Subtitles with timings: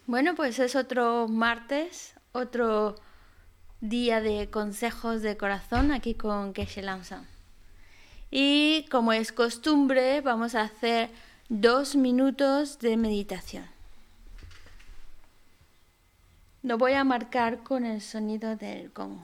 [0.07, 2.95] Bueno, pues es otro martes, otro
[3.79, 7.25] día de consejos de corazón aquí con Keshe Lamsa.
[8.31, 11.09] Y como es costumbre, vamos a hacer
[11.49, 13.65] dos minutos de meditación.
[16.61, 19.17] Lo voy a marcar con el sonido del gong.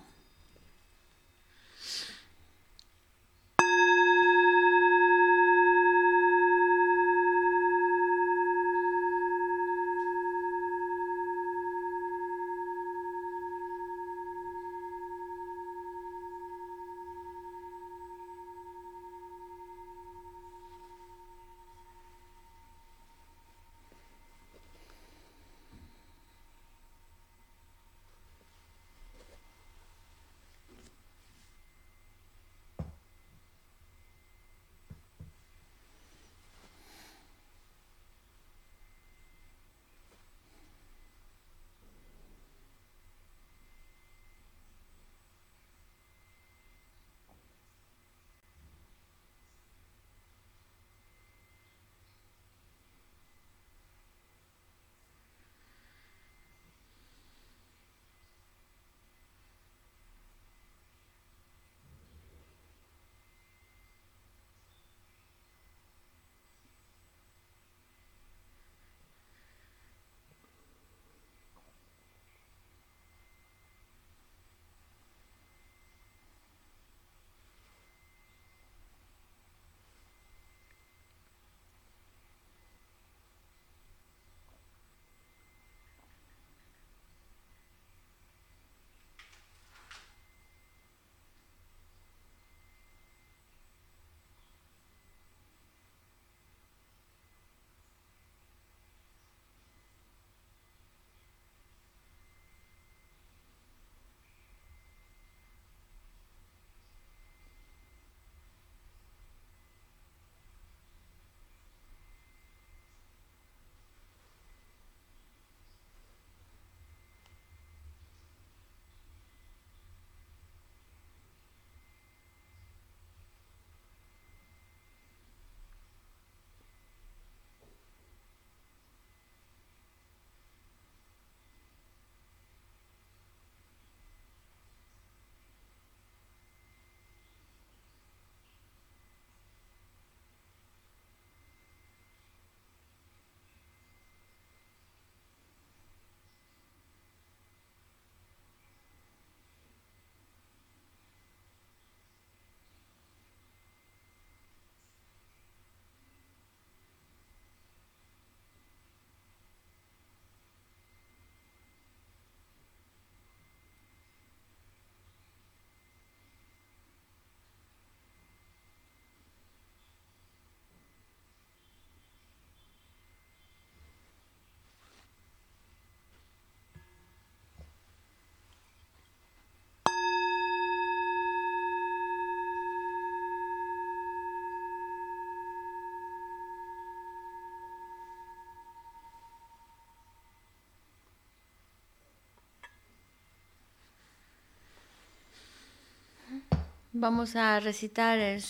[196.98, 198.42] Vamos a recitar el,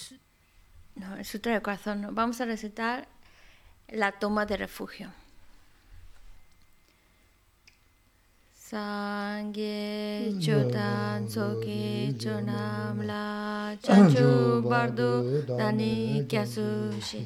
[0.97, 2.11] no, el Sutra del Corazón, no.
[2.11, 3.07] vamos a recitar
[3.89, 5.09] la toma de refugio.
[8.53, 13.75] Sangye chotan soki chonam la.
[13.81, 17.25] chanchu bardu dani kyasushi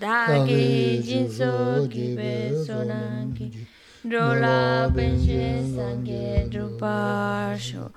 [0.00, 3.46] dagi jinso kibe sonanki
[4.10, 7.92] rola penshe sangye druparsho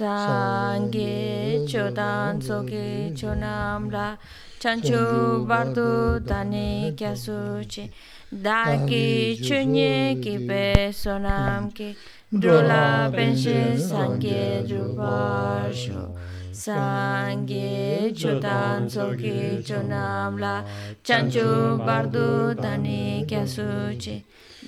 [0.00, 4.16] Sangye chodan soge chonam la
[4.58, 7.90] chanchu bardu dani kyasuchi
[8.32, 11.94] daki chunye kibe sonam ki
[12.32, 16.16] drola penshe sangye drupasho
[16.50, 20.64] Sangye chodan soge chonam la
[21.04, 24.22] chanchu bardu dani kyasuchi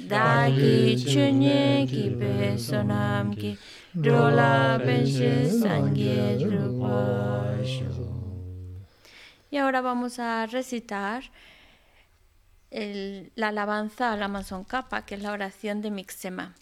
[0.08, 3.56] daki chunye kibe sonam ki
[9.50, 11.24] Y ahora vamos a recitar
[12.70, 16.54] la alabanza al Amazon Kappa, que es la oración de Mixema.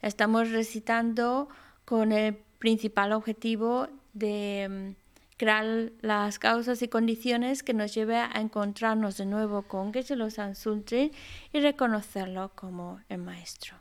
[0.00, 1.50] Estamos recitando
[1.84, 8.40] con el principal objetivo de mm, crear las causas y condiciones que nos lleve a
[8.40, 11.12] encontrarnos de nuevo con Geshe-lo Sultri
[11.52, 13.76] y reconocerlo como el maestro.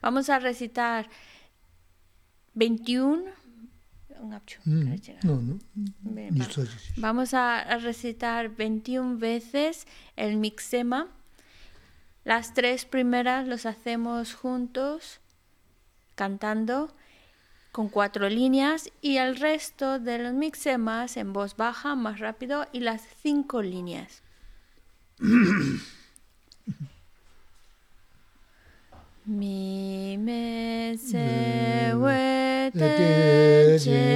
[0.00, 1.08] Vamos a recitar
[2.54, 3.24] 21
[4.66, 5.58] 음, no, no.
[6.00, 6.46] Bien, Ni va.
[6.46, 7.00] tsaji shi.
[7.00, 11.08] Vamos a a recitar 21 veces el mixema.
[12.24, 15.20] Las tres primeras los hacemos juntos,
[16.14, 16.94] cantando
[17.72, 22.80] con cuatro líneas y el resto de los mixemas en voz baja, más rápido y
[22.80, 24.22] las cinco líneas.
[29.24, 34.10] 미메 세웨 데제제제세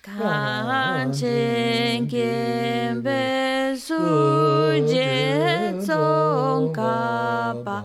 [0.00, 7.84] 간첸 겜베 수제 송가바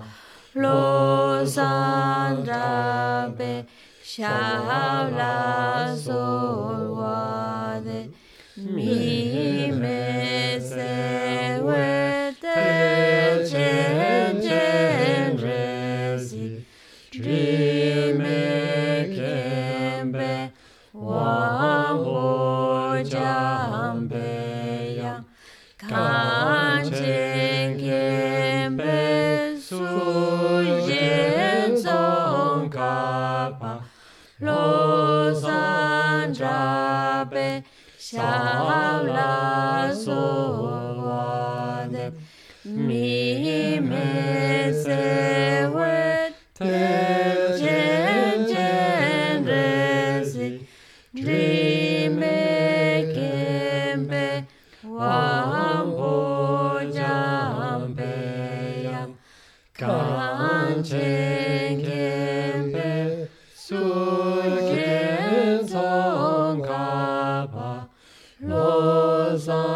[0.54, 1.66] 로산다베
[4.12, 6.79] sha la sol
[38.12, 38.79] 小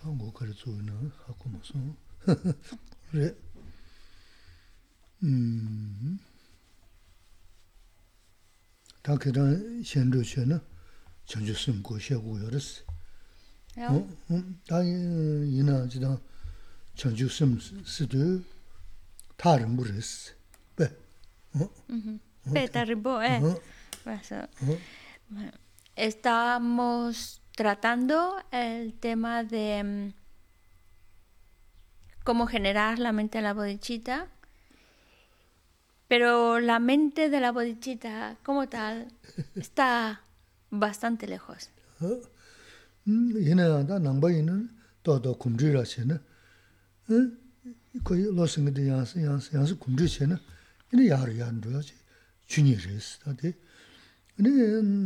[0.03, 1.97] 한국 거를 주는 하고 무슨
[3.11, 3.35] 그래?
[5.23, 6.19] 음.
[9.03, 9.41] 다케다
[9.85, 10.61] 현도셔는
[11.27, 12.83] 전주 쓴 곳이고 요랬어.
[13.79, 14.09] 어?
[14.69, 14.89] 다이
[15.51, 16.19] 이나 지다
[16.95, 18.45] 전주 쓴 스드
[19.37, 20.35] 다른 물었어.
[20.77, 20.85] 배
[21.55, 21.71] 어?
[22.53, 23.41] 배 다른 에
[24.05, 24.47] 와서
[25.97, 30.15] estamos tratando el tema de mm,
[32.25, 34.29] cómo generar la mente de la bodichita,
[36.09, 39.09] pero la mente de la bodichita como tal
[39.57, 40.23] está
[40.71, 41.71] bastante lejos.
[54.37, 54.51] 근데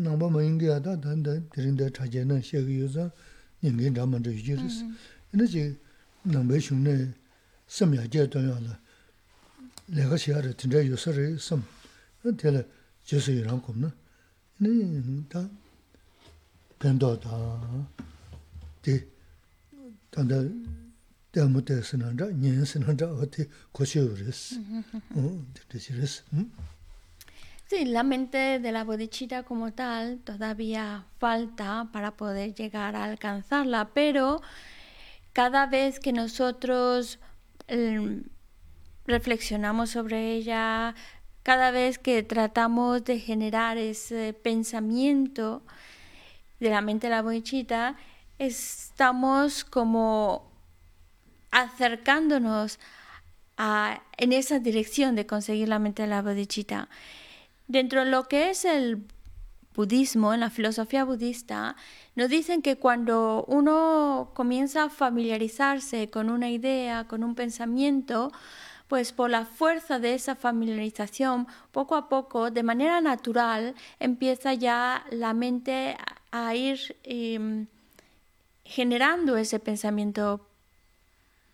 [0.07, 3.09] nāmbā mā yīngi yātā tāndā tīrīndā chācē nā shēgī yōsā
[3.65, 4.77] yīngi rā māntā yī jirīs.
[5.33, 5.65] Yīnā chī
[6.31, 6.95] nāmbā shūng nā
[7.67, 8.77] sām yā jē tō yā lā
[9.99, 11.65] lēgā shē yā rā tīndā yōsā rā sām
[12.23, 12.63] tē lā
[13.11, 13.91] jē sā yī rā kōm nā.
[14.63, 15.43] Yīnā tā
[16.79, 17.43] pēntō tā
[18.87, 18.97] tī
[20.15, 20.39] tāndā
[21.35, 24.47] tē mū tē sā nā rā, nyē sā nā rā wā tē kōshē yō rīs.
[25.11, 26.21] Tē tē shī rīs.
[27.69, 33.91] Sí, la mente de la bodichita como tal todavía falta para poder llegar a alcanzarla,
[33.93, 34.41] pero
[35.33, 37.19] cada vez que nosotros
[37.69, 38.25] em,
[39.07, 40.95] reflexionamos sobre ella,
[41.43, 45.63] cada vez que tratamos de generar ese pensamiento
[46.61, 47.97] de la mente de la bodichita,
[48.39, 50.51] estamos como
[51.51, 52.79] acercándonos
[53.57, 56.89] a- en esa dirección de conseguir la mente de la bodichita.
[57.69, 59.07] Dentro de lo que es el
[59.75, 61.77] budismo, en la filosofía budista,
[62.15, 68.33] nos dicen que cuando uno comienza a familiarizarse con una idea, con un pensamiento,
[68.89, 75.05] pues por la fuerza de esa familiarización, poco a poco, de manera natural, empieza ya
[75.11, 75.97] la mente
[76.31, 77.67] a ir em,
[78.65, 80.47] generando ese pensamiento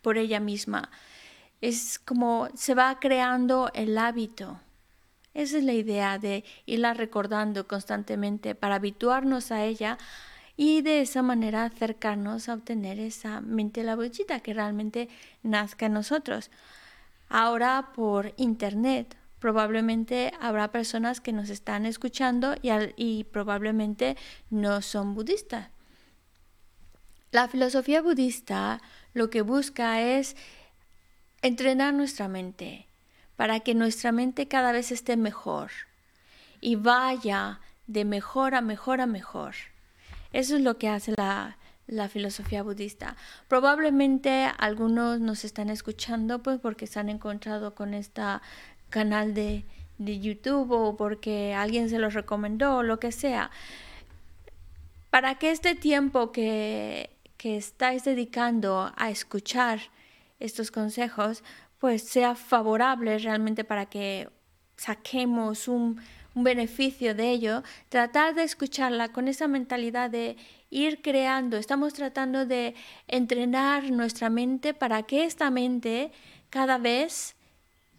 [0.02, 0.90] por ella misma.
[1.60, 4.60] Es como se va creando el hábito.
[5.34, 9.98] Esa es la idea de irla recordando constantemente para habituarnos a ella
[10.56, 15.08] y de esa manera acercarnos a obtener esa mente la bochita que realmente
[15.42, 16.50] nazca en nosotros.
[17.28, 24.16] Ahora por internet probablemente habrá personas que nos están escuchando y, y probablemente
[24.50, 25.70] no son budistas.
[27.32, 28.82] La filosofía budista
[29.14, 30.36] lo que busca es
[31.40, 32.86] entrenar nuestra mente
[33.36, 35.70] para que nuestra mente cada vez esté mejor
[36.60, 39.54] y vaya de mejor a mejor a mejor.
[40.32, 41.56] Eso es lo que hace la,
[42.08, 43.16] filosofía budista.
[43.48, 48.22] Probablemente algunos nos están escuchando pues porque se han encontrado con este
[48.88, 49.64] canal de,
[49.98, 53.50] de YouTube o porque alguien se los recomendó o lo que sea.
[55.10, 59.80] Para que este tiempo que, que estáis dedicando a escuchar
[60.40, 61.44] estos consejos,
[61.82, 64.28] pues sea favorable realmente para que
[64.76, 66.00] saquemos un,
[66.34, 70.36] beneficio de ello, tratar de escucharla con esa mentalidad de
[70.70, 72.74] ir creando, estamos tratando de
[73.08, 76.12] entrenar nuestra mente para que esta mente
[76.50, 77.34] cada vez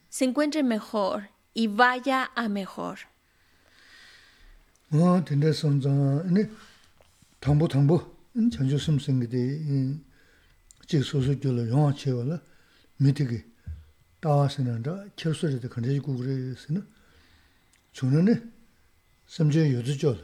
[0.09, 2.99] se encuentre mejor y vaya a mejor.
[14.23, 15.03] 다스는다.
[15.17, 16.87] 결수를 근데 구글에서는
[17.91, 18.53] 저는
[19.27, 20.17] 심지 요즈죠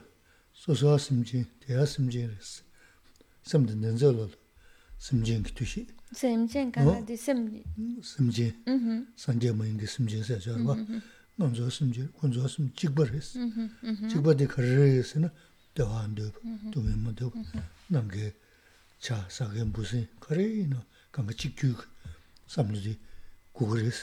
[0.53, 2.63] 소소 심지 대야 심지레스
[3.43, 4.29] 심지 낸절로
[4.97, 7.61] 심지 뜻이 심지 가나디 심지.
[8.01, 8.55] 심지.
[9.17, 10.77] 산제 뭐인데 심지에서 저거
[11.35, 13.37] 먼저 심지 먼저 심 직벌했어.
[14.09, 15.29] 직벌이 거래에서는
[15.73, 16.31] 대화한데
[16.71, 17.33] 또 뭐도
[17.89, 18.33] 남게
[18.97, 21.75] 자 사게 무슨 거래이나 강가 직규
[22.47, 22.97] 삼르지
[23.59, 23.99] 고그레스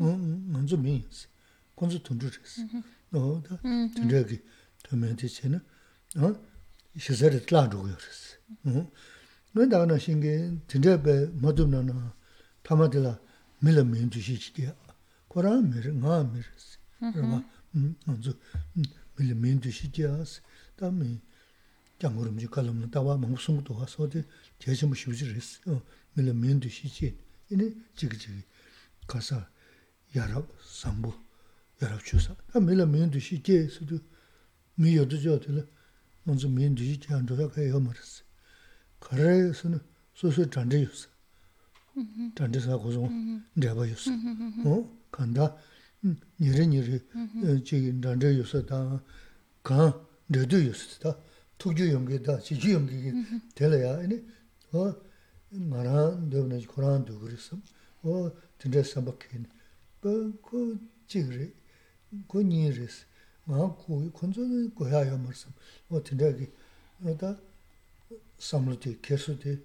[0.00, 1.28] 음 먼저 메인스
[1.76, 2.64] 먼저 돈주레스
[3.12, 3.60] 너다
[3.94, 4.32] 진짜기
[4.84, 5.60] 도면티 체나
[6.16, 6.24] 어
[6.96, 8.38] 시설을 tlaadukuyo resi.
[9.54, 12.14] Nga dhaa na shingi tindrabe madhubna na
[12.62, 13.18] tamadila
[13.62, 14.72] mila mintu shichidiya.
[15.28, 16.78] Koraa miri, ngaa miri resi.
[17.18, 17.38] Rama,
[17.74, 18.32] nganzu
[19.18, 20.40] mila mintu shichidiya resi.
[20.78, 21.20] Dhaa mi
[21.98, 24.22] kyangurumji kalamna dawa mungu sungu tuwa sodi
[24.60, 25.58] jeshima shivji resi.
[26.16, 27.12] Mila mintu shichidiya.
[27.50, 28.44] Ini chigi chigi.
[29.06, 29.44] 가서
[30.16, 31.12] 야랍 상부
[31.82, 32.34] 야랍 주사.
[32.52, 33.98] 아 밀라 면도 시게 수도
[34.76, 35.68] 미여도 저들
[36.24, 38.22] 먼저 면도 시게 안 줘야 가요 말았어.
[39.00, 39.80] 그래서는
[40.14, 41.08] 소소 잔대였어
[42.36, 44.10] 잔대사 고정 내봐였어
[44.64, 44.98] 어?
[45.10, 45.56] 간다.
[46.40, 46.98] 니레 니레.
[47.64, 49.02] 저기 잔대였어다
[49.62, 51.18] 가 내도였어다.
[51.58, 53.12] 투주 연계다 지주 연계기
[53.54, 53.98] 될래야.
[53.98, 54.22] 아니
[54.72, 54.94] 어
[55.50, 57.56] 나라 되는 거란 두고 그랬어.
[58.02, 59.48] 어 tanda sabak kene.
[60.02, 60.10] Ba
[60.42, 60.76] ko
[61.08, 61.52] chik re,
[62.28, 63.04] ko nyi re se,
[63.46, 64.42] maa kuwi, konzo
[64.76, 65.52] goya ya mar sam,
[65.90, 66.48] o tanda ki,
[67.18, 67.36] da
[68.38, 69.58] samlo di, kesu di,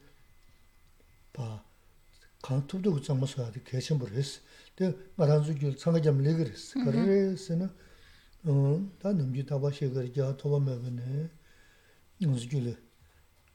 [1.33, 1.63] ba,
[2.41, 4.39] kaan tubdo ku tsangma soya di keshin bur re se,
[4.77, 7.09] de maranzu gyul tsanga jam lega re se, kar mm-hmm.
[7.09, 7.67] uh, re se na,
[9.01, 10.95] da namji taba she gari jaa toba mega mm-hmm.
[10.95, 11.29] ne,
[12.19, 12.77] nanzu gyul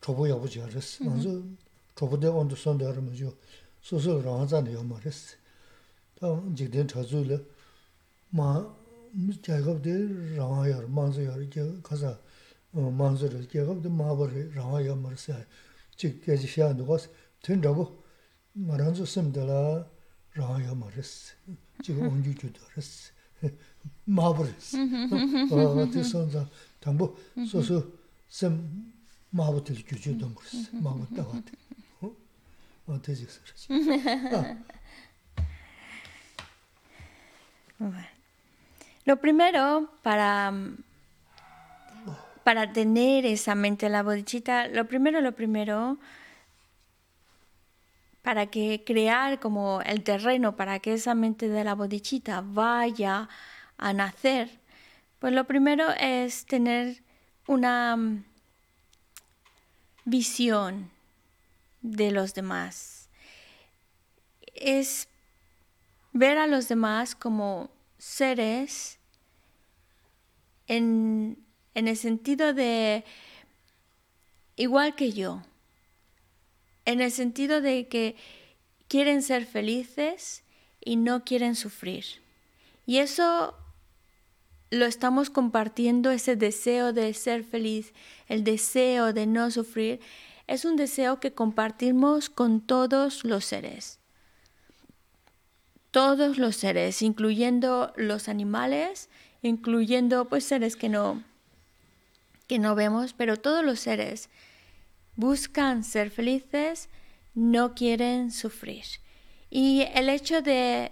[0.00, 1.56] chobo yabu jaa re se, nanzu
[1.96, 3.34] chobo de ondo son da arama jo,
[3.84, 5.36] 소소 라자는 요마레스
[6.18, 6.26] 다
[6.56, 7.46] 직된 저주를
[8.30, 8.66] 마
[9.42, 12.18] 작업들 라야 마저야 이제 가서
[12.72, 15.34] 마저를 작업도 마버를 라야 마르스
[15.96, 17.10] 직게지 시한도 것
[17.42, 18.02] 된다고
[18.54, 19.86] 말한 줄 셈들라
[20.32, 21.34] 라야 마르스
[21.82, 23.12] 지금 온주 주더스
[24.06, 24.78] 마버스
[25.52, 25.90] 어.
[25.90, 26.48] 뜻선자
[26.80, 27.14] 당부
[27.46, 27.92] 소소
[28.30, 28.94] 셈
[29.28, 31.52] 마버들 규주던 거스 마버다 같아
[37.76, 38.06] Bueno.
[39.04, 40.52] Lo primero, para,
[42.44, 45.98] para tener esa mente la bodichita, lo primero, lo primero,
[48.22, 53.28] para que crear como el terreno para que esa mente de la bodichita vaya
[53.76, 54.48] a nacer,
[55.18, 57.02] pues lo primero es tener
[57.46, 58.24] una mm,
[60.06, 60.93] visión
[61.84, 63.10] de los demás.
[64.54, 65.06] Es
[66.12, 68.98] ver a los demás como seres
[70.66, 71.38] en,
[71.74, 73.04] en el sentido de
[74.56, 75.42] igual que yo,
[76.86, 78.16] en el sentido de que
[78.88, 80.42] quieren ser felices
[80.80, 82.04] y no quieren sufrir.
[82.86, 83.56] Y eso
[84.70, 87.92] lo estamos compartiendo, ese deseo de ser feliz,
[88.28, 90.00] el deseo de no sufrir,
[90.46, 94.00] es un deseo que compartimos con todos los seres
[95.94, 99.08] todos los seres, incluyendo los animales,
[99.42, 101.22] incluyendo pues seres que no
[102.48, 104.28] que no vemos, pero todos los seres
[105.14, 106.88] buscan ser felices,
[107.32, 108.84] no quieren sufrir.
[109.50, 110.90] Y el hecho de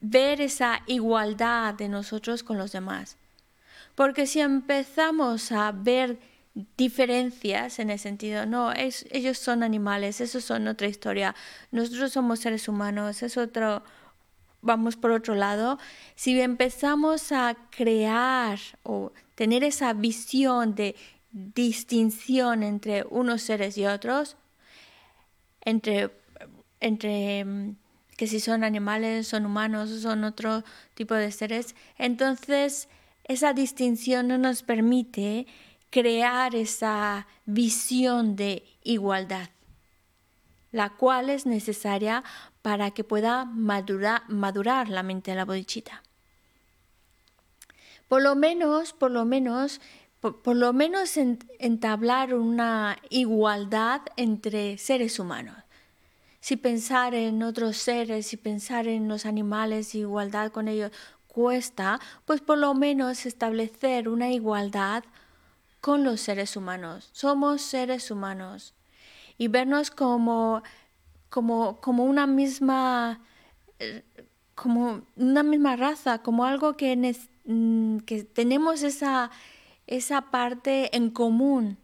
[0.00, 3.16] ver esa igualdad de nosotros con los demás.
[3.94, 6.18] Porque si empezamos a ver
[6.76, 11.34] diferencias en el sentido, no, es, ellos son animales, esos son otra historia,
[11.72, 13.82] nosotros somos seres humanos, es otro,
[14.62, 15.78] vamos por otro lado,
[16.14, 20.94] si empezamos a crear o tener esa visión de
[21.32, 24.36] distinción entre unos seres y otros,
[25.62, 26.10] entre,
[26.78, 27.74] entre
[28.16, 30.62] que si son animales, son humanos, son otro
[30.94, 32.88] tipo de seres, entonces
[33.24, 35.46] esa distinción no nos permite
[35.94, 39.50] crear esa visión de igualdad,
[40.72, 42.24] la cual es necesaria
[42.62, 46.02] para que pueda madurar, la mente de la bodichita.
[48.08, 49.80] Por lo menos, por lo menos,
[50.18, 55.58] por, por lo menos en, entablar una igualdad entre seres humanos.
[56.40, 60.90] Si pensar en otros seres, si pensar en los animales, igualdad con ellos
[61.28, 65.04] cuesta, pues por lo menos establecer una igualdad
[65.84, 67.10] con los seres humanos.
[67.12, 68.72] Somos seres humanos.
[69.36, 70.62] Y vernos como,
[71.28, 73.20] como, como una misma
[73.78, 74.02] eh,
[74.54, 76.96] como una misma raza, como algo que,
[77.44, 79.30] mm, que tenemos esa,
[79.86, 81.76] esa parte en común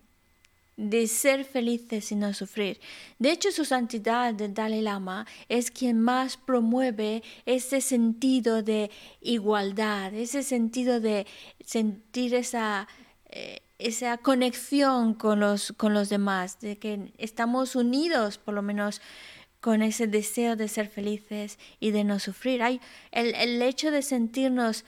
[0.79, 2.81] de ser felices y no sufrir.
[3.19, 10.15] De hecho, su santidad, el Dalai Lama, es quien más promueve ese sentido de igualdad,
[10.15, 11.27] ese sentido de
[11.63, 12.89] sentir esa,
[13.27, 19.01] eh, esa conexión con los, con los demás, de que estamos unidos, por lo menos,
[19.61, 22.63] con ese deseo de ser felices y de no sufrir.
[22.63, 22.81] Hay
[23.13, 24.85] el, el hecho de sentirnos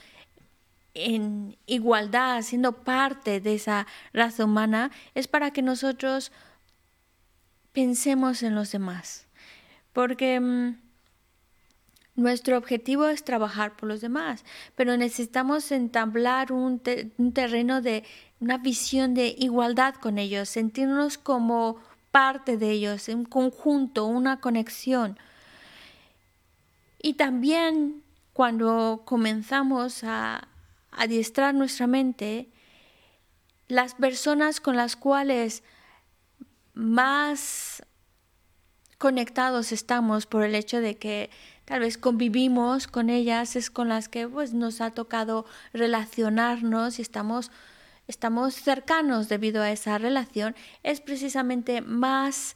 [0.93, 6.31] en igualdad, siendo parte de esa raza humana, es para que nosotros
[7.71, 9.27] pensemos en los demás.
[9.91, 10.77] Porque mm,
[12.15, 14.45] nuestro objetivo es trabajar por los demás,
[14.75, 18.03] pero necesitamos entablar un, te- un terreno de
[18.39, 21.79] una visión de igualdad con ellos, sentirnos como
[22.11, 25.17] parte de ellos, un conjunto, una conexión.
[27.01, 30.47] Y también cuando comenzamos a
[30.91, 32.49] adiestrar nuestra mente,
[33.67, 35.63] las personas con las cuales
[36.73, 37.83] más
[38.97, 41.29] conectados estamos por el hecho de que
[41.65, 47.01] tal vez convivimos con ellas, es con las que pues, nos ha tocado relacionarnos y
[47.01, 47.51] estamos,
[48.07, 52.55] estamos cercanos debido a esa relación, es precisamente más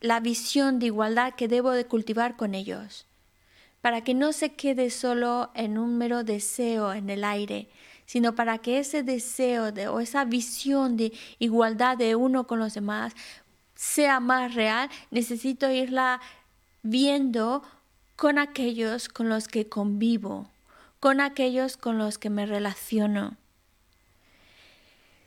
[0.00, 3.06] la visión de igualdad que debo de cultivar con ellos,
[3.80, 7.68] para que no se quede solo en un mero deseo en el aire,
[8.06, 12.74] sino para que ese deseo de, o esa visión de igualdad de uno con los
[12.74, 13.14] demás
[13.74, 16.20] sea más real, necesito irla
[16.82, 17.62] viendo
[18.20, 20.46] con aquellos con los que convivo,
[21.00, 23.38] con aquellos con los que me relaciono.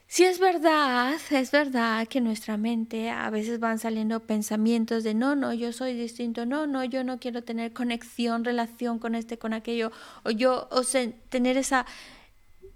[0.06, 5.16] Si es verdad, es verdad que en nuestra mente a veces van saliendo pensamientos de
[5.16, 9.40] no, no, yo soy distinto, no, no, yo no quiero tener conexión, relación con este,
[9.40, 9.92] con aquello,
[10.24, 10.84] o yo, o
[11.30, 11.88] tener esa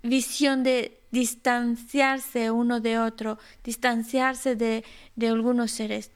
[0.02, 4.84] visión de distanciarse uno de otro, distanciarse de,
[5.16, 6.10] de algunos seres.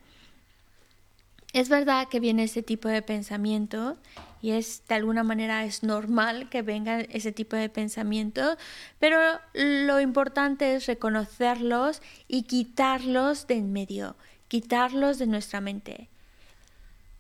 [1.54, 3.98] Es verdad que viene ese tipo de pensamiento
[4.42, 8.58] y es de alguna manera es normal que venga ese tipo de pensamiento,
[9.00, 9.20] pero
[9.54, 14.16] lo importante es reconocerlos y quitarlos de en medio,
[14.48, 16.10] quitarlos de nuestra mente.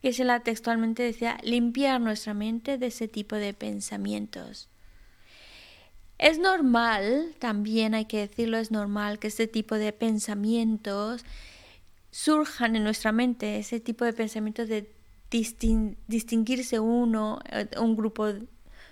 [0.02, 4.70] Que se la textualmente decía, limpiar nuestra mente de ese tipo de pensamientos.
[6.18, 11.24] Es normal, también hay que decirlo, es normal que este tipo de pensamientos
[12.12, 14.94] surjan en nuestra mente, ese tipo de pensamientos de
[15.30, 18.28] distin distinguirse uno, eh, un grupo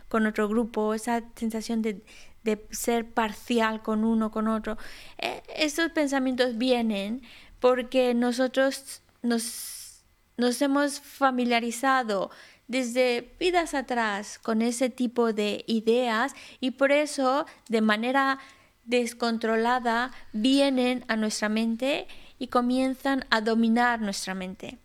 [0.08, 2.04] con otro grupo, esa sensación de,
[2.44, 4.78] de ser parcial con uno, con otro.
[5.18, 7.22] Eh, esos pensamientos vienen
[7.60, 10.04] porque nosotros nos,
[10.38, 12.32] nos hemos familiarizado
[12.68, 18.40] desde vidas atrás con ese tipo de ideas y por eso de manera
[18.86, 22.08] descontrolada vienen a nuestra mente
[22.40, 24.80] y comienzan a dominar nuestra mente.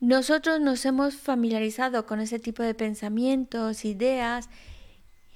[0.00, 4.50] Nosotros nos hemos familiarizado con ese tipo de pensamientos, ideas,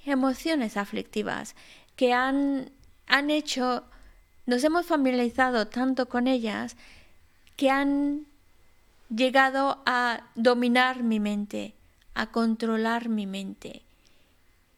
[0.05, 1.55] emociones aflictivas
[1.95, 2.71] que han,
[3.07, 3.83] han hecho,
[4.45, 6.77] nos hemos familiarizado tanto con ellas
[7.57, 8.27] que han
[9.09, 11.73] llegado a dominar mi mente,
[12.13, 13.81] a controlar mi mente.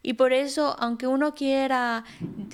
[0.04, 2.04] Y por eso, aunque uno quiera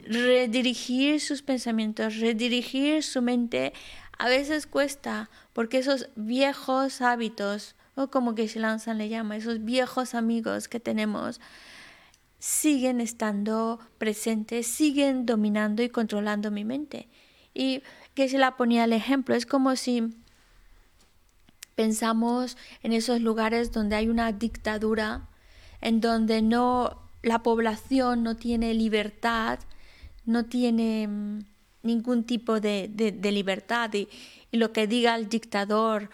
[0.04, 3.74] redirigir sus pensamientos, redirigir su mente,
[4.18, 10.14] a veces cuesta, porque esos viejos hábitos, o como que Lanzan le llama, esos viejos
[10.14, 11.40] amigos que tenemos,
[12.40, 17.08] siguen estando presentes, siguen dominando y controlando mi mente.
[17.54, 17.82] Y
[18.14, 20.16] que se la ponía el ejemplo, es como si
[21.76, 25.30] pensamos en esos lugares donde hay una dictadura,
[25.80, 29.60] en donde no la población no tiene libertad,
[30.26, 31.40] no tiene mm,
[31.84, 34.08] ningún tipo de, de, libertad y,
[34.54, 36.10] lo que diga el dictador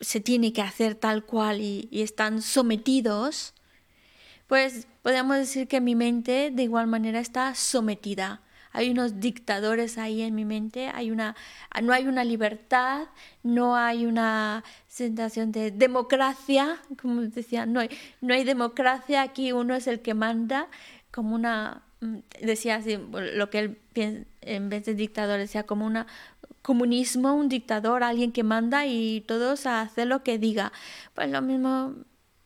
[0.00, 3.54] se tiene que hacer tal cual y, y, están sometidos,
[4.46, 8.40] pues podemos decir que mi mente de igual manera está sometida.
[8.76, 11.34] Hay unos dictadores ahí en mi mente, hay una,
[11.82, 13.06] no hay una libertad,
[13.42, 17.88] no hay una sensación de democracia, como decía, no hay,
[18.20, 20.68] no hay democracia, aquí uno es el que manda,
[21.10, 21.84] como una,
[22.42, 23.58] decía así, lo que
[23.94, 26.06] él en vez de dictador decía como una
[26.60, 30.72] comunismo, un dictador, alguien que manda y todos a hacer lo que diga.
[31.14, 31.94] Pues lo mismo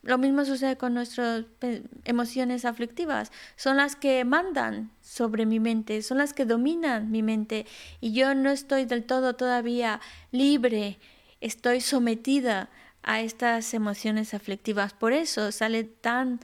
[0.03, 1.45] lo mismo sucede con nuestras
[2.05, 3.31] emociones aflictivas.
[3.57, 7.67] Son las que mandan sobre mi mente, son las que dominan mi mente.
[8.01, 10.99] Y yo no estoy del todo todavía libre,
[11.41, 12.71] estoy sometida
[13.03, 14.95] a estas emociones aflictivas.
[14.95, 16.41] Por eso sale tan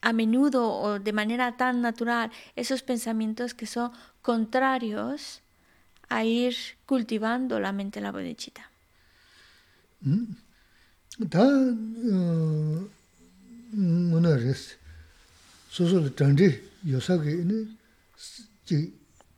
[0.00, 3.90] a menudo o de manera tan natural esos pensamientos que son
[4.22, 5.42] contrarios
[6.08, 8.70] a ir cultivando la mente la bodhicitta.
[11.29, 11.39] 다
[13.71, 14.75] 뭐나 레스
[15.69, 17.45] 소소 단지 요사게
[18.65, 18.93] 지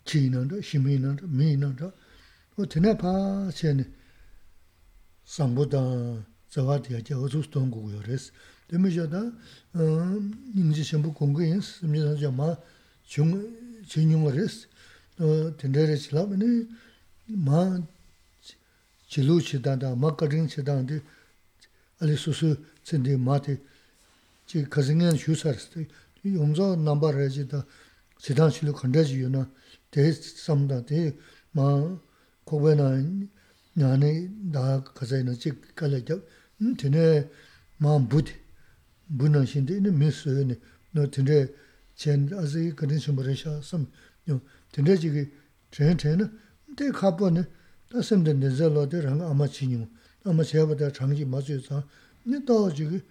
[0.06, 1.92] 지는다 힘이는다 미는다
[2.58, 3.84] 어 테네 파세네
[5.26, 5.78] 상보다
[6.50, 8.32] 저와디야 저 어주스던 거고요 레스
[8.68, 9.82] 되면서다 어
[10.56, 12.56] 인지 전부 공부인 스미다 좀마
[13.06, 14.68] 중 진용을 레스
[15.20, 16.70] 어 텐데레 지라면
[17.28, 17.82] 마
[22.01, 23.59] 알리 수수 진디 마티
[24.47, 25.87] 지 가정엔 휴사스
[26.25, 27.67] 용조 넘버레지다
[28.19, 29.51] 지단실로 건다지 유나
[29.91, 31.99] 대 삼다 대마
[32.45, 33.05] 고베나
[33.75, 36.23] 나네 나 가자이나 지 깔려져
[36.63, 37.29] 음 되네
[37.77, 38.33] 마 부디
[39.19, 40.59] 부는 신데 이는 미스네
[40.93, 41.49] 너 되네
[41.95, 44.41] 젠 아지 컨디션 버셔 섬요
[44.73, 45.31] 되네 지기
[45.71, 46.39] 젠 젠은
[46.77, 47.45] 대 카보네
[47.91, 51.24] 다 섬데 네절로데 랑 아마 지니고 neze lo de rang ama chi nyung, ama cheba
[51.24, 51.84] de changji ma zui zang,
[52.24, 53.04] ni dao jigi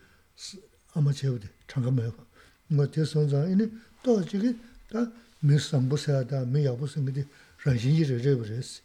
[0.94, 2.24] ama cheba de changka me fa.
[2.68, 3.70] Nga te song zang, ini
[4.02, 4.58] dao jigi
[4.88, 5.10] da
[5.40, 7.26] mi sambu saya da, mi yabu sangi de
[7.64, 8.80] rang xin yi re re bu re si.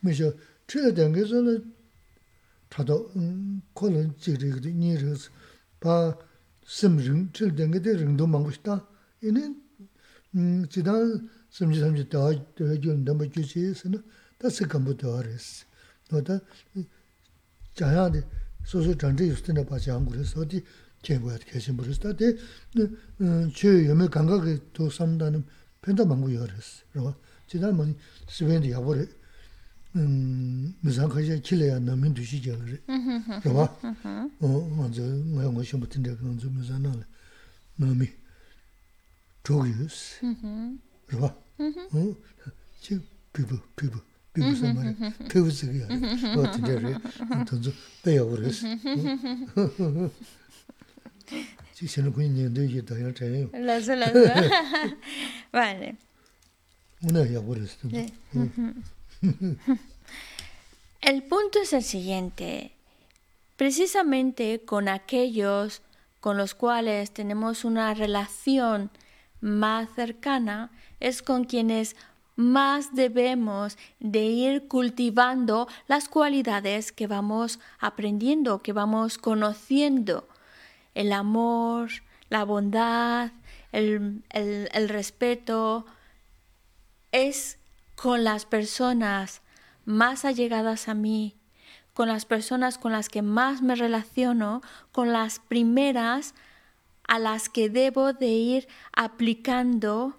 [0.00, 0.34] Mi xio,
[0.66, 1.62] che dengi zo le
[2.68, 3.10] chado,
[3.72, 5.28] ko lan jig re gde nyi re si,
[5.78, 6.16] pa
[6.64, 8.86] sem ring, che dengi de ring do mangu shi ta,
[9.20, 9.54] ini
[10.68, 14.02] jidang semji samji dao, dao yun dama ju chi si na,
[14.38, 15.64] 다 세컴부 더레스
[16.10, 16.40] 너다
[17.80, 18.22] 자야데
[18.64, 20.62] 소소 전제 유스트나 바지 안 그래서 어디
[21.02, 22.34] 제거야 계신 버렸다 데
[23.54, 25.44] 제, 염에 감각에 또 삼다는
[25.82, 27.14] 펜다 망고 열었어 그러고
[27.46, 27.86] 지난 뭐
[28.28, 29.06] 스웨디 야버레
[29.96, 32.78] 음 무슨 거지 킬래야 너무 두시죠 그래
[33.42, 33.62] 그러고
[34.40, 37.06] 어 먼저 뭐 뭐시 못인데 그런 좀 무슨 날
[37.76, 38.08] 너미
[39.44, 40.20] 조기스
[41.06, 42.16] 그러고 어
[42.80, 44.00] 지금 피부 피부
[44.32, 44.94] 비부서 말이
[45.28, 45.88] 배우스기야.
[46.36, 46.94] 어떻게 그래?
[47.48, 47.72] 돈좀
[48.02, 48.66] 빼요 그랬어.
[51.72, 54.50] 지시는 군인인데 이제 더 해야 Lo sé, lo sé.
[55.52, 55.96] vale.
[57.02, 57.88] Una ya 그랬어.
[61.02, 62.72] El punto es el siguiente.
[63.56, 65.82] Precisamente con aquellos
[66.20, 68.90] con los cuales tenemos una relación
[69.40, 70.70] más cercana
[71.00, 71.94] es con quienes
[72.35, 80.27] más debemos de ir cultivando las cualidades que vamos aprendiendo, que vamos conociendo.
[80.93, 81.89] El amor,
[82.29, 83.31] la bondad,
[83.71, 85.85] el, el respeto.
[87.11, 87.59] Es
[87.95, 89.41] con las personas
[89.85, 91.35] más allegadas a mí,
[91.93, 96.33] con las personas con las que más me relaciono, con las primeras
[97.07, 100.17] a las que debo de ir aplicando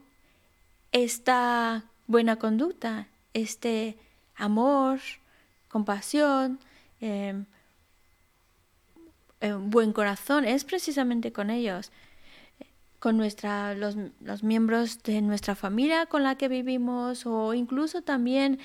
[0.92, 3.96] esta buena conducta, este
[4.36, 5.00] amor,
[5.68, 6.60] compasión,
[7.00, 7.46] em,
[9.40, 11.90] em, buen corazón, es precisamente con ellos,
[13.00, 18.60] con nuestra, los, los, miembros de nuestra familia con la que vivimos o incluso también,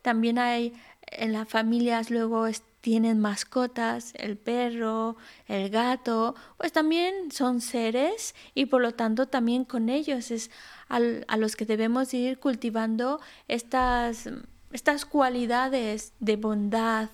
[0.00, 0.72] también hay
[1.08, 2.46] en las familias luego
[2.84, 5.16] tienen mascotas, el perro,
[5.48, 10.50] el gato, pues también son seres y por lo tanto también con ellos es
[10.90, 14.28] a los que debemos ir cultivando estas,
[14.70, 17.08] estas cualidades de bondad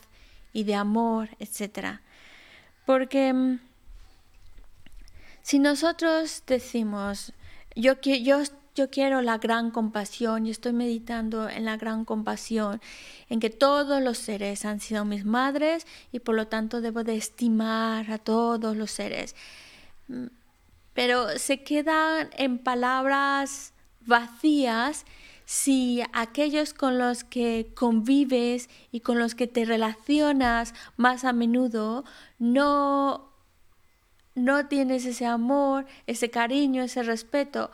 [0.52, 2.00] y de amor, etc.
[2.84, 3.60] Porque mm,
[5.42, 7.32] si nosotros decimos,
[7.76, 8.42] yo, yo,
[8.74, 12.80] yo quiero la gran compasión y estoy meditando en la gran compasión,
[13.28, 17.16] en que todos los seres han sido mis madres y por lo tanto debo de
[17.16, 19.34] estimar a todos los seres.
[20.08, 20.26] Mm,
[20.94, 23.72] pero se quedan en palabras
[24.06, 25.04] vacías
[25.44, 32.04] si aquellos con los que convives y con los que te relacionas más a menudo
[32.38, 33.30] no,
[34.36, 37.70] no tienes ese amor, ese cariño, ese respeto,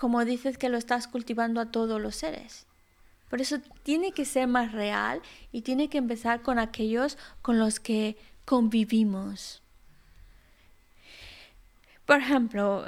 [0.00, 2.66] como dices que lo estás cultivando a todos los seres.
[3.28, 5.20] Por eso tiene que ser más real
[5.52, 9.62] y tiene que empezar con aquellos con los que convivimos.
[12.06, 12.86] Por ejemplo,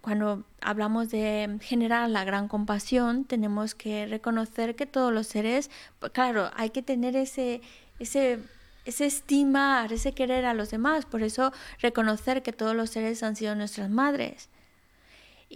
[0.00, 5.70] cuando hablamos de generar la gran compasión, tenemos que reconocer que todos los seres,
[6.14, 7.60] claro, hay que tener ese,
[7.98, 8.40] ese,
[8.86, 11.04] ese estimar, ese querer a los demás.
[11.04, 14.48] Por eso reconocer que todos los seres han sido nuestras madres.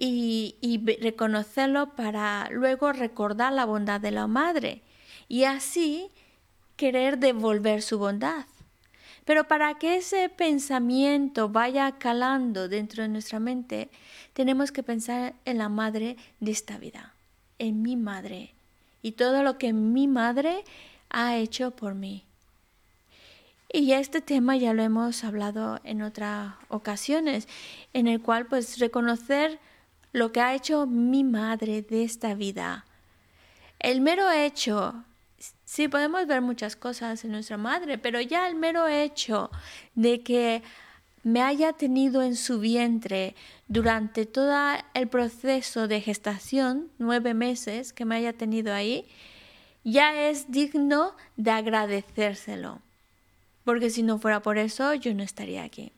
[0.00, 0.54] Y,
[1.00, 4.82] reconocerlo para luego recordar la bondad de la madre.
[5.28, 6.08] Y así
[6.76, 8.46] querer devolver su bondad.
[9.24, 13.90] Pero para que ese pensamiento vaya calando dentro de nuestra mente,
[14.34, 17.12] tenemos que pensar en la madre de esta vida,
[17.58, 18.54] en mi madre
[19.02, 20.64] y todo lo que mi madre
[21.10, 22.24] ha hecho por mí.
[23.72, 27.48] Y este tema ya lo hemos hablado en otras ocasiones,
[27.92, 29.58] en el cual pues reconocer
[30.12, 32.84] lo que ha hecho mi madre de esta vida.
[33.78, 35.04] El mero hecho,
[35.64, 39.50] sí podemos ver muchas cosas en nuestra madre, pero ya el mero hecho
[39.94, 40.62] de que
[41.22, 43.34] me haya tenido en su vientre
[43.66, 44.56] durante todo
[44.94, 49.06] el proceso de gestación, nueve meses que me haya tenido ahí,
[49.84, 52.82] ya es digno de agradecérselo
[53.68, 55.92] porque si no fuera por eso yo no estaría aquí.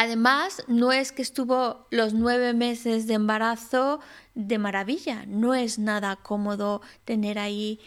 [0.00, 4.00] Además, no es que estuvo los nueve meses de embarazo
[4.34, 7.78] de maravilla, no es nada cómodo tener ahí,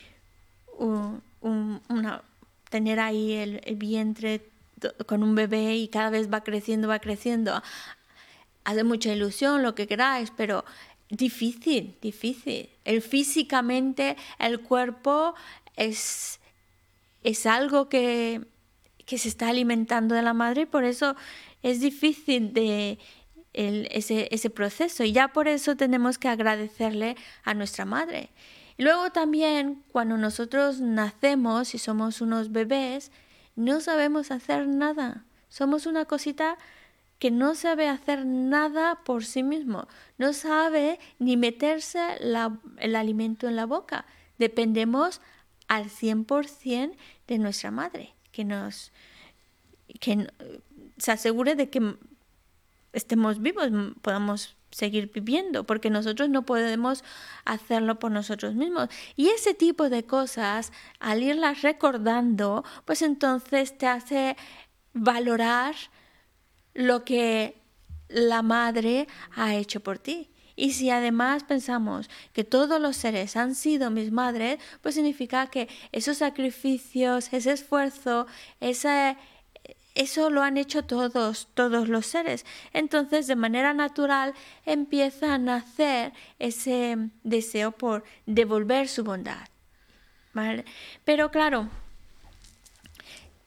[0.78, 2.22] una,
[2.70, 4.46] tener ahí el, el vientre
[5.08, 7.64] con un bebé y cada vez va creciendo, va creciendo.
[8.64, 10.66] Hace mucha ilusión, lo que queráis, pero
[11.10, 12.70] difícil, difícil.
[12.86, 15.34] El físicamente, el cuerpo
[15.78, 16.40] es
[17.24, 18.42] es algo que,
[19.08, 21.16] se está alimentando de la madre y por eso
[21.64, 22.54] es difícil
[23.54, 25.04] ese, proceso.
[25.04, 28.30] Y ya por eso tenemos que agradecerle a nuestra madre.
[28.78, 33.12] Luego también cuando nosotros nacemos y somos unos bebés,
[33.56, 35.26] no sabemos hacer nada.
[35.48, 36.58] Somos una cosita
[37.20, 39.88] que no sabe hacer nada por sí mismo.
[40.18, 44.06] No sabe ni meterse el alimento en la boca.
[44.38, 45.22] Dependemos
[45.68, 46.96] al 100%
[47.28, 48.92] de nuestra madre, que nos
[50.00, 50.28] que
[50.98, 51.96] se asegure de que
[52.94, 53.70] estemos vivos,
[54.02, 57.04] podamos seguir viviendo, porque nosotros no podemos
[57.46, 58.90] hacerlo por nosotros mismos.
[59.16, 64.36] Y ese tipo de cosas, al irlas recordando, pues entonces te hace
[64.94, 65.76] valorar
[66.74, 67.62] lo que
[68.10, 70.30] la madre ha hecho por ti.
[70.56, 75.68] Y si además pensamos que todos los seres han sido mis madres, pues significa que
[75.92, 78.28] esos sacrificios, ese esfuerzo,
[78.60, 79.18] ese,
[79.96, 82.46] eso lo han hecho todos, todos los seres.
[82.74, 84.34] Entonces, de manera natural,
[84.66, 89.48] empieza a nacer ese deseo por devolver su bondad.
[91.06, 91.70] Pero claro,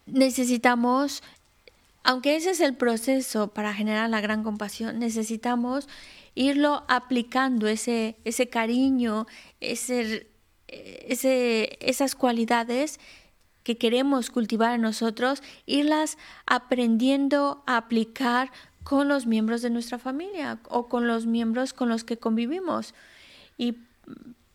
[0.06, 1.22] necesitamos,
[2.04, 5.88] aunque ese es el proceso para generar la gran compasión, necesitamos
[6.36, 9.26] irlo aplicando ese, ese cariño,
[9.60, 10.28] ese,
[10.68, 13.00] ese, esas cualidades
[13.66, 18.52] que queremos cultivar en nosotros, irlas aprendiendo a aplicar
[18.84, 22.94] con los miembros de nuestra familia o con los miembros con los que convivimos.
[23.58, 23.78] Y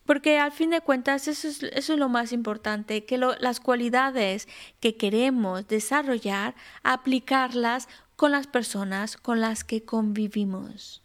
[0.06, 4.48] porque al fin de cuentas eso es, eso es lo más importante, que las cualidades
[4.80, 11.02] que queremos desarrollar, aplicarlas con las personas con las que convivimos.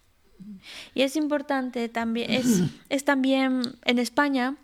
[0.95, 4.55] Y es importante también, es, es también en España,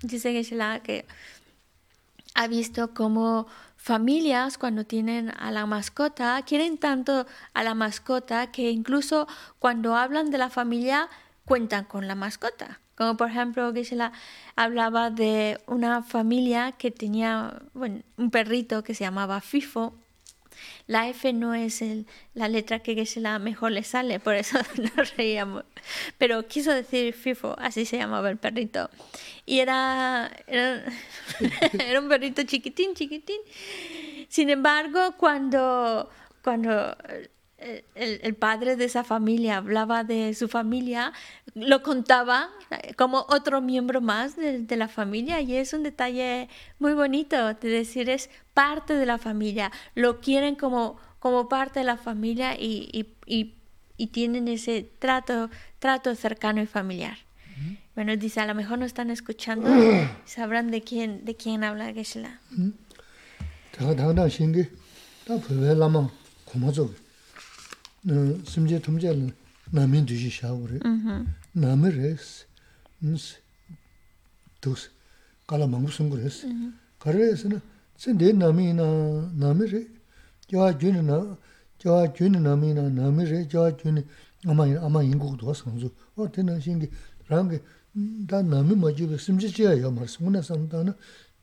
[0.00, 1.06] dice Geshe-la, que
[2.34, 8.70] ha visto como familias cuando tienen a la mascota, quieren tanto a la mascota que
[8.70, 9.26] incluso
[9.58, 11.08] cuando hablan de la familia
[11.44, 12.80] cuentan con la mascota.
[12.96, 14.12] Como por ejemplo, Geshe-la
[14.56, 19.94] hablaba de una familia que tenía un perrito que se llamaba Fifo
[20.86, 24.58] la F no es el, la letra que es la mejor le sale, por eso
[24.96, 25.64] nos reíamos.
[26.18, 28.90] Pero quiso decir FIFO, así se llamaba el perrito.
[29.46, 30.84] Y era, era,
[31.86, 33.40] era un perrito chiquitín, chiquitín.
[34.28, 36.10] Sin embargo, cuando,
[36.42, 36.96] cuando
[37.94, 41.12] el, padre de esa familia hablaba de su familia,
[41.54, 42.50] lo contaba
[42.96, 46.48] como otro miembro más de, la familia y es un detalle
[46.78, 51.86] muy bonito de decir es parte de la familia, lo quieren como, como parte de
[51.86, 53.06] la familia y,
[54.12, 57.18] tienen ese trato, trato cercano y familiar.
[57.94, 59.68] Bueno, dice, a lo mejor no están escuchando,
[60.26, 62.40] sabrán de quién, de quién habla Geshe-la.
[68.06, 69.32] 심제 통제는
[69.70, 70.80] 남인 뒤지 샤오레
[71.52, 72.44] 남레스
[72.98, 73.38] 무스
[74.60, 74.90] 도스
[75.46, 76.46] 깔아 망무슨 거레스
[76.98, 77.60] 가르에서는
[77.96, 79.88] 진데 남이나 남이레
[80.50, 81.38] 저와 준이나
[81.78, 84.04] 저와 준이 남이나 남이레 저와 준이
[84.46, 86.90] 아마 아마 인국도 상주 어 되는 신기
[87.28, 87.62] 랑게
[88.28, 90.92] 다 남이 맞으고 심지지야 요 말씀 오늘 상담은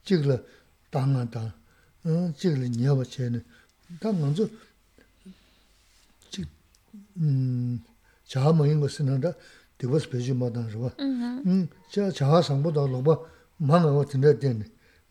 [0.03, 0.45] 지글
[0.91, 1.55] 당한다
[2.03, 3.43] 어 지글 녀버체는
[3.99, 4.47] 다 먼저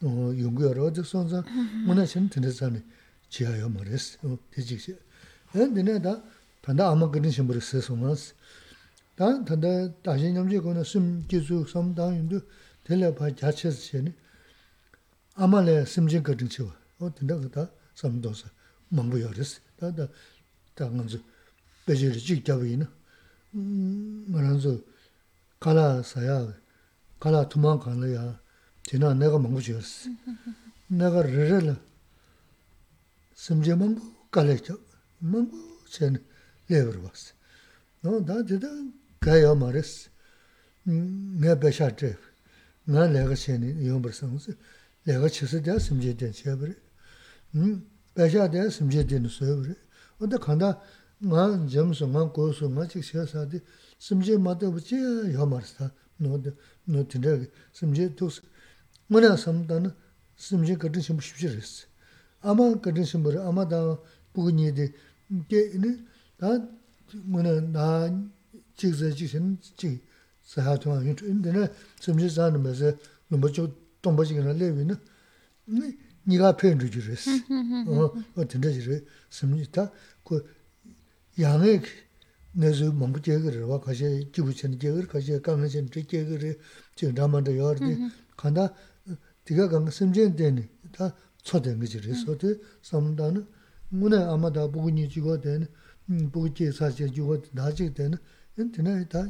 [0.01, 1.43] 용구여러 어디 손자
[1.85, 2.51] 문화 신 드는
[3.29, 4.97] 지하여 머리스 어 되지지
[5.55, 6.23] 에 내가
[6.61, 8.35] 단다 아마 그런 심부를 써서 말스
[9.15, 12.41] 다 단다 다시 염지 거는 숨 기수 섬당인도
[12.83, 14.13] 텔레파 자체스니
[15.35, 18.47] 아마래 심진 거든 치워 어 된다 그다 섬도서
[18.89, 20.07] 망부여르스 다다
[20.75, 21.23] 당은지
[21.89, 22.91] 배지를 직접이나
[23.55, 24.79] 음 말한서
[25.59, 26.53] 가라 사야
[27.19, 28.39] 가라 도망 가려야
[28.83, 30.09] 지나 내가 먹고 지었어
[30.87, 31.75] 내가 르르르
[33.33, 34.01] 심지 먹고
[34.31, 34.79] 갈래죠
[35.19, 36.23] 먹고 전
[36.67, 37.33] 레버로 왔어
[38.01, 38.59] 너 다들
[39.19, 40.09] 가야 말했어
[40.87, 42.15] 음 내가 배샤트
[42.85, 44.51] 나 내가 신이 이거 벌써서
[45.03, 46.73] 내가 치서 대 심지 된 제버리
[47.55, 49.73] 음 배샤대 심지 된 소버리
[50.19, 50.79] 어디 간다
[51.20, 53.60] ngā jamsu, ngā gosu, ngā chik shia sādi,
[53.98, 54.96] simche mātā wachi
[55.34, 55.90] yā mārsā,
[56.20, 58.40] nō tindā ki, simche tūs,
[59.10, 59.92] ngā rā samtā na
[60.36, 61.72] simche katin shimbu shibshi rīs.
[62.42, 63.80] Āmā katin shimbu rī, āmā tā
[64.34, 64.88] buku nī di,
[65.50, 65.94] kē ini,
[66.40, 66.56] tā
[67.12, 67.88] ngā rā nā
[68.80, 70.00] chik sā chik shin, chik
[70.40, 71.68] sā hā tuwa yin tu, ini dina
[72.00, 72.94] simche sā nā mē sā,
[73.30, 74.96] lōmba chok tōmba chik nā lewi na,
[75.68, 77.28] nī gā pēn rī jirīs,
[77.92, 79.90] o tindā jirī, simche tā,
[81.39, 81.81] 양의
[82.53, 86.57] 내주 뭔가 제거를 와 가시 기부천 제거를 가시 강하신 제 제거를
[86.95, 87.97] 지금 담아도 여르디
[88.37, 88.73] 간다
[89.49, 93.45] 네가 강 심전되니 다 초된 거지 그래서도 삼다는
[93.89, 95.67] 문에 아마 다 부근이 지고 되는
[96.09, 98.17] 음 부기 사실 지고 나지 되는
[98.57, 99.27] 인터넷 다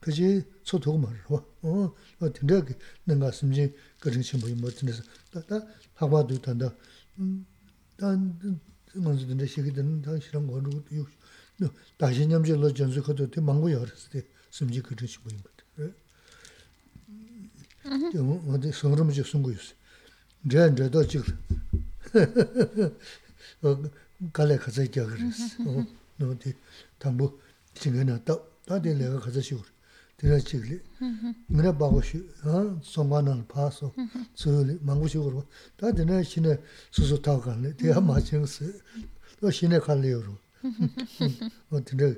[0.00, 2.62] 그지 소통 말로 어 어떤데
[3.04, 6.72] 내가 심지 그런 신분이 뭐 드네서 다 하고도 단다
[7.18, 8.60] 음단
[8.94, 11.06] 먼저 근데 시기든 다 싫은 거로 요
[11.96, 15.94] 다시 냠질로 전수 것도 돼 망고 열었을 때 심지 그런 식으로 거든.
[17.88, 18.50] 음.
[18.50, 19.74] 어디 소름 좀 숨고 있어.
[20.50, 21.38] 저한테도 지금
[23.62, 23.82] 어
[24.32, 25.62] 갈래 가서 있자 그랬어.
[25.66, 25.86] 어
[26.16, 26.54] 너한테
[26.98, 27.38] 당부
[27.74, 29.62] 지금은 또 다들 내가 가서 쉬고.
[30.21, 30.79] tira chigli,
[31.49, 32.23] mina bago shi,
[32.83, 33.91] somba nal paa so,
[34.35, 35.43] tsuyuli, mangu shi urwa,
[35.75, 36.59] taa dina shine
[36.91, 38.05] susu tau kanli, tiga mm-hmm.
[38.05, 38.65] maa ching si,
[39.39, 40.37] to shine kanli urwa.
[41.71, 42.15] O dina,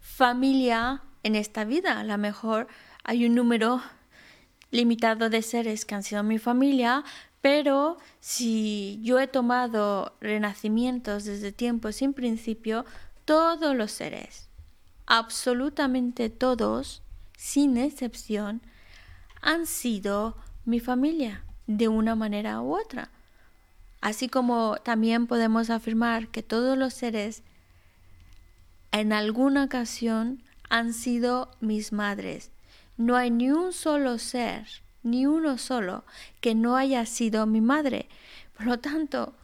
[0.00, 2.68] familia en esta vida, a lo mejor
[3.04, 3.82] hay un número
[4.70, 7.04] limitado de seres que han sido mi familia,
[7.40, 12.84] pero si yo he tomado renacimientos desde tiempos sin principio,
[13.28, 14.48] todos los seres,
[15.04, 17.02] absolutamente todos,
[17.36, 18.62] sin excepción,
[19.42, 23.10] han sido mi familia de una manera u otra.
[24.00, 27.42] Así como también podemos afirmar que todos los seres
[28.92, 32.50] en alguna ocasión han sido mis madres.
[32.96, 34.66] No hay ni un solo ser,
[35.02, 36.06] ni uno solo,
[36.40, 38.08] que no haya sido mi madre.
[38.56, 39.34] Por lo tanto,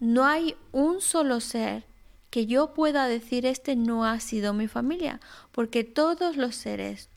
[0.00, 1.86] no hay un solo ser
[2.30, 5.20] que yo pueda decir este no ha sido mi familia,
[5.52, 7.08] porque todos los seres,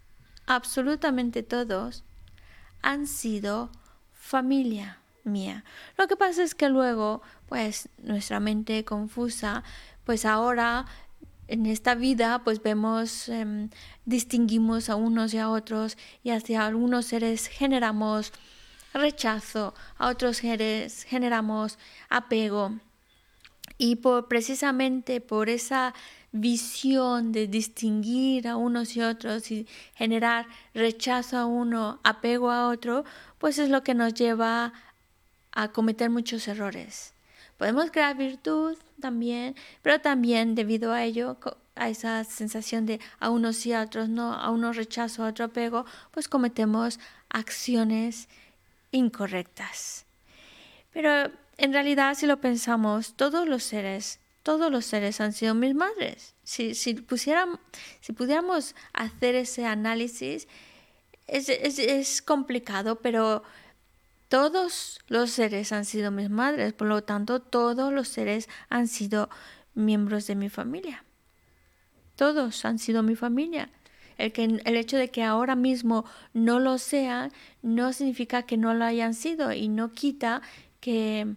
[0.46, 2.04] absolutamente todos,
[2.82, 3.70] han sido
[4.14, 5.64] familia mía.
[5.98, 9.64] Lo que pasa es que luego, pues nuestra mente confusa,
[10.06, 10.86] pues ahora
[11.48, 13.70] en esta vida pues vemos, eh,
[14.06, 18.32] distinguimos a unos y a otros y hacia algunos seres generamos
[18.94, 21.78] rechazo, a otros seres generamos
[22.10, 22.74] apego.
[23.84, 25.96] Y por, precisamente por esa
[26.32, 29.66] visión de distinguir a unos y otros y
[29.96, 33.06] generar rechazo a uno, apego a otro,
[33.40, 34.72] pues es lo que nos lleva
[35.52, 37.16] a cometer muchos errores.
[37.58, 41.40] Podemos crear virtud también, pero también debido a ello,
[41.74, 45.46] a esa sensación de a unos sí, a otros no, a unos rechazo, a otro
[45.46, 48.30] apego, pues cometemos acciones
[48.92, 50.06] incorrectas.
[50.94, 55.76] Pero en realidad, si lo pensamos, todos los seres, todos los seres han sido mis
[55.76, 56.34] madres.
[56.44, 57.60] Si, si, pusieran,
[58.00, 60.48] si pudiéramos hacer ese análisis,
[61.28, 63.44] es, es, es complicado, pero
[64.28, 69.30] todos los seres han sido mis madres, por lo tanto, todos los seres han sido
[69.76, 71.04] miembros de mi familia.
[72.16, 73.70] Todos han sido mi familia.
[74.18, 77.32] El, que, el hecho de que ahora mismo no lo sean
[77.62, 80.42] no significa que no lo hayan sido y no quita
[80.80, 81.36] que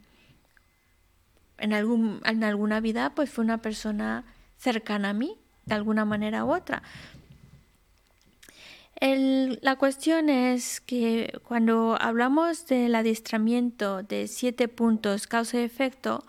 [1.58, 4.24] en, algún, en alguna vida pues fue una persona
[4.58, 5.36] cercana a mí,
[5.66, 6.82] de alguna manera u otra.
[8.96, 16.24] El, la cuestión es que cuando hablamos del adiestramiento de siete puntos causa y efecto,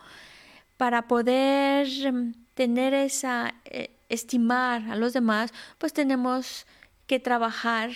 [0.77, 6.65] para poder em, tener esa, eh, estimar a los demás, pues tenemos
[7.07, 7.91] que trabajar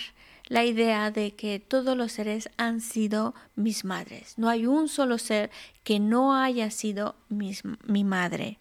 [0.49, 4.37] la idea de que todos los seres han sido mis madres.
[4.37, 5.51] No hay un solo ser
[5.83, 8.59] que no haya sido mis, mi madre.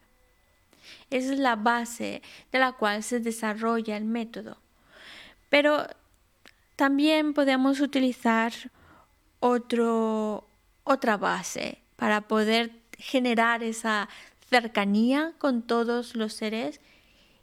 [1.10, 2.22] Esa es la base
[2.52, 4.58] de la cual se desarrolla el método.
[5.48, 5.86] Pero
[6.76, 8.52] también podemos utilizar
[9.40, 10.46] otro,
[10.84, 14.10] otra base para poder generar esa
[14.50, 16.80] cercanía con todos los seres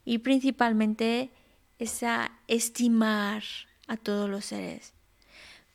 [0.05, 1.31] y principalmente
[1.79, 3.43] esa estimar
[3.87, 4.93] a todos los seres.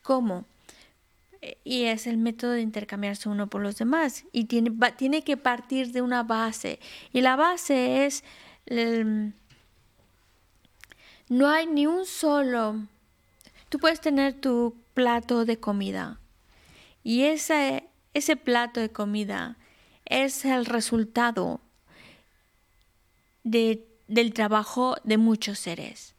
[0.01, 0.45] ¿Cómo?
[1.63, 4.25] Y es el método de intercambiarse uno por los demás.
[4.31, 6.79] Y tiene, tiene que partir de una base.
[7.11, 8.23] Y la base es,
[11.29, 12.75] no hay ni un solo,
[13.69, 16.19] tú puedes tener tu plato de comida.
[17.03, 19.57] Y ese, ese plato de comida
[20.05, 21.61] es el resultado
[23.43, 26.13] de, del trabajo de muchos seres.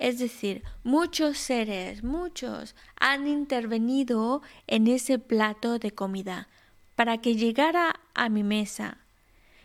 [0.00, 6.48] Es decir, muchos seres, muchos, han intervenido en ese plato de comida
[6.96, 8.96] para que llegara a mi mesa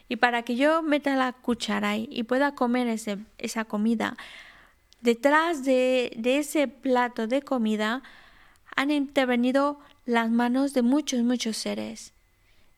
[0.10, 4.18] y para que yo meta la cuchara y pueda comer ese, esa comida.
[5.00, 8.04] Detrás de, de ese plato de comida
[8.76, 12.12] han intervenido las manos de muchos, muchos seres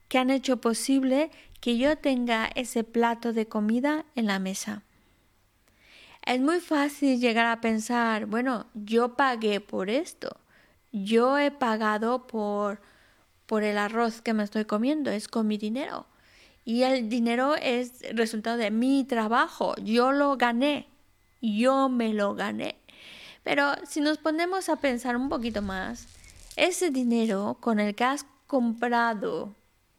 [0.06, 4.84] que han hecho posible que yo tenga ese plato de comida en la mesa.
[6.28, 10.36] Es muy fácil llegar a pensar, bueno, yo pagué por esto,
[10.92, 12.82] yo he pagado por,
[13.46, 16.04] por el arroz que me estoy comiendo, es con mi dinero.
[16.66, 20.86] Y el dinero es resultado de mi trabajo, yo lo gané,
[21.40, 22.76] yo me lo gané.
[23.42, 26.08] Pero si nos ponemos a pensar un poquito más,
[26.56, 29.54] ese dinero con el que has comprado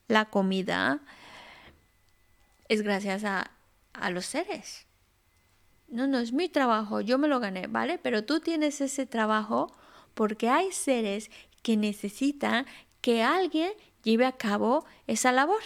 [0.08, 1.00] la comida
[2.68, 3.50] es gracias a,
[3.94, 4.86] a los seres
[5.92, 7.98] no, no es mi trabajo, yo me lo gané, ¿vale?
[7.98, 9.72] Pero tú tienes ese trabajo
[10.14, 11.30] porque hay seres
[11.62, 12.66] que necesitan
[13.02, 13.72] que alguien
[14.04, 15.62] lleve a cabo esa labor.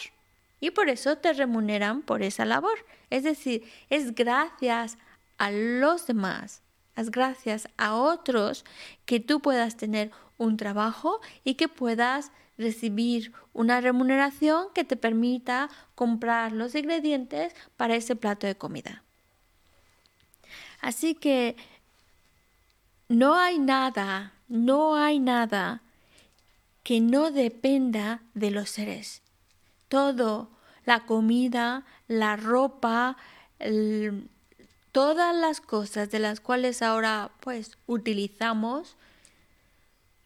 [0.60, 2.86] Y por eso te remuneran por esa labor.
[3.10, 4.98] Es decir, es gracias
[5.38, 6.62] a los demás,
[6.96, 8.64] es gracias a otros
[9.06, 15.70] que tú puedas tener un trabajo y que puedas recibir una remuneración que te permita
[15.96, 19.04] comprar los ingredientes para ese plato de comida.
[20.84, 21.56] Así que
[23.08, 25.82] no hay nada, no hay nada
[26.84, 29.22] que no dependa de los seres.
[29.88, 30.52] Todo,
[30.84, 33.16] la comida, la ropa,
[34.92, 38.98] todas las cosas de las cuales ahora pues utilizamos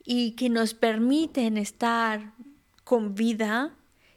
[0.04, 2.34] y que nos permiten estar
[2.84, 3.76] con vida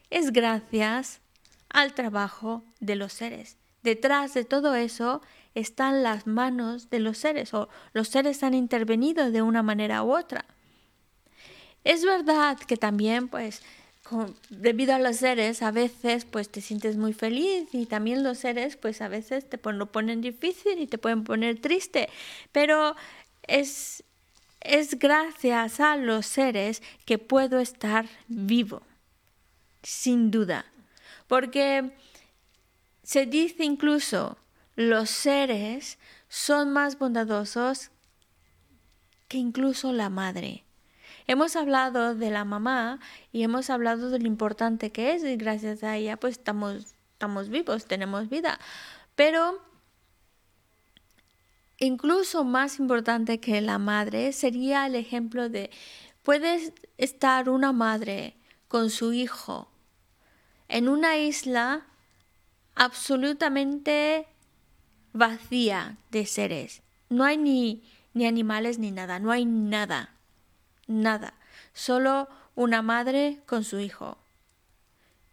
[0.09, 1.20] es gracias
[1.68, 3.59] al trabajo de los seres.
[3.82, 5.20] Detrás de todo eso
[5.55, 10.16] están las manos de los seres o los seres han intervenido de una manera u
[10.16, 10.44] otra.
[11.84, 13.62] Es verdad que también, pues,
[14.51, 18.76] debido a los seres, a veces, pues, te sientes muy feliz y también los seres,
[18.76, 22.09] pues, a veces te lo ponen difícil y te pueden poner triste,
[22.53, 22.96] pero
[23.42, 24.05] es,
[24.61, 28.82] es gracias a los seres que puedo estar vivo,
[29.82, 30.66] sin duda,
[31.28, 31.92] porque
[33.03, 34.36] se dice incluso
[34.81, 37.91] los seres son más bondadosos
[39.28, 40.64] que incluso la madre.
[41.26, 42.99] Hemos hablado de la mamá
[43.31, 47.51] y hemos hablado de lo importante que es y gracias a ella pues estamos, estamos
[47.51, 48.59] vivos, tenemos vida.
[49.16, 49.62] Pero
[51.78, 55.70] incluso más importante que la madre sería el ejemplo de
[56.22, 58.35] puede estar una madre
[58.66, 59.70] con su hijo
[60.68, 61.87] en una isla
[62.76, 64.26] absolutamente
[65.12, 66.82] vacía de seres.
[67.08, 67.82] No hay ni,
[68.14, 70.14] ni animales ni nada, no hay nada,
[70.86, 71.34] nada.
[71.72, 74.18] Solo una madre con su hijo.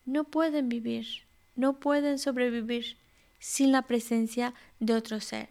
[0.05, 1.05] No pueden vivir,
[1.55, 2.97] no pueden sobrevivir
[3.39, 5.49] sin la presencia de otro ser,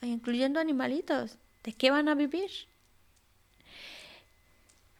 [0.00, 1.38] incluyendo animalitos.
[1.62, 2.50] ¿De qué van a vivir?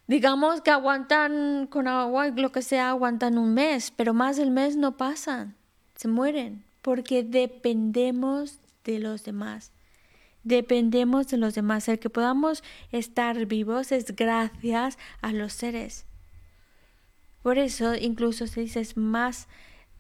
[0.07, 4.77] Digamos que aguantan con agua, lo que sea, aguantan un mes, pero más del mes
[4.77, 5.57] no pasan,
[5.95, 9.73] se mueren, porque dependemos de los demás.
[10.43, 11.89] Dependemos de los demás.
[11.89, 16.05] El que podamos estar vivos es gracias a los seres.
[17.43, 19.49] Por eso incluso se dice más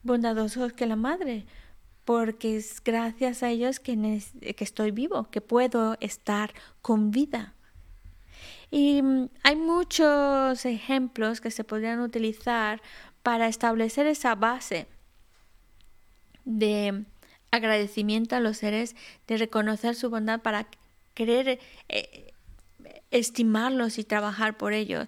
[0.02, 1.46] bondadosos que la madre,
[2.04, 3.96] porque es gracias a ellos que,
[4.56, 6.52] que estoy vivo, que puedo estar
[6.82, 7.54] con vida.
[8.70, 12.82] Y mm, hay muchos ejemplos que se podrían utilizar
[13.22, 14.88] para establecer esa base
[16.44, 17.04] de
[17.50, 20.66] agradecimiento a los seres, de reconocer su bondad para
[21.14, 22.32] querer eh,
[23.10, 25.06] estimarlos y trabajar por ellos.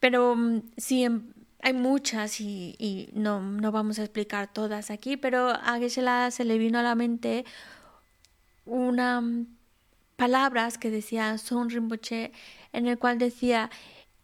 [0.00, 5.48] Pero mm, sí, em, hay muchas y, no, no, vamos a explicar todas aquí, pero
[5.50, 7.44] a Geshe-la se le vino a la mente
[8.64, 9.46] una mm,
[10.16, 12.32] palabras que decía Son Rinpoche,
[12.72, 13.70] en el cual decía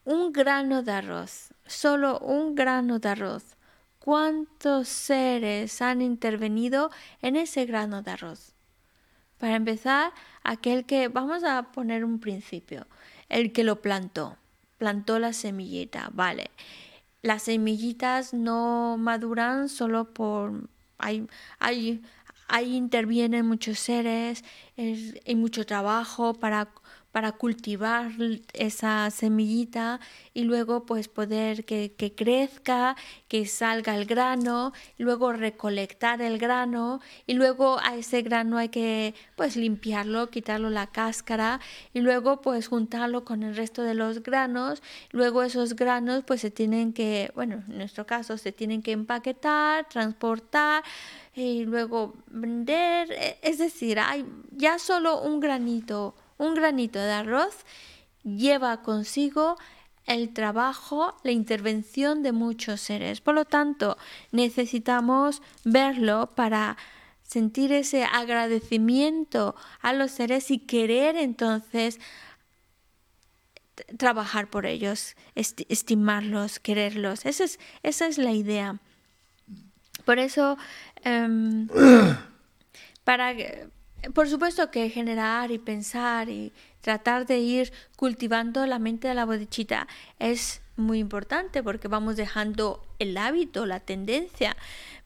[0.04, 3.53] un grano de arroz, solo un grano de arroz
[4.04, 6.90] cuántos seres han intervenido
[7.22, 8.52] en ese grano de arroz.
[9.38, 12.86] Para empezar, aquel que, vamos a poner un principio,
[13.30, 14.36] el que lo plantó,
[14.76, 16.50] plantó la semillita, vale.
[17.22, 20.68] Las semillitas no maduran solo por...
[20.98, 21.26] Hay,
[21.58, 22.02] hay,
[22.46, 24.44] ahí intervienen muchos seres,
[24.76, 26.68] hay mucho trabajo para
[27.14, 28.10] para cultivar
[28.54, 30.00] esa semillita
[30.32, 32.96] y luego pues poder que, que, crezca,
[33.28, 39.14] que salga el grano, luego recolectar el grano y luego a ese grano hay que
[39.36, 41.60] pues limpiarlo, quitarlo la cáscara
[41.92, 46.50] y luego pues juntarlo con el resto de los granos, luego esos granos pues se
[46.50, 50.82] tienen que, bueno, en nuestro caso se tienen que empaquetar, transportar
[51.32, 57.64] y luego vender, e, es decir, hay ya solo un granito un granito de arroz
[58.22, 59.56] lleva consigo
[60.06, 63.20] el trabajo, la intervención de muchos seres.
[63.20, 63.96] Por lo tanto,
[64.32, 66.76] necesitamos verlo para
[67.22, 71.98] sentir ese agradecimiento a los seres y querer entonces
[73.96, 77.26] trabajar por ellos, estimarlos, quererlos.
[77.26, 78.78] Esa es, esa es la idea.
[80.04, 80.56] Por eso,
[81.02, 81.68] em,
[83.04, 83.34] para,
[84.12, 89.24] por supuesto que generar y pensar y tratar de ir cultivando la mente de la
[89.24, 89.86] bodichita
[90.18, 94.56] es muy importante porque vamos dejando el hábito, la tendencia,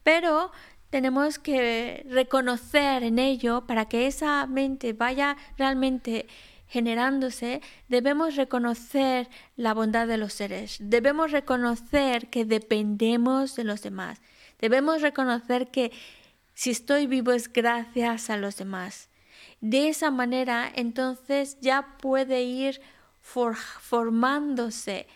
[0.03, 0.51] pero
[0.89, 6.27] tenemos que reconocer en ello para que esa mente vaya realmente
[6.67, 14.21] generándose, debemos reconocer la bondad de los seres, debemos reconocer que dependemos de los demás,
[14.59, 15.91] debemos reconocer que
[16.59, 19.07] si estoy vivo es gracias a los demás.
[19.61, 22.81] De esa manera, entonces ya puede ir
[23.21, 25.07] formándose,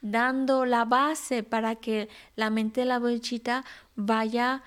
[0.00, 3.64] dando la base para que la mente de la bolchita
[3.96, 4.62] vaya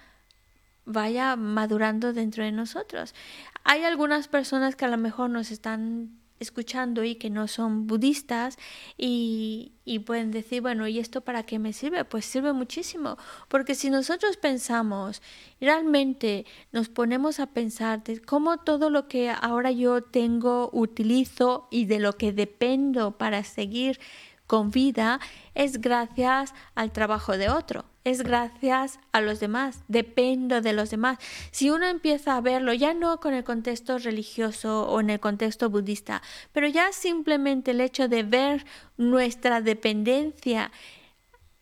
[0.83, 3.15] vaya madurando dentro de nosotros.
[3.63, 8.57] Hay algunas personas que a lo mejor nos están escuchando y que no son budistas
[8.97, 12.05] y, y, pueden decir, bueno, ¿y esto para qué me sirve?
[12.05, 13.17] Pues sirve muchísimo,
[13.47, 15.21] porque si nosotros pensamos,
[15.61, 21.85] realmente nos ponemos a pensar de cómo todo lo que ahora yo tengo, utilizo y
[21.85, 23.99] de lo que dependo para seguir
[24.47, 25.19] con vida
[25.53, 31.17] es gracias al trabajo de otro, es gracias a los demás, dependo de los demás.
[31.51, 35.69] Si uno empieza a verlo, ya no con el contexto religioso o en el contexto
[35.69, 36.21] budista,
[36.53, 40.71] pero ya simplemente el hecho de ver nuestra dependencia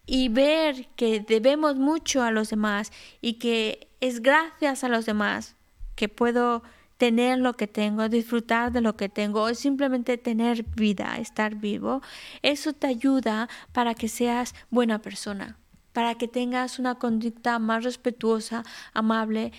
[0.06, 2.91] y ver que debemos mucho a los demás
[3.22, 5.56] y que es gracias a los demás
[5.96, 6.62] que puedo
[6.98, 12.02] tener lo que tengo, disfrutar de lo que tengo o simplemente tener vida, estar vivo,
[12.41, 15.58] eso te ayuda para que seas buena persona,
[15.94, 18.64] para que tengas una conducta más respetuosa,
[18.94, 19.52] amable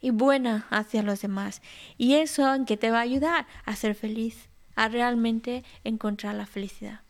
[0.00, 1.62] y buena hacia los demás.
[1.96, 6.46] Y eso en que te va a ayudar a ser feliz, a realmente encontrar la
[6.46, 7.00] felicidad.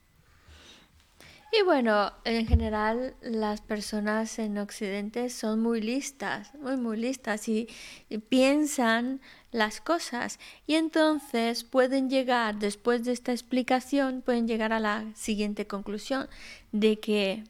[1.58, 7.70] Y bueno, en general las personas en Occidente son muy listas, muy, muy listas y,
[8.10, 9.22] y piensan
[9.52, 10.38] las cosas.
[10.68, 16.28] Y entonces pueden llegar, después de esta explicación, pueden llegar a la siguiente conclusión
[16.74, 17.46] de que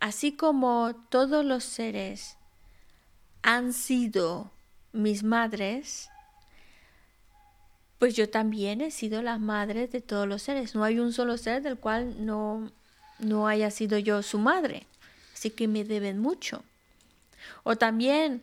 [0.00, 2.36] así como todos los seres
[3.42, 4.50] han sido
[4.93, 6.09] mis madres,
[7.99, 10.75] pues yo también he sido la madre de todos los seres.
[10.75, 12.71] No hay un solo ser del cual no,
[13.19, 14.85] no haya sido yo su madre.
[15.33, 16.63] Así que me deben mucho.
[17.63, 18.41] O también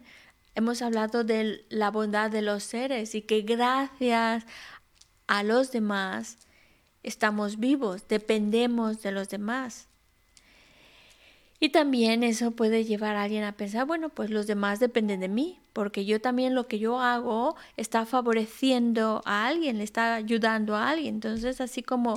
[0.54, 4.44] hemos hablado de la bondad de los seres y que gracias
[5.26, 6.38] a los demás
[7.02, 9.88] estamos vivos, dependemos de los demás.
[11.64, 15.30] Y también eso puede llevar a alguien a pensar, bueno, pues los demás dependen de
[15.30, 20.76] mí, porque yo también lo que yo hago está favoreciendo a alguien, le está ayudando
[20.76, 21.14] a alguien.
[21.14, 22.16] Entonces, así como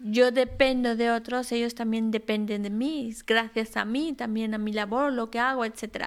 [0.00, 4.72] yo dependo de otros, ellos también dependen de mí, gracias a mí, también a mi
[4.72, 6.06] labor, lo que hago, etc.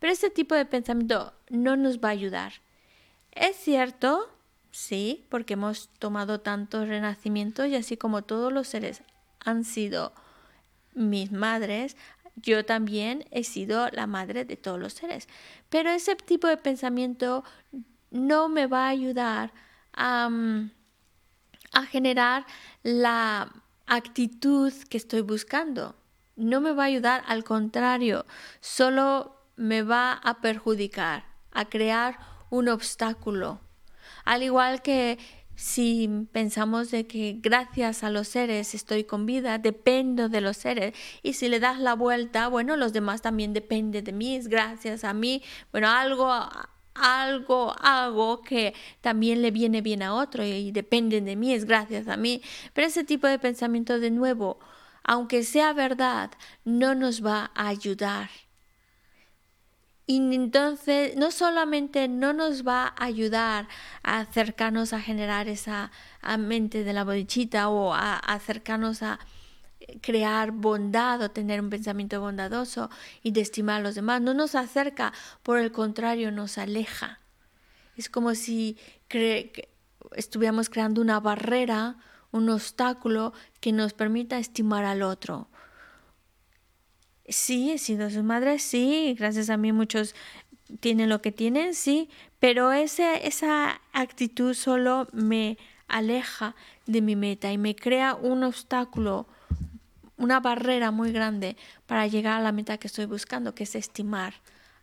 [0.00, 2.54] Pero ese tipo de pensamiento no nos va a ayudar.
[3.30, 4.28] Es cierto,
[4.72, 9.04] sí, porque hemos tomado tantos renacimientos y así como todos los seres
[9.38, 10.12] han sido
[10.94, 11.96] mis madres,
[12.36, 15.28] yo también he sido la madre de todos los seres.
[15.68, 17.44] Pero ese tipo de pensamiento
[18.10, 19.52] no me va a ayudar
[19.92, 20.70] a, mm,
[21.72, 22.46] a generar
[22.82, 23.52] la
[23.86, 25.96] actitud que estoy buscando.
[26.36, 28.26] No me va a ayudar, al contrario,
[28.60, 32.18] solo me va a perjudicar, a crear
[32.50, 33.60] un obstáculo.
[34.24, 35.18] Al igual que
[35.56, 40.94] si pensamos de que gracias a los seres estoy con vida, dependo de los seres.
[41.22, 45.04] Y si le das la vuelta, bueno, los demás también dependen de mí, es gracias
[45.04, 45.42] a mí.
[45.72, 46.30] Bueno, algo,
[46.94, 52.08] algo hago que también le viene bien a otro y dependen de mí, es gracias
[52.08, 52.42] a mí.
[52.72, 54.58] Pero ese tipo de pensamiento de nuevo,
[55.04, 56.30] aunque sea verdad,
[56.64, 58.30] no nos va a ayudar.
[60.06, 63.68] Y entonces no solamente no nos va a ayudar
[64.02, 65.90] a acercarnos a generar esa
[66.38, 69.18] mente de la bodichita o a, acercarnos a
[70.02, 72.90] crear bondad o tener un pensamiento bondadoso
[73.22, 77.20] y de estimar a los demás, no nos acerca, por el contrario, nos aleja.
[77.96, 78.76] Es como si
[79.08, 79.52] cre
[80.16, 81.96] estuviéramos creando una barrera,
[82.30, 85.48] un obstáculo que nos permita estimar al otro.
[87.28, 90.14] Sí, he sido su madre, sí, gracias a mí muchos
[90.80, 92.08] tienen lo que tienen, sí,
[92.38, 95.56] pero ese, esa actitud solo me
[95.88, 96.54] aleja
[96.86, 99.26] de mi meta y me crea un obstáculo,
[100.16, 101.56] una barrera muy grande
[101.86, 104.34] para llegar a la meta que estoy buscando, que es estimar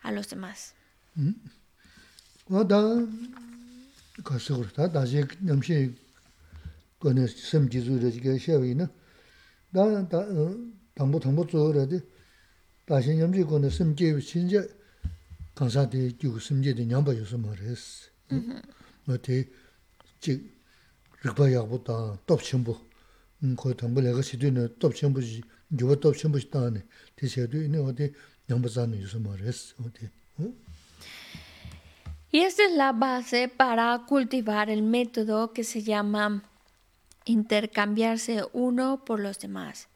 [0.01, 0.73] a los demás.
[2.49, 2.65] 와
[12.90, 14.70] 다 가서다 다시 남시 거는 섬지주를 지게 셔위나 다다 당보 당보 조르데 다시 염지 거는
[14.70, 14.76] 섬지 신제
[15.54, 18.10] 강사대 주 섬지의 냠바 요소 말했어.
[19.08, 19.48] 어때
[20.20, 20.50] 지
[21.22, 22.78] 르바야보다 톱침부
[23.42, 26.84] 음 거기 당보 내가 시도는 톱침부지 누가 톱침부지 다네
[27.16, 28.12] 대세도 있네 어디
[28.46, 29.74] 냠바자는 요소 말했어.
[29.84, 30.08] 어디
[30.38, 30.52] 어?
[32.32, 36.42] Y esta es la base para cultivar el método que se llama
[37.24, 39.88] intercambiarse uno por los demás.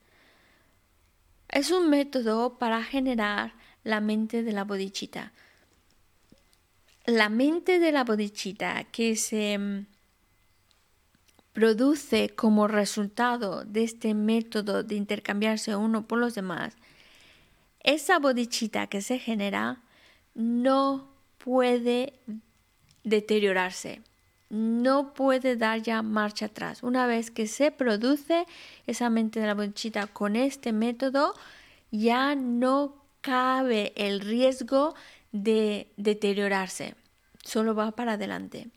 [1.50, 5.32] Es un método para generar la mente de la bodichita.
[7.06, 9.86] La mente de la bodichita que se mm,
[11.54, 16.76] produce como resultado de este método de intercambiarse uno por los demás,
[17.80, 19.82] esa bodichita que se genera
[20.34, 22.14] no puede
[23.04, 24.02] deteriorarse,
[24.50, 26.84] no puede dar ya marcha atrás.
[26.84, 28.46] Una vez que se produce
[28.88, 31.34] esa mente de la bonchita con este método,
[31.92, 34.96] ya no cabe el riesgo
[35.32, 36.96] de deteriorarse,
[37.44, 38.70] solo va para adelante.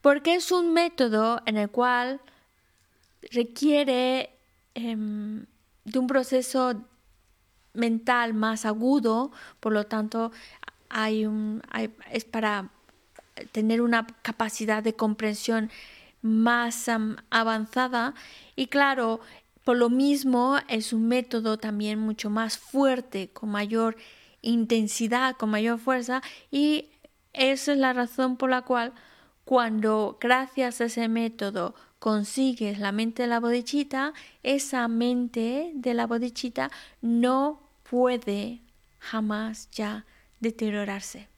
[0.00, 2.20] Porque es un método en el cual
[3.32, 4.30] requiere
[4.74, 4.96] eh,
[5.84, 6.84] de un proceso
[7.72, 10.32] mental más agudo, por lo tanto
[10.88, 11.62] hay un,
[12.12, 12.70] es para
[13.52, 15.70] tener una capacidad de comprensión
[16.22, 16.90] más
[17.30, 18.14] avanzada.
[18.56, 19.20] Y claro,
[19.64, 23.96] por lo mismo es un método también mucho más fuerte, con mayor
[24.42, 26.22] intensidad, con mayor fuerza.
[26.50, 26.90] Y
[27.32, 28.92] esa es la razón por la cual
[29.44, 34.12] cuando gracias a ese método consigues la mente de la bodichita,
[34.42, 36.70] esa mente de la bodichita
[37.00, 38.60] no puede
[38.98, 40.04] jamás ya
[40.40, 41.28] deteriorarse.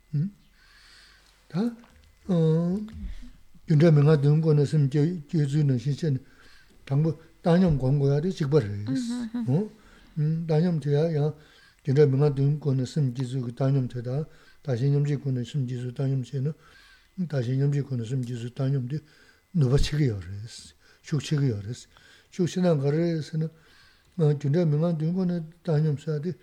[1.48, 1.87] 다 어,
[2.28, 6.20] yunzha minga dungo na sim kyo zu na shin shen
[6.84, 9.00] tangbo danyam gonggo ya di jikbar res
[10.46, 11.34] danyam tuya ya
[11.84, 14.28] yunzha minga dungo na sim ki zu danyam tuya da
[14.62, 16.52] dashi nyamji go na sim ki zu danyam che na
[17.16, 19.00] dashi nyamji go na sim ki zu danyam di
[19.52, 21.86] nuba chigiyo res shuk chigiyo res
[22.28, 23.48] shuk shinan gara res na
[24.16, 26.34] yunzha minga dungo na danyam sa di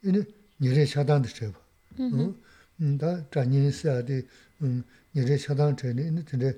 [0.00, 1.60] nyere shadan di cheba
[2.76, 4.24] da danyam sa di
[5.14, 6.50] nirē shādāng chayani, nī tīndē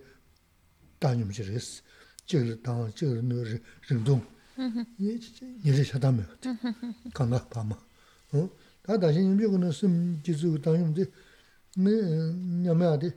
[1.00, 1.82] dāñyam chī rīs,
[2.24, 3.42] chīgir dāng, chīgir nū
[3.88, 4.22] rīngdōng,
[4.96, 6.48] nirē shādāng mē gāt,
[7.16, 7.76] kāngā pāma.
[8.32, 11.04] Tā dāshī nyambi gu nā sīm jizū gu dāñyam dī,
[11.76, 11.94] nī
[12.64, 13.12] nyamyā dī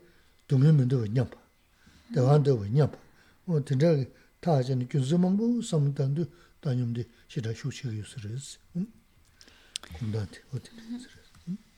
[0.51, 1.39] dōngyam mē dōwa nyam pā,
[2.17, 3.63] dāwān dōwa nyam pā.
[3.69, 3.93] Tīndē
[4.43, 6.27] tā chayani gyūnsū māngbō sāma dāng dī
[6.65, 8.57] dāñyam dī shidā shū chīgir yus rīs,
[9.95, 11.18] kundā dī, o dī rīs.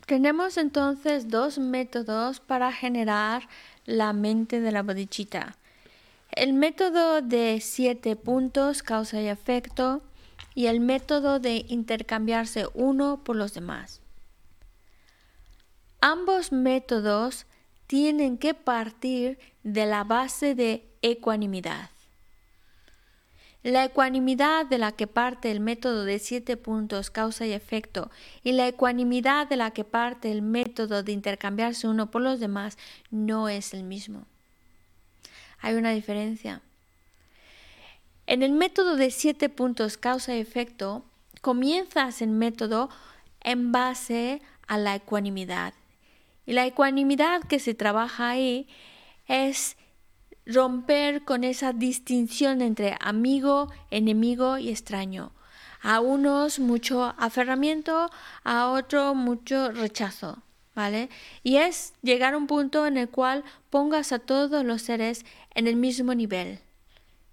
[0.05, 3.47] Tenemos entonces dos métodos para generar
[3.85, 5.55] la mente de la bodichita.
[6.31, 10.01] El método de siete puntos, causa y efecto,
[10.55, 14.01] y el método de intercambiarse uno por los demás.
[16.01, 17.45] Ambos métodos
[17.87, 21.89] tienen que partir de la base de ecuanimidad.
[23.63, 28.09] La ecuanimidad de la que parte el método de siete puntos causa y efecto
[28.43, 32.79] y la ecuanimidad de la que parte el método de intercambiarse uno por los demás
[33.11, 34.25] no es el mismo.
[35.59, 36.61] Hay una diferencia.
[38.25, 41.05] En el método de siete puntos causa y efecto,
[41.41, 42.89] comienzas el método
[43.41, 45.75] en base a la ecuanimidad.
[46.47, 48.67] Y la ecuanimidad que se trabaja ahí
[49.27, 49.77] es
[50.45, 55.31] romper con esa distinción entre amigo, enemigo y extraño.
[55.81, 58.09] A unos mucho aferramiento,
[58.43, 60.43] a otros mucho rechazo,
[60.75, 61.09] ¿vale?
[61.43, 65.25] Y es llegar a un punto en el cual pongas a todos los seres
[65.55, 66.59] en el mismo nivel.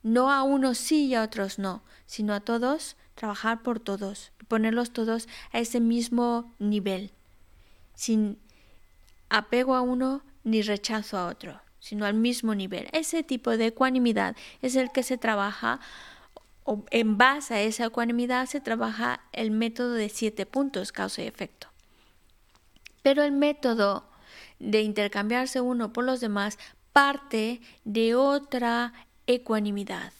[0.02, 4.92] No a unos sí y a otros no, sino a todos, trabajar por todos, ponerlos
[4.92, 7.10] todos a ese mismo nivel,
[7.94, 8.38] sin
[9.28, 12.86] apego a uno ni rechazo a otro sino al mismo nivel.
[12.92, 15.80] Ese tipo de ecuanimidad es el que se trabaja,
[16.64, 21.26] o en base a esa ecuanimidad se trabaja el método de siete puntos, causa y
[21.26, 21.68] efecto.
[23.00, 24.04] Pero el método
[24.58, 26.58] de intercambiarse uno por los demás
[26.92, 28.92] parte de otra
[29.26, 30.12] ecuanimidad,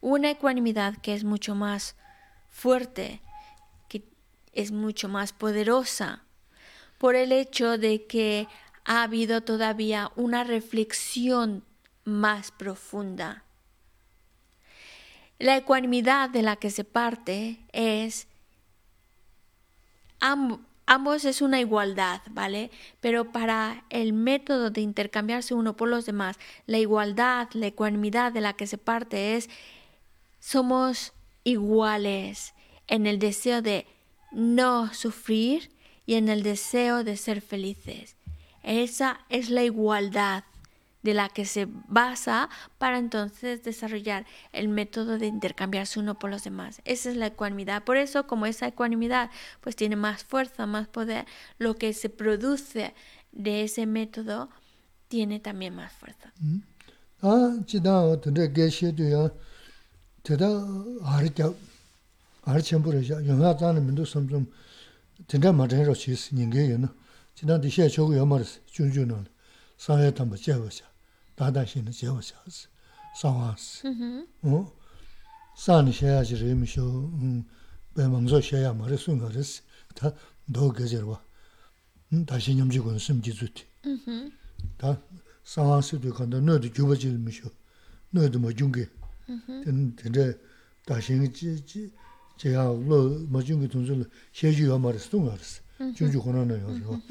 [0.00, 1.94] una ecuanimidad que es mucho más
[2.48, 3.20] fuerte,
[3.88, 4.02] que
[4.54, 6.22] es mucho más poderosa,
[6.96, 8.48] por el hecho de que
[8.84, 11.64] ha habido todavía una reflexión
[12.04, 13.44] más profunda.
[15.38, 18.28] La ecuanimidad de la que se parte es
[20.20, 22.70] ambos es una igualdad, ¿vale?
[23.00, 28.40] Pero para el método de intercambiarse uno por los demás, la igualdad, la ecuanimidad de
[28.40, 29.50] la que se parte es
[30.38, 31.12] somos
[31.44, 32.54] iguales
[32.86, 33.86] en el deseo de
[34.30, 35.70] no sufrir
[36.06, 38.16] y en el deseo de ser felices.
[38.62, 40.44] Esa es la igualdad
[41.02, 42.48] de la que se basa
[42.78, 46.80] para entonces desarrollar el método de intercambiarse uno por los demás.
[46.84, 47.84] Esa es la ecuanimidad.
[47.84, 51.26] Por eso, como esa ecuanimidad pues tiene más fuerza, más poder,
[51.58, 52.94] lo que se produce
[53.32, 54.48] de ese método
[55.08, 56.32] tiene también más fuerza.
[66.80, 67.01] Ah,
[67.35, 68.75] chida tende geshe de ya teda arja arja por ya yo na tan mendo samsum
[68.75, 68.91] tenda ma de ro chi ninge yo no chida de she chogu yo mar chun
[68.91, 69.25] chun no
[69.77, 70.85] sa ya tam ba che ba sha
[71.35, 72.35] da da shin de che ba sha
[73.15, 73.83] sa wa s
[74.43, 74.71] 어
[75.55, 76.83] sa ni she ya ji re mi sho
[77.93, 79.43] be mang zo she ya ma re sun ga re
[79.93, 80.13] ta
[80.45, 81.19] do ge je wa
[82.09, 83.65] da shin yum ji gun sim ji zu ti
[84.77, 85.01] 다
[85.43, 87.49] 상황스도 간다 너도 주버질 미쇼
[88.11, 88.87] 너도 뭐 중게
[89.63, 90.37] 된 된데
[90.85, 91.91] 다시 지지
[92.37, 95.60] 제가 뭐뭐 중게 돈을 쉐주요 말했어 또 말했어
[95.95, 97.01] 주주 권한을 요죠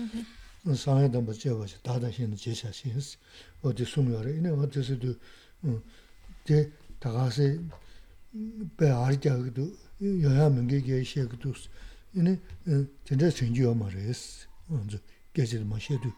[0.74, 3.18] 상해도 뭐 제가 다다시는 제샤시스
[3.62, 5.14] 어디 숨어래 이네 어디서도
[6.44, 7.60] 어제 다가세
[8.76, 9.72] 배 아리자기도
[10.02, 11.52] 여야면 게게 쉐기도
[12.14, 12.40] 이네
[13.04, 14.98] 진짜 전주요 말했어 먼저
[15.32, 16.12] 계절 마셔도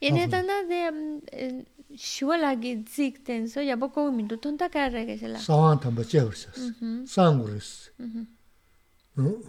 [0.00, 1.64] Y en esta de
[1.96, 5.38] shuala gi zik tenso ya poco minuto tonta ka re que se la.
[5.38, 6.48] 상황 담바 제버스
[7.06, 7.92] 상고르스
[9.16, 9.40] 어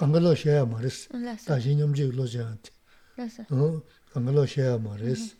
[0.00, 1.08] 강가로 셔야 말했어.
[1.14, 2.70] Lazo, 다시 념지 로지한테.
[3.18, 3.44] lazo.
[3.50, 5.34] 어, 강가로 셔야 말했어.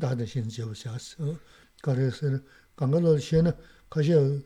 [0.00, 1.24] 다들 신지 없었어.
[1.24, 1.36] 어,
[1.82, 2.38] 그래서
[2.76, 3.52] 강가로 셔는
[3.90, 4.38] 가셔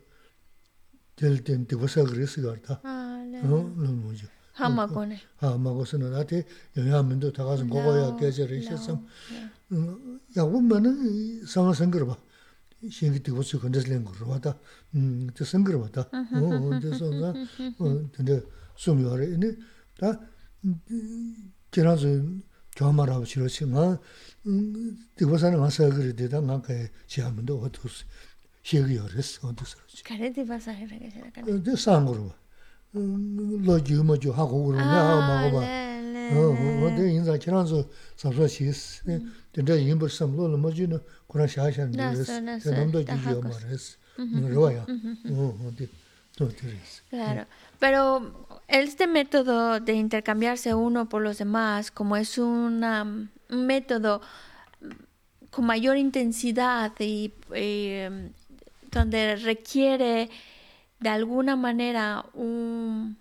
[1.15, 2.81] 될땐 되고서 그랬어 가다.
[2.83, 4.27] Ah, 어, le- 너무 뭐죠.
[4.59, 5.19] Hama con él.
[5.39, 6.45] 아, 먹었으나 나한테
[6.77, 9.01] 영향면도 다 가서 먹어야 계절에 있었어.
[10.37, 12.17] 야, 보면은 상어 생겨 봐.
[12.89, 14.59] 신기 되고 수 건드는 거 봐다.
[14.95, 15.45] 음, 저
[18.77, 19.13] 생겨 봐다.
[19.13, 19.55] 어, 그래서 나 어, 근데 숨이어래.
[19.99, 20.19] 다
[21.71, 22.07] 지나서
[22.75, 23.97] 교마라고 싫었지만
[24.47, 26.73] 음, 되고 사는 가서 그래 되다 나가
[27.07, 28.05] 지하면도 어두스.
[28.63, 29.47] 시기 어렸어.
[29.49, 29.75] 어두스.
[30.05, 31.45] Carete y pasajera que se la cara.
[31.45, 32.35] 근데 상으로 봐.
[32.95, 35.65] 음, 로지 뭐죠 하고 그러냐 Ah, 하고 봐.
[35.65, 39.03] le- le- 어, 어, 내 인자 지난주 사서시스.
[39.53, 42.39] 근데 인버 삼로는 뭐지는 그런 샤샤는 나서, 그랬어.
[42.41, 43.41] 나서, 남도 다 지지어 하고.
[43.49, 43.97] 말했어.
[44.15, 44.85] 그거야.
[45.29, 45.89] 어, 어디
[46.37, 47.01] 또 들었어.
[47.09, 47.45] Claro,
[47.78, 54.20] Pero este método de intercambiarse uno por los demás, como es un método
[55.50, 58.30] con mayor intensidad y eh,
[58.90, 60.28] donde requiere
[61.00, 63.16] de alguna manera un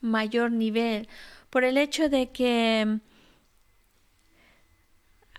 [0.00, 1.08] mayor nivel,
[1.50, 3.00] por el hecho de que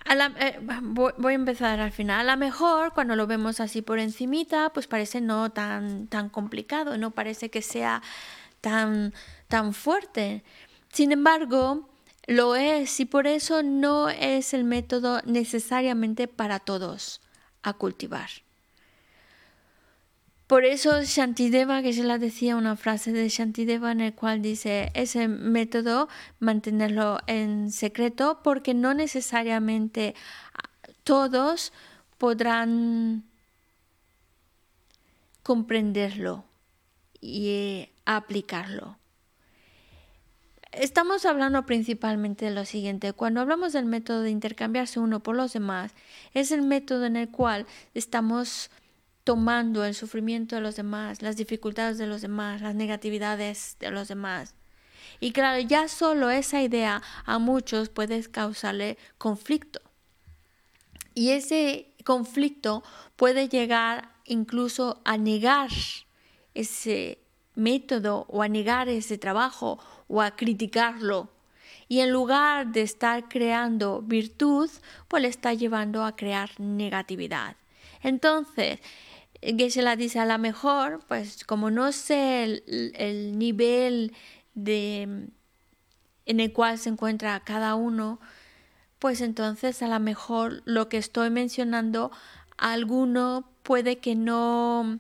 [0.06, 2.30] a eh, voy, voy a empezar al final.
[2.30, 6.98] A lo mejor cuando lo vemos así por encimita, pues parece no tan, tan complicado,
[6.98, 8.02] no parece que sea
[8.62, 9.14] tan,
[9.48, 10.44] tan fuerte.
[10.92, 11.90] Sin embargo,
[12.28, 17.22] lo es y por eso no es el método necesariamente para todos
[17.64, 18.30] a cultivar.
[20.52, 24.92] Por eso Shantideva, que se la decía una frase de Shantideva en el cual dice
[24.96, 26.10] ese método
[26.42, 30.14] mantenerlo en secreto porque no necesariamente
[30.54, 30.68] ah,
[31.06, 31.72] todos
[32.18, 33.24] podrán
[35.42, 36.44] comprenderlo
[37.22, 38.98] y eh, aplicarlo.
[40.74, 43.14] Estamos hablando principalmente de lo siguiente.
[43.14, 45.94] Cuando hablamos del método de intercambiarse uno por los demás,
[46.34, 48.70] es el método en el cual estamos
[49.32, 54.10] tomando el sufrimiento de los demás, las dificultades de los demás, las negatividades de los
[54.10, 54.56] demás.
[55.22, 59.80] Y claro, ya solo esa idea a muchos puede causarle conflicto.
[61.14, 62.84] Y ese conflicto
[63.16, 65.70] puede llegar incluso a negar
[66.54, 67.20] ese
[67.56, 69.80] método o a negar ese trabajo
[70.10, 71.30] o a criticarlo.
[71.88, 74.70] Y en lugar de estar creando virtud,
[75.08, 77.56] pues le está llevando a crear negatividad.
[78.04, 78.80] Entonces,
[79.42, 84.14] Geshe-la dice, a lo mejor, pues como no sé el, el nivel
[84.54, 85.30] de,
[86.26, 88.20] en el cual se encuentra cada uno,
[89.00, 92.12] pues entonces a lo mejor lo que estoy mencionando,
[92.58, 95.00] a alguno puede que no,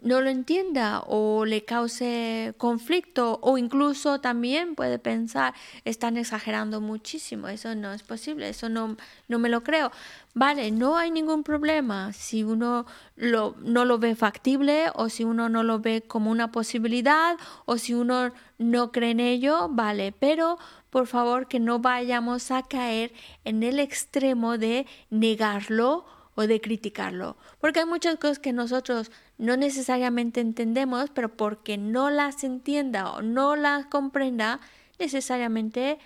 [0.00, 7.48] no lo entienda o le cause conflicto o incluso también puede pensar, están exagerando muchísimo,
[7.48, 8.96] eso no es posible, eso no,
[9.26, 9.90] no me lo creo.
[10.34, 12.86] Vale, no hay ningún problema si uno
[13.16, 17.76] lo, no lo ve factible o si uno no lo ve como una posibilidad o
[17.76, 20.58] si uno no cree en ello, vale, pero
[20.90, 23.12] por favor que no vayamos a caer
[23.44, 26.06] en el extremo de negarlo
[26.38, 32.10] o de criticarlo, porque hay muchas cosas que nosotros no necesariamente entendemos, pero porque no
[32.10, 34.60] las entienda o no las comprenda,
[35.00, 35.98] necesariamente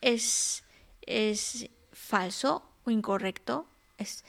[0.00, 0.62] es,
[1.04, 3.66] es falso o incorrecto.
[3.98, 4.24] Es,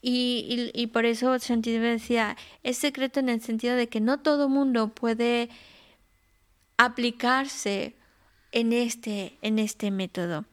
[0.00, 4.48] y, y, por eso Shantideva decía, es secreto en el sentido de que no todo
[4.48, 5.48] mundo puede
[6.76, 7.96] aplicarse
[8.52, 10.44] en este, en este método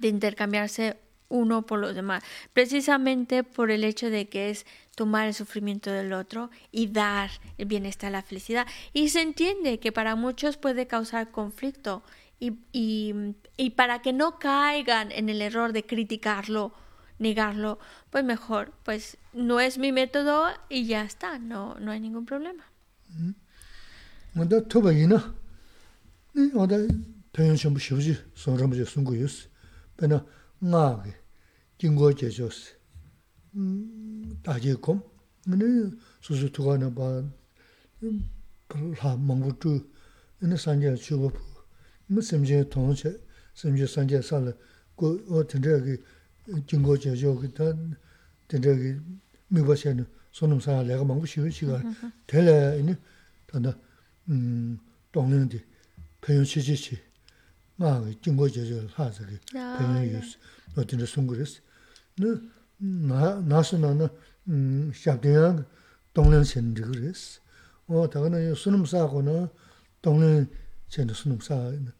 [0.00, 0.96] de intercambiarse
[1.30, 2.22] uno por los demás,
[2.52, 7.64] precisamente por el hecho de que es tomar el sufrimiento del otro y dar el
[7.64, 8.66] bienestar, la felicidad.
[8.92, 12.02] Y se entiende que para muchos puede causar conflicto
[12.38, 16.72] y, y, para que no caigan en el error de criticarlo,
[17.18, 17.78] negarlo,
[18.10, 22.64] pues mejor, pues no es mi método y ya está, no, no hay ningún problema.
[23.08, 23.32] Mm
[31.80, 32.74] 징고 제조스
[33.54, 35.02] 음 다제콤
[35.44, 37.24] 근데 수수 두가나 봐
[38.68, 39.88] 불하 망부주
[40.40, 41.32] 네 산제 주고
[42.06, 43.18] 무슨 제 통제
[43.54, 44.52] 심지 산제 살고
[44.94, 45.96] 그 어떤데
[46.66, 47.72] 징고 제조 그다
[48.46, 49.00] 된데
[49.48, 52.94] 미버세는 손음사 내가 망고 쉬는 시간 되래 이니
[53.46, 53.74] 단다
[54.28, 54.78] 음
[55.12, 55.64] 동는데
[56.20, 56.98] 표현 시지시
[57.76, 60.36] 나 징고 제조 하서기 표현 유스
[60.76, 61.69] 어떤데 송그레스
[62.20, 64.10] nāsū nāna
[64.48, 65.64] xiabdiyāng
[66.14, 67.40] dōngliāng chen dhikir rēs.
[67.88, 69.48] O taga nā yu sunum sāku nā
[70.02, 70.46] dōngliāng
[70.90, 71.92] chen dhī sunum sāku nā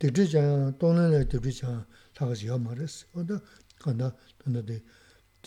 [0.00, 3.04] dhikri chāyā, dōngliāng lā dhikri chāyā taga chiyā mā rēs.
[3.14, 3.40] O tā
[3.82, 4.80] kāndā tāndā dhī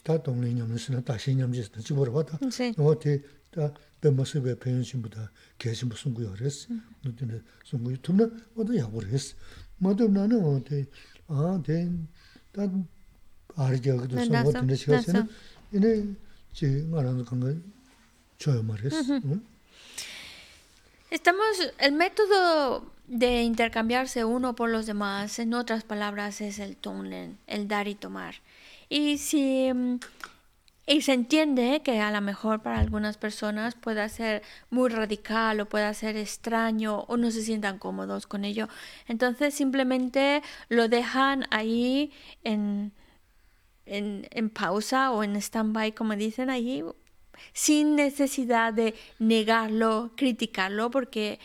[0.04, 2.38] tā dōngliāng ñam rēs nā dāshī ñam jēs nā chibur wā tā.
[2.78, 3.22] O tī
[3.52, 3.72] tā
[4.02, 5.28] bē mā sī bē pēyōn chimbu tā
[5.58, 6.68] kē chimbu sungu yā rēs.
[7.06, 9.34] Nō tī nā sungu yu tūm nā o tā yā gu rēs.
[9.82, 10.86] Mā tūm nā nā o tī,
[11.32, 11.82] ā tī,
[12.54, 12.70] tā
[21.10, 21.44] Estamos,
[21.80, 27.68] el método de intercambiarse uno por los demás, en otras palabras, es el tonglen, el
[27.68, 28.36] dar y tomar.
[28.90, 30.00] Y si mm,
[30.88, 35.70] y se entiende que a lo mejor para algunas personas pueda ser muy radical o
[35.70, 38.68] pueda ser extraño o no se sientan cómodos con ello.
[39.08, 42.12] Entonces simplemente lo dejan ahí
[42.44, 42.92] en,
[43.92, 46.84] en, pausa o en stand-by, como dicen allí,
[47.54, 51.40] sin necesidad de negarlo, criticarlo, porque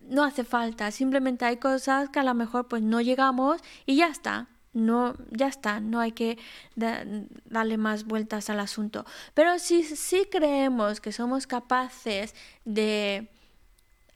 [0.00, 0.90] no hace falta.
[0.90, 4.48] Simplemente hay cosas que a lo mejor pues no llegamos y ya está.
[4.72, 6.36] No, ya está, no hay que
[6.74, 7.02] da-
[7.46, 9.06] darle más vueltas al asunto.
[9.32, 12.34] Pero si sí creemos que somos capaces
[12.66, 13.30] de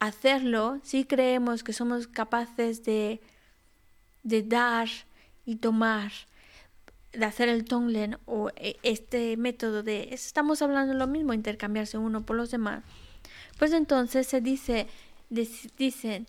[0.00, 3.22] hacerlo, si creemos que somos capaces de,
[4.22, 4.88] de dar
[5.46, 6.12] y tomar,
[7.12, 12.22] de hacer el tonglen o e- este método de estamos hablando lo mismo, intercambiarse uno
[12.22, 12.82] por los demás,
[13.58, 14.86] pues entonces se dice,
[15.28, 16.26] dicen,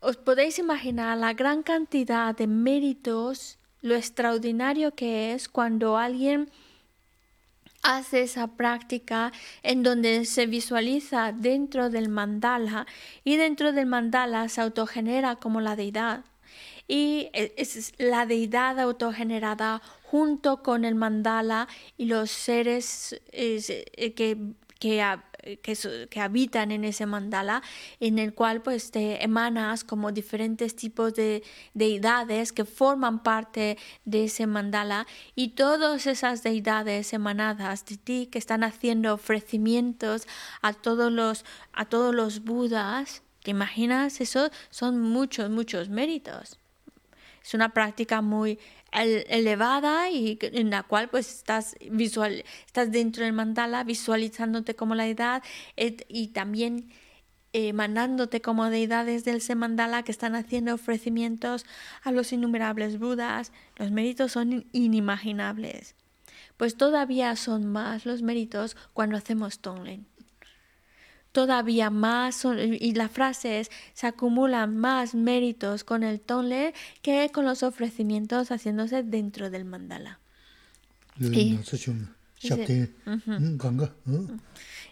[0.00, 6.50] os podéis imaginar la gran cantidad de méritos, lo extraordinario que es cuando alguien
[7.82, 12.86] hace esa práctica en donde se visualiza dentro del mandala
[13.24, 16.24] y dentro del mandala se autogenera como la deidad.
[16.86, 21.66] Y e- es la deidad autogenerada junto con el mandala
[21.96, 24.36] y los seres es, eh, que,
[24.78, 25.02] que,
[26.10, 27.62] que habitan en ese mandala,
[28.00, 31.42] en el cual pues te emanas como diferentes tipos de
[31.74, 38.38] deidades que forman parte de ese mandala y todas esas deidades emanadas de ti que
[38.38, 40.26] están haciendo ofrecimientos
[40.62, 43.22] a todos los, a todos los budas.
[43.42, 44.20] ¿Te imaginas?
[44.20, 46.58] Eso son muchos, muchos méritos
[47.44, 48.58] es una práctica muy
[48.92, 54.94] el- elevada y en la cual pues estás visual estás dentro del mandala visualizándote como
[54.94, 55.42] la deidad
[55.76, 56.90] et- y también
[57.52, 61.64] eh, emanándote como deidades del ese mandala que están haciendo ofrecimientos
[62.02, 63.52] a los innumerables budas.
[63.76, 65.94] Los méritos son in- inimaginables.
[66.56, 70.06] Pues todavía son más los méritos cuando hacemos tonglen
[71.34, 72.46] todavía más,
[72.80, 76.72] y la frase es, se acumulan más méritos con el tonle
[77.02, 80.20] que con los ofrecimientos haciéndose dentro del mandala.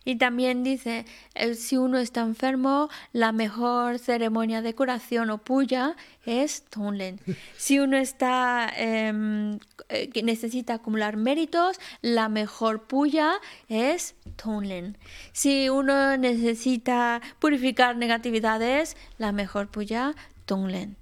[0.04, 5.96] Y también dice, eh, si uno está enfermo, la mejor ceremonia de curación o puya
[6.24, 7.20] es Tonlen.
[7.56, 13.34] Si uno está em, eh, que necesita acumular méritos, la mejor puya
[13.68, 14.98] es Tonlen.
[15.32, 20.14] Si uno necesita purificar negatividades, la mejor puya
[20.46, 21.01] Tonglen.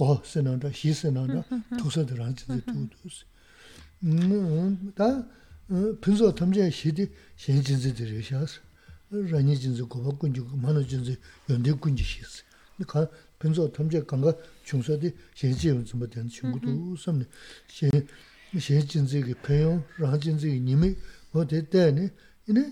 [0.00, 1.44] go se nanda, hi se nanda,
[1.76, 3.24] tuksa de ranzi de tu dus.
[4.96, 5.26] Da
[6.00, 8.60] pinzo tamze shi di shen jinzi de re shas,
[9.10, 11.18] rani jinzi, goba kunji, mano jinzi,
[11.48, 12.42] yonde kunji shi si.
[12.86, 13.08] Ka
[13.38, 17.26] pinzo tamze kanga chungsa di shen ji yon zimba ten chungu du samne.
[17.68, 20.96] Shen jinzi ki penyon, rani jinzi ki nimi,
[21.32, 22.10] mo de dani,
[22.48, 22.64] ini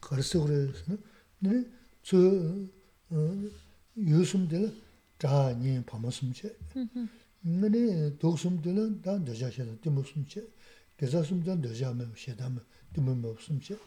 [0.00, 0.96] 가르쳐 그랬어
[1.40, 1.64] 네
[2.02, 2.16] 저,
[3.10, 3.48] 어,
[3.98, 4.72] 유숨들
[5.18, 6.56] 자니 파마숨체.
[7.42, 10.46] 근데 독숨들은 다 너자셔도 띠무숨체.
[10.96, 13.78] 대자숨들 너자면 셰다면 띠무면 없음체.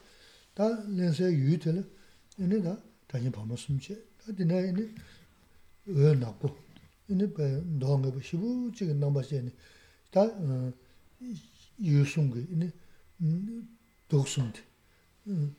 [0.54, 1.90] 다 렌세 유들
[2.40, 3.96] 얘네 다 다니 파마숨체.
[4.18, 4.90] 다 디나 얘네
[5.86, 6.56] 왜 나고.
[7.10, 9.52] 얘네 배 너가 뭐 시부 지금 넘어서네.
[10.12, 10.74] 다 어,
[11.82, 12.72] 유숨게 얘네
[13.22, 14.64] 음, 독숨들.
[15.28, 15.56] 음,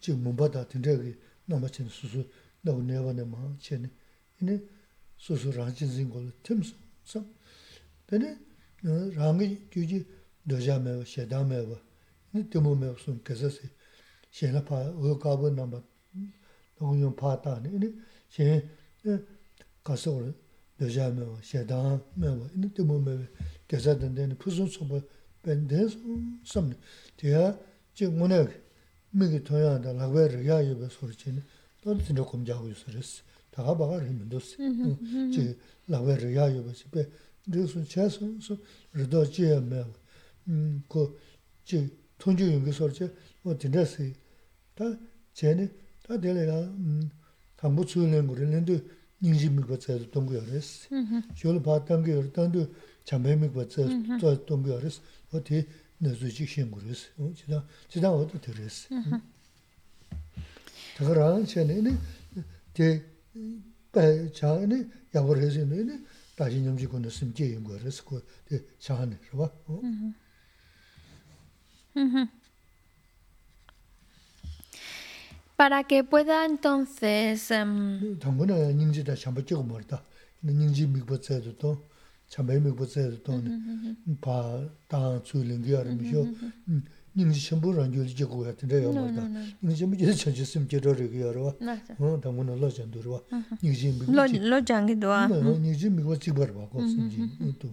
[0.00, 1.14] 지 몸바다 된저기
[1.46, 2.28] 남아친 수수
[2.60, 3.88] 너무 내가네 마 쳇네
[4.40, 4.60] 이네
[5.16, 6.74] 수수 라진진 걸 템스
[7.04, 7.24] 서
[8.06, 8.36] 근데
[8.82, 10.04] 랑이 규지
[10.44, 11.76] 너자메 셰다메 봐
[12.33, 13.69] tēmō mē sōn kēsā sī,
[14.33, 15.79] shēnā pā, wē kāpō nāmbā,
[16.79, 17.91] nōng yōng pā tā nē,
[18.33, 18.61] shēn
[19.87, 20.31] kāsā wā,
[20.79, 24.89] dōjā mē wā, shēdāng mē wā, nē tēmō mē wā, kēsā tā nē, pūsōn sō
[24.91, 25.01] pā,
[25.45, 26.79] bēn tē sōn sām nē,
[27.17, 27.45] tē yā,
[27.95, 28.59] chē ngō nē kē,
[29.17, 31.45] mē kē tō yā tā, lāk bē rā yā yō bē sō rā chē nē,
[31.83, 33.23] tō tē nē kōm jā wā yō sō rā sī,
[33.55, 34.67] tā kā bā kā rā mē ndō sī,
[35.33, 35.45] chē
[35.93, 37.05] lāk bē rā yā yō bē sī, bē,
[37.55, 38.59] rē sōn chē sōn sō,
[38.99, 39.95] rā tō chē yā mē wā,
[40.91, 41.07] kō,
[41.63, 41.81] chē,
[42.17, 43.13] 통주 연구 소리지
[43.43, 44.13] 뭐 진짜스
[44.75, 44.85] 다
[45.33, 45.69] 제네
[46.03, 46.73] 다 내가
[47.55, 48.83] 당부 주는 거는데
[49.21, 50.89] 인심이 거쳐서 동거 열었어.
[51.35, 52.71] 저를 봤던 게 열던도
[53.03, 53.89] 잠배미 거쳐서
[54.19, 55.01] 또 동거 열었어.
[55.31, 55.67] 어디
[55.97, 57.07] 내주지 신 거랬어.
[57.17, 58.89] 어 지나 지나 어디 들었어.
[60.97, 61.97] 저거랑 전에는
[62.73, 63.03] 제
[64.33, 68.03] 자네 야버해서 내는 다시 염지 건었으면 제인 거랬어.
[68.45, 69.19] 그 자하네.
[69.31, 69.51] 봐.
[69.65, 69.81] 어.
[75.56, 80.02] Para que pueda entonces em, 당분은 닝지다 참바 찍어 먹었다.
[80.42, 81.78] 닝지 미버서도 또
[82.28, 86.26] 참배 미버서도 또봐 당주는 게 아니죠.
[87.14, 89.22] 닝지 전부는 요리 찍고 같은데 요 말다.
[89.62, 91.38] 닝지 뭐 이제 전체 심 제대로 게 알아.
[92.00, 93.20] 어 당분은 러전 들어와.
[93.62, 95.28] 닝지 미버 lo, lo jangido a-
[95.60, 96.66] 닝지 미버 찍어 봐.
[96.70, 97.18] 고 심지
[97.60, 97.68] 또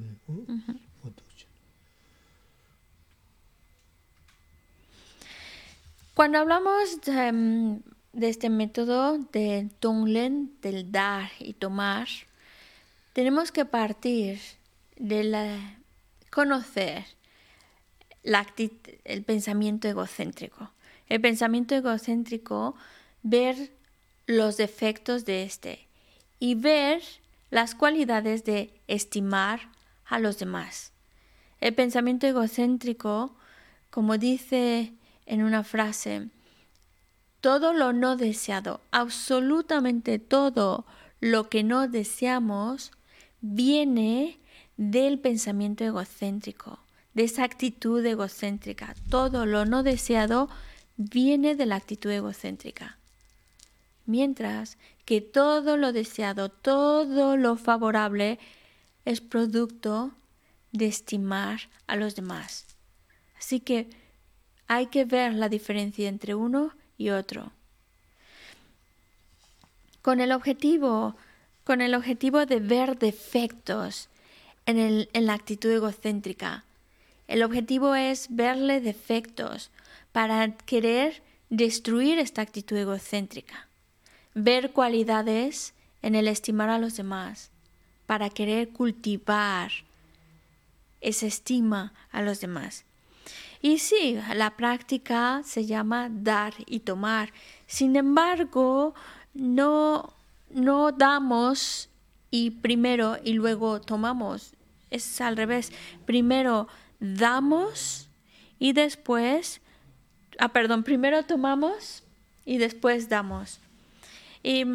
[6.15, 7.83] Cuando hablamos de, em,
[8.13, 12.07] de este método de Tonglen, del dar y tomar,
[13.13, 14.39] tenemos que partir
[14.97, 15.79] de la,
[16.31, 17.05] conocer
[18.23, 20.71] el pensamiento egocéntrico.
[21.09, 22.77] El pensamiento egocéntrico,
[23.25, 23.73] ver
[24.27, 25.89] los defectos de este
[26.39, 27.03] y ver
[27.51, 29.69] las cualidades de estimar
[30.07, 30.93] a los demás.
[31.61, 33.35] El pensamiento egocéntrico,
[33.91, 34.93] como dice
[35.27, 36.29] en una frase,
[37.41, 40.87] todo lo no deseado, absolutamente todo
[41.21, 42.91] lo que no deseamos,
[43.41, 44.39] viene
[44.77, 46.79] del pensamiento egocéntrico,
[47.13, 48.95] de esa actitud egocéntrica.
[49.11, 50.49] Todo lo no deseado
[50.97, 52.99] viene de la actitud egocéntrica.
[54.07, 58.39] Mientras que todo lo deseado, todo lo favorable
[59.05, 60.13] es producto
[60.73, 62.67] de estimar a los demás.
[63.39, 63.89] Así que
[64.67, 67.53] hay que ver la diferencia entre uno y otro.
[70.03, 71.17] Con el objetivo,
[71.65, 74.09] con el objetivo de ver defectos
[74.67, 76.65] en, el- en la actitud egocéntrica.
[77.27, 79.71] El objetivo es verle defectos
[80.13, 83.67] para querer destruir esta actitud egocéntrica.
[84.35, 85.73] Ver cualidades
[86.03, 87.51] en el estimar a los demás
[88.07, 89.73] para querer cultivar
[91.01, 92.85] esa estima a los demás.
[93.65, 97.33] Y sí, la práctica se llama dar y tomar.
[97.67, 98.95] Sin embargo,
[99.33, 100.13] no,
[100.51, 101.89] no damos
[102.31, 104.53] y primero y luego tomamos.
[104.91, 105.73] Es al revés.
[106.05, 106.69] Primero
[107.01, 108.07] damos
[108.59, 109.63] y después,
[110.39, 112.03] ah, perdón, primero tomamos
[112.45, 113.61] y después damos.
[114.43, 114.67] Y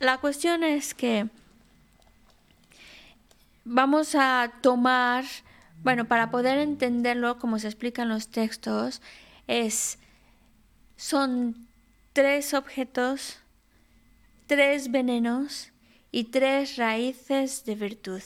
[0.00, 1.28] la cuestión es que
[3.66, 5.26] vamos a tomar,
[5.82, 9.02] bueno, para poder entenderlo como se explica en los textos,
[9.48, 9.98] es,
[10.96, 11.66] son
[12.12, 13.38] tres objetos,
[14.46, 15.72] tres venenos
[16.12, 18.22] y tres raíces de virtud.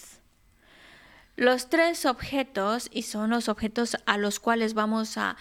[1.37, 5.37] Los tres objetos, y son los objetos a los cuales vamos a,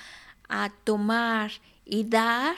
[0.47, 1.51] a tomar
[1.85, 2.55] y dar,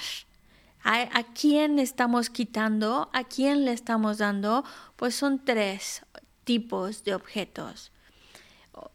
[0.84, 4.64] a, a quién estamos quitando, a quién le estamos dando,
[4.96, 6.04] pues son tres
[6.44, 7.92] tipos de objetos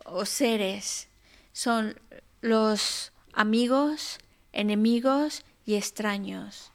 [0.05, 1.09] o, seres.
[1.53, 1.99] Son
[2.41, 4.19] los amigos,
[4.53, 6.73] enemigos y extraños.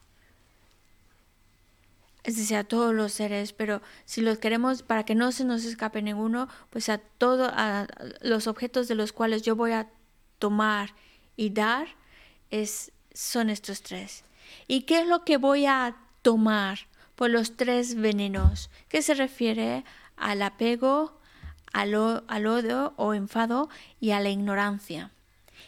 [2.24, 5.64] Es decir, a todos los seres, pero si los queremos, para que no se nos
[5.64, 7.52] escape ninguno, pues a todos
[8.22, 9.90] los objetos de los cuales yo voy a
[10.38, 10.94] tomar
[11.38, 11.88] y dar,
[12.50, 14.24] es, son estos tres.
[14.68, 16.80] ¿Y qué es lo que voy a tomar
[17.16, 18.70] por los tres venenos?
[18.90, 19.86] Que se refiere
[20.18, 21.16] al apego,
[21.78, 25.12] al, al odio o enfado y a la ignorancia.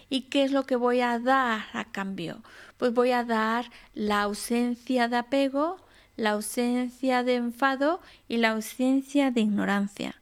[0.10, 2.42] ¿Y qué es lo que voy a dar a cambio?
[2.78, 5.78] Pues voy a dar la ausencia de apego,
[6.16, 10.16] la ausencia de enfado y la ausencia de ignorancia.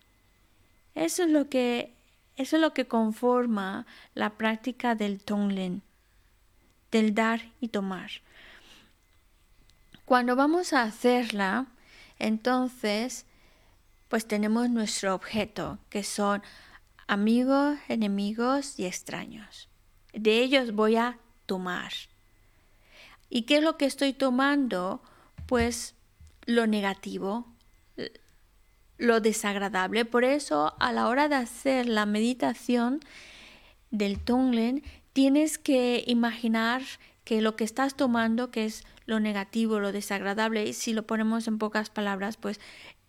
[0.93, 1.93] Eso es lo que,
[2.35, 5.81] eso es lo que conforma la práctica del Tonglen,
[6.91, 8.09] del dar y tomar.
[10.05, 11.68] Cuando vamos a hacerla,
[12.19, 13.26] entonces,
[14.07, 16.41] pues tenemos nuestro objeto, que son
[17.07, 19.69] amigos, enemigos y extraños.
[20.13, 21.91] De ellos voy a tomar.
[23.29, 25.01] ¿Y qué es lo que estoy tomando?
[25.45, 25.95] Pues
[26.45, 27.45] lo negativo,
[28.97, 30.05] lo desagradable.
[30.05, 33.01] Por eso, a la hora de hacer la meditación
[33.91, 36.81] del Tonglen, tienes que imaginar
[37.23, 41.47] que lo que estás tomando, que es lo negativo, lo desagradable, y si lo ponemos
[41.47, 42.59] en pocas palabras, pues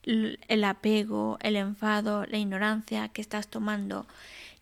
[0.09, 4.06] el apego, el enfado, la ignorancia que estás tomando.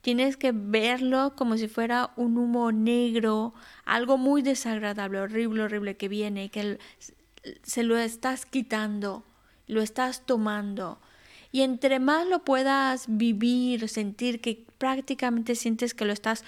[0.01, 3.55] Tienes que verlo como si fuera un humo negro,
[3.85, 6.78] algo muy desagradable, horrible, horrible que viene, que
[7.62, 9.24] se lo estás quitando,
[9.66, 10.98] lo estás tomando.
[11.52, 16.44] Y entre más lo puedas vivir, sentir que prácticamente sientes que lo estás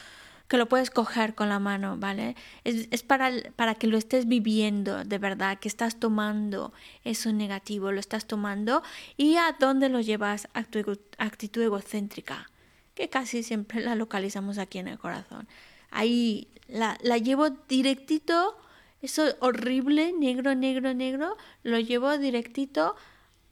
[0.48, 2.34] que lo puedes coger con la mano, ¿vale?
[2.64, 6.72] Es, para, para que lo estés viviendo de verdad, que estás tomando
[7.04, 8.82] eso negativo, lo estás tomando
[9.18, 12.50] y a dónde lo llevas a tu actitud egocéntrica,
[12.94, 15.46] que casi siempre la localizamos aquí en el corazón.
[15.90, 18.56] Ahí la, la llevo directito,
[19.02, 22.96] eso horrible, negro, negro, negro, lo llevo directito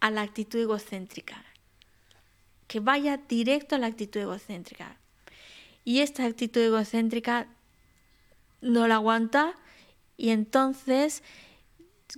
[0.01, 1.45] a la actitud egocéntrica.
[2.67, 4.97] Que vaya directo a la actitud egocéntrica.
[5.87, 7.47] Y esta actitud egocéntrica
[8.61, 9.55] no la aguanta
[10.17, 11.23] y entonces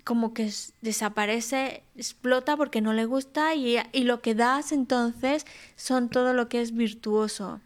[0.05, 0.51] como que
[0.81, 5.45] desaparece, explota porque no le gusta y, y, lo que das entonces
[5.77, 7.61] son todo lo que es virtuoso.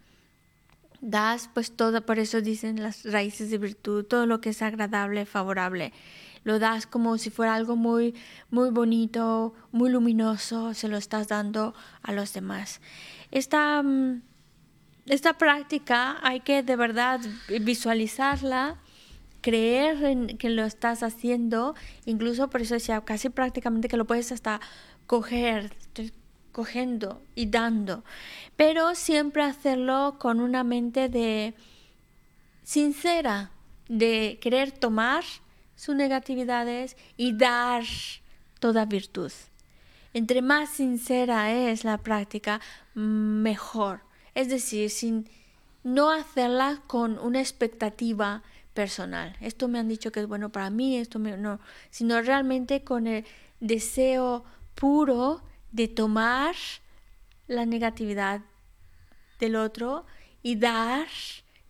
[1.01, 5.25] Das pues todo, por eso dicen las raíces de virtud, todo lo que es agradable,
[5.25, 5.93] favorable.
[6.43, 8.17] Lo das como si fuera algo muy,
[8.51, 12.81] muy bonito, muy luminoso, se lo estás dando a los demás.
[13.31, 13.85] Esta...
[13.85, 14.32] Mm,
[15.07, 17.21] esta práctica hay que de verdad
[17.61, 18.77] visualizarla,
[19.41, 21.75] creer en que lo estás haciendo,
[22.05, 24.61] incluso por eso decía casi prácticamente que lo puedes hasta
[25.07, 25.75] coger,
[26.53, 28.05] cogiendo y dando,
[28.57, 31.55] pero siempre hacerlo con una mente de
[32.63, 33.51] sincera,
[33.89, 35.25] de querer tomar
[35.75, 37.83] sus negatividades y dar
[38.61, 39.33] toda virtud.
[40.15, 42.61] Entre más sincera es la práctica,
[42.95, 45.29] mejor es decir, sin
[45.85, 48.43] no hacerla con una expectativa
[48.75, 49.37] personal.
[49.41, 51.61] Esto me han dicho que es bueno para mí, esto no,
[51.91, 53.25] sino realmente con el
[53.61, 54.45] deseo
[54.75, 56.55] puro de tomar
[57.47, 58.41] la negatividad
[59.39, 60.07] del otro
[60.43, 61.07] y dar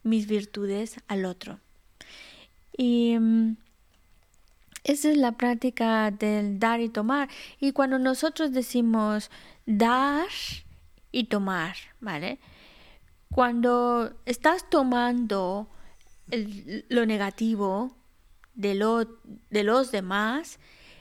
[0.02, 1.58] mis virtudes al otro.
[2.76, 3.56] Y mm,
[4.84, 7.28] esa es la práctica del dar y tomar.
[7.60, 9.30] Y cuando nosotros decimos
[9.66, 10.28] dar
[11.12, 12.38] y tomar, ¿vale?
[13.34, 15.68] Cuando estás tomando
[16.88, 17.96] lo negativo
[18.54, 19.04] de, lo,
[19.50, 20.58] de los demás,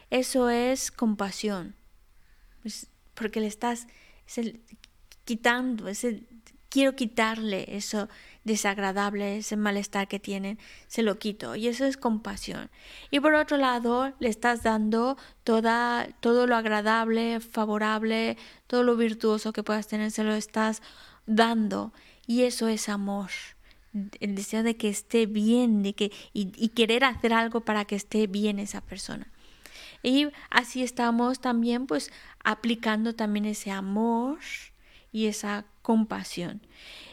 [0.09, 1.75] eso es compasión.
[3.13, 3.87] porque le estás
[5.25, 5.85] quitando,
[6.69, 8.07] quiero quitarle eso
[8.43, 11.55] desagradable, ese malestar que tienen, se lo quito.
[11.55, 12.71] Y eso es compasión.
[13.11, 18.37] Y por otro lado, le estás dando toda, todo lo agradable, favorable,
[18.67, 20.81] todo lo virtuoso que puedas tener, se lo estás
[21.25, 21.93] dando.
[22.27, 23.30] Y eso es amor.
[24.19, 28.27] El deseo de que esté bien de que, y, querer hacer algo para que esté
[28.27, 29.27] bien esa persona.
[30.03, 32.11] Y así estamos también pues
[32.43, 34.39] aplicando también ese amor
[35.11, 36.61] y esa compasión.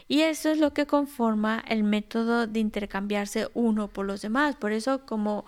[0.07, 4.55] Y eso es lo que conforma el método de intercambiarse uno por los demás.
[4.55, 5.45] Por eso como,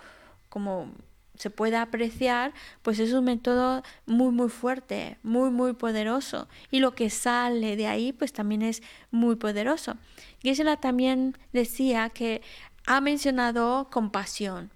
[0.49, 0.91] como
[1.41, 2.53] se puede apreciar,
[2.83, 6.47] pues es un método muy, muy fuerte, muy, muy poderoso.
[6.69, 9.95] Y lo que sale de ahí, pues también es muy poderoso.
[10.43, 12.43] Gisela también decía que
[12.85, 14.69] ha mencionado compasión,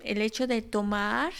[0.00, 1.32] el hecho de tomar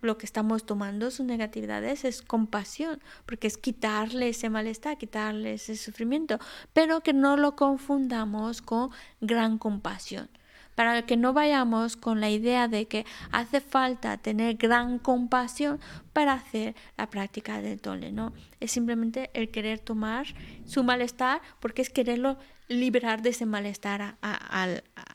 [0.00, 5.76] lo que estamos tomando, sus negatividades, es compasión, porque es quitarle ese malestar, quitarle ese
[5.76, 6.40] sufrimiento,
[6.72, 8.90] pero que no lo confundamos con
[9.20, 10.28] gran compasión
[10.74, 15.80] para que no vayamos con la idea de que hace falta tener gran compasión
[16.12, 18.32] para hacer la práctica del tole, ¿no?
[18.60, 20.26] Es simplemente el querer tomar
[20.66, 22.38] su malestar porque es quererlo
[22.68, 24.68] liberar de ese malestar a, a,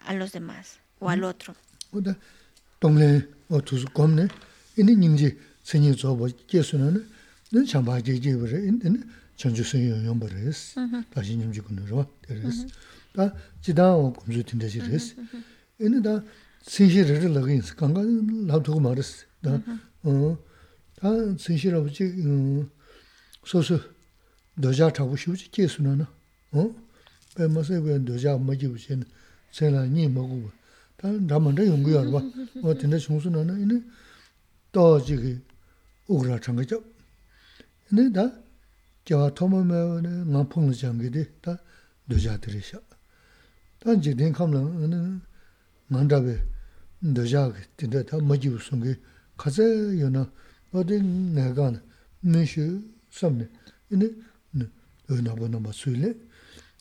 [0.05, 1.55] a los demás o al otro.
[15.78, 16.22] ene da
[16.62, 18.00] sinshi riri lagi insi, kanga
[18.46, 19.26] lab tuku maris.
[19.42, 19.60] Da
[21.36, 22.04] sinshi rabu chi
[23.44, 23.80] sosu
[24.56, 26.06] doja chabu shivu chi jesu na na.
[27.34, 29.06] Pai masai waya doja ma jivu chi ene,
[29.50, 30.50] sen la nyi ma guwa.
[30.96, 32.22] Da ramanda yungu yarwa,
[32.62, 33.82] wa tinda shungsu na na, ene
[34.74, 35.38] 또 지기
[36.08, 36.82] 우그라 창가죠
[37.86, 38.34] 근데 다
[39.04, 41.56] 저와 토마메는 나풍을 장게디 다
[42.08, 42.80] 늦어들이셔
[43.78, 45.20] 단지 된 감는
[45.88, 46.42] 만다베
[47.00, 48.98] 늦어게 근데 다 뭐지 무슨 게
[49.36, 50.30] 가서 요나
[50.72, 51.72] 어디 내가
[52.20, 53.48] 미슈 섬네
[53.88, 54.10] 근데
[54.50, 54.66] 네
[55.10, 56.14] 어나 보나 뭐 술래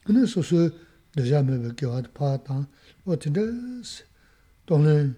[0.03, 0.69] 근데 소소
[1.15, 2.67] 늦어면 게 파타
[3.05, 3.41] 어딘데
[4.65, 5.15] 돈은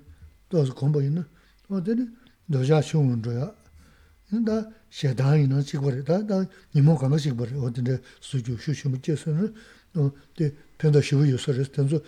[0.50, 1.24] 또서 공부 있는
[1.70, 2.16] 어디는
[2.48, 3.54] 너자 쉬운 거야.
[4.30, 4.52] 근데
[4.90, 9.54] 셰다이 너 지고래 다다 니모 가는 지고래 어딘데 수주 쉬쉬면 제서는
[9.96, 12.02] 어 데, 편도 쉬고 요소를 tenzo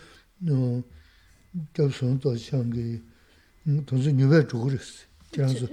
[0.50, 0.82] 어
[1.74, 3.00] 저선 또 상게
[3.66, 5.06] 음 돈스 뉴베 주고랬어.
[5.32, 5.66] 그래서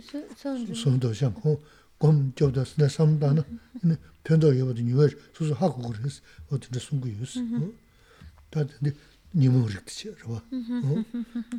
[0.76, 1.62] 손도 상고
[1.98, 3.44] 곰 저도 내 삼다는
[3.84, 6.22] 네 편도 여버도 뉴베 수수 하고 그랬어.
[6.50, 7.40] 어딘데 숨고 있어.
[7.42, 7.72] 어
[8.50, 8.92] 다데
[9.36, 10.16] 니모 그랬지.
[10.24, 10.42] 봐.
[10.42, 11.06] 어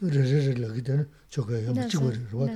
[0.02, 2.46] 레레레 라기다는 저거 야 지고래 봐.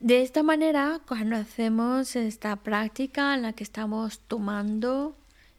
[0.00, 5.16] De esta manera, cuando hacemos esta práctica en la que estamos tomando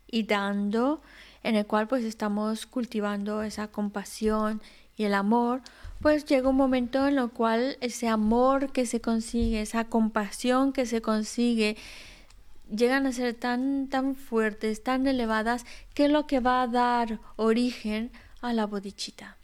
[0.07, 1.02] y dando,
[1.44, 4.61] en el cual pues estamos cultivando esa compasión
[4.95, 5.61] y el amor,
[6.02, 10.86] pues llega un momento en el cual ese amor que se consigue, esa compasión que
[10.86, 11.76] se consigue,
[12.74, 17.20] llegan a ser tan, tan fuertes, tan elevadas, que es lo que va a dar
[17.36, 18.10] origen
[18.40, 19.36] a la bodichita,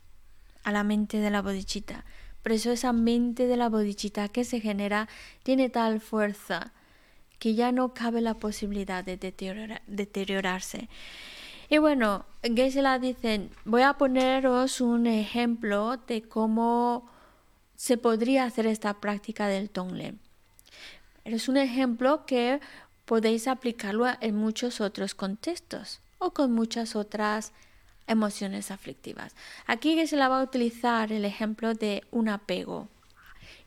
[0.63, 2.05] a la mente de la bodichita.
[2.45, 5.09] Por eso esa mente de la bodichita que se genera
[5.41, 6.73] tiene tal fuerza
[7.39, 10.87] que ya no cabe la posibilidad de deteriora- deteriorarse.
[11.71, 17.09] Y bueno, Geshe-la dice, voy a poneros un ejemplo de cómo
[17.75, 20.19] se podría hacer esta práctica del Tonglen.
[21.23, 22.59] Es un ejemplo que
[23.05, 27.53] podéis aplicarlo en muchos otros contextos o con muchas otras
[28.07, 29.35] emociones aflictivas.
[29.67, 32.87] Aquí se la va a utilizar el ejemplo de un apego.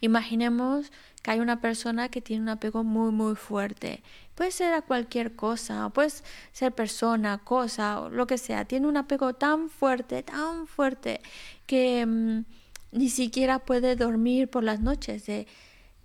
[0.00, 0.92] Imaginemos
[1.22, 4.02] que hay una persona que tiene un apego muy muy fuerte.
[4.34, 6.12] Puede ser a cualquier cosa, puede
[6.52, 8.64] ser persona, cosa, o lo que sea.
[8.64, 11.20] Tiene un apego tan fuerte, tan fuerte,
[11.66, 12.44] que mm,
[12.92, 15.46] ni siquiera puede dormir por las noches de,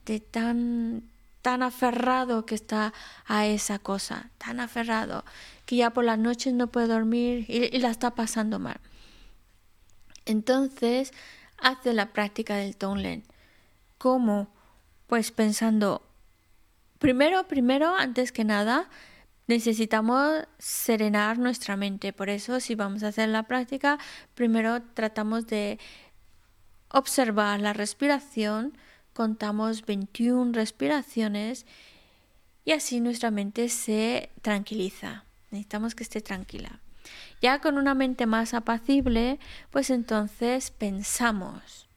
[0.05, 1.03] de tan
[1.43, 2.93] tan aferrado que está
[3.27, 5.25] a esa cosa, tan aferrado
[5.65, 8.79] que ya por las noches no puede dormir y, la está pasando mal.
[10.25, 11.11] Entonces
[11.57, 13.23] hace la práctica del Tonglen.
[13.97, 14.47] ¿Cómo?
[15.07, 16.01] Pues pensando,
[16.97, 18.89] primero, primero, antes que nada,
[19.47, 22.13] necesitamos serenar nuestra mente.
[22.13, 23.99] Por eso, si vamos a hacer la práctica,
[24.33, 25.77] primero tratamos de
[26.87, 28.77] observar la respiración,
[29.13, 31.65] contamos 21 respiraciones
[32.65, 35.25] y así nuestra mente se tranquiliza.
[35.51, 36.79] Necesitamos que esté tranquila.
[37.41, 41.89] Ya con una mente más apacible, pues entonces pensamos,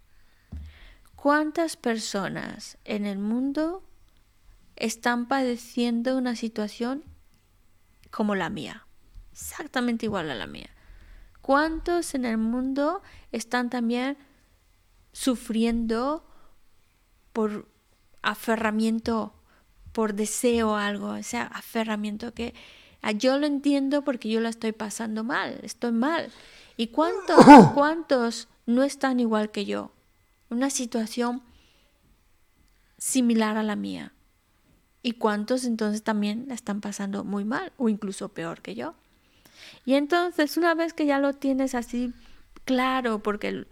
[1.14, 3.84] ¿cuántas personas en el mundo
[4.74, 7.04] están padeciendo una situación
[8.10, 8.86] como la mía?
[9.32, 10.70] Exactamente igual a la mía.
[11.40, 14.18] ¿Cuántos en el mundo están también
[15.12, 16.25] sufriendo
[17.36, 17.68] por
[18.22, 19.34] aferramiento,
[19.92, 22.54] por deseo a algo, ese aferramiento que
[23.02, 26.32] ah, yo lo entiendo porque yo la estoy pasando mal, estoy mal.
[26.78, 27.36] ¿Y cuántos,
[27.74, 29.92] cuántos no están igual que yo?
[30.48, 31.42] Una situación
[32.96, 34.14] similar a la mía.
[35.02, 38.94] ¿Y cuántos entonces también la están pasando muy mal o incluso peor que yo?
[39.84, 42.14] Y entonces una vez que ya lo tienes así
[42.64, 43.66] claro, porque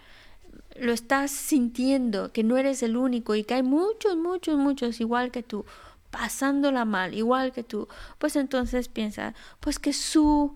[0.74, 5.30] lo estás sintiendo, que no eres el único y que hay muchos, muchos, muchos igual
[5.30, 5.64] que tú,
[6.10, 7.88] pasándola mal, igual que tú,
[8.18, 10.54] pues entonces piensa, pues que su,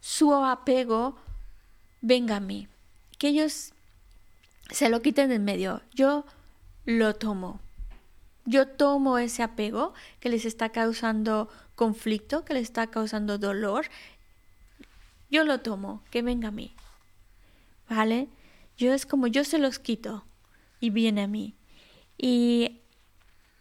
[0.00, 1.16] su apego
[2.00, 2.68] venga a mí,
[3.18, 3.72] que ellos
[4.70, 6.24] se lo quiten en medio, yo
[6.84, 7.60] lo tomo.
[8.46, 13.86] Yo tomo ese apego que les está causando conflicto, que les está causando dolor.
[15.30, 16.74] Yo lo tomo, que venga a mí.
[17.88, 18.28] ¿Vale?
[18.80, 20.24] Yo es como yo se los quito
[20.80, 21.54] y viene a mí.
[22.16, 22.80] Y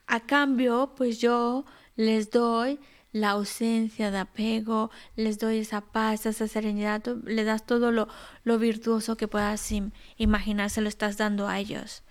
[0.07, 1.65] a cambio, pues yo
[1.97, 2.79] les doy
[3.11, 8.07] la ausencia de apego, les doy esa paz, esa serenidad, le das todo lo,
[8.45, 12.01] lo virtuoso que puedas im- imaginar, se lo estás dando a ellos.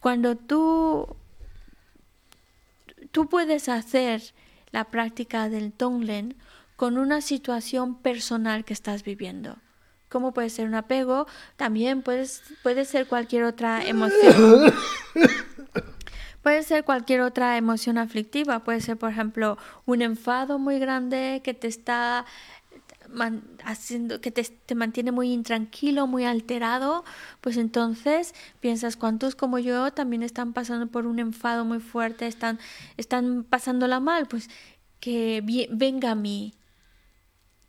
[0.00, 1.16] Cuando tú,
[3.12, 4.22] tú puedes hacer
[4.70, 6.34] la práctica del Tonglen
[6.76, 9.58] con una situación personal que estás viviendo.
[10.08, 11.26] ¿Cómo puede ser un apego?
[11.56, 14.72] También puedes, puede ser cualquier otra emoción.
[16.42, 18.60] Puede ser cualquier otra emoción aflictiva.
[18.60, 22.24] Puede ser, por ejemplo, un enfado muy grande que te está
[23.08, 27.04] man- haciendo que te, te mantiene muy intranquilo, muy alterado,
[27.40, 32.58] pues entonces piensas cuántos como yo también están pasando por un enfado muy fuerte, están,
[32.96, 34.50] están pasándola mal, pues
[35.00, 36.54] que venga a mí,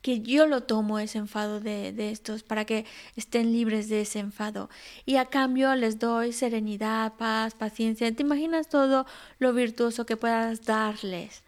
[0.02, 2.86] que yo lo tomo ese enfado de, de estos para que
[3.16, 4.70] estén libres de ese enfado.
[5.06, 8.14] Y a cambio les doy serenidad, paz, paciencia.
[8.14, 9.06] ¿Te imaginas todo
[9.40, 11.44] lo virtuoso que puedas darles?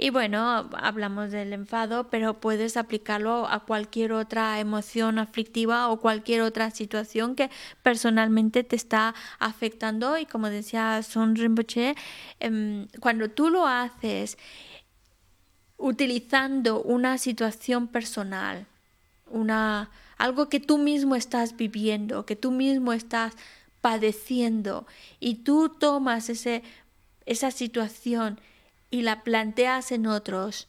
[0.00, 6.42] Y bueno, hablamos del enfado, pero puedes aplicarlo a cualquier otra emoción aflictiva o cualquier
[6.42, 7.50] otra situación que
[7.82, 10.16] personalmente te está afectando.
[10.16, 11.96] Y como decía Son Rinpoche,
[12.38, 14.38] em, cuando tú lo haces
[15.78, 18.66] utilizando una situación personal,
[19.30, 23.34] una, algo que tú mismo estás viviendo, que tú mismo estás
[23.80, 24.86] padeciendo,
[25.20, 26.64] y tú tomas ese,
[27.26, 28.40] esa situación
[28.90, 30.66] y la planteas en otros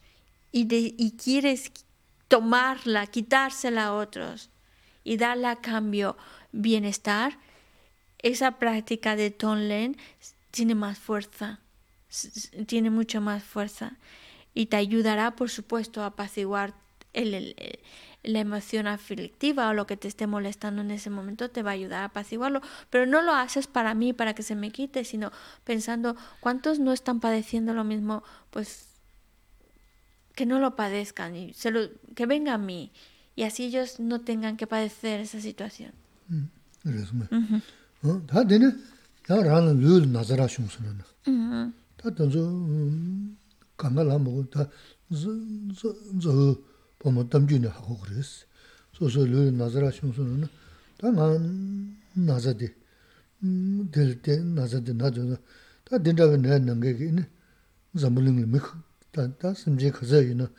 [0.51, 1.71] y, y quieres
[2.27, 4.51] tomarla, quitársela a otros
[5.03, 6.15] y darle a cambio
[6.51, 7.39] bienestar,
[8.19, 9.97] esa práctica de Tonlen
[10.51, 11.59] tiene más fuerza,
[12.67, 13.97] tiene mucho más fuerza
[14.53, 16.73] y te ayudará, por supuesto, a apaciguar
[17.13, 17.55] el, el,
[18.23, 21.73] la emoción aflictiva o lo que te esté molestando en ese momento, te va a
[21.73, 22.61] ayudar a apaciguarlo.
[22.89, 25.31] Pero no lo haces para mí, para que se me quite, sino
[25.63, 28.87] pensando cuántos no están padeciendo lo mismo, pues
[30.35, 31.53] que no lo padezcan y
[32.15, 32.91] que venga a mí
[33.35, 35.93] y así ellos no tengan que padecer esa situación.
[43.78, 44.68] 뭐 어, 다 되네.
[44.68, 45.14] 야 라는 룰 나자라 슝스는.
[45.14, 45.14] Ujú.
[45.14, 46.60] 다 던져 강가라 뭐 저저저
[46.98, 48.46] 보면 담주네 하고 그랬어.
[48.92, 50.48] 소소 룰 나자라 슝스는
[50.98, 52.74] 다만 나자데
[53.42, 55.36] 음될때 나자데 나저
[55.84, 57.28] 다 된다고 내는 게 있네.
[57.94, 58.60] zambuling mi
[59.12, 60.50] ta ta simje khaza ina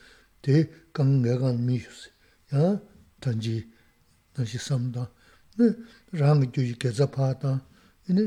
[0.42, 2.10] te kang nga gan mi shus
[2.52, 2.80] ya
[3.20, 3.68] tanji
[4.36, 5.12] na shi samda
[5.58, 5.76] ne
[6.12, 7.62] rang ju ji ge za pa ta
[8.08, 8.24] ine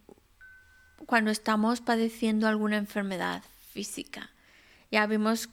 [1.11, 3.43] cuando estamos padeciendo alguna enfermedad
[3.73, 4.29] física.
[4.91, 5.49] Ya vimos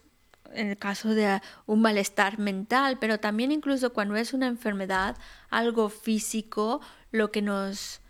[0.53, 5.17] en el caso de un malestar mental, pero también incluso cuando es una enfermedad,
[5.51, 6.81] algo físico,
[7.11, 8.01] lo que nos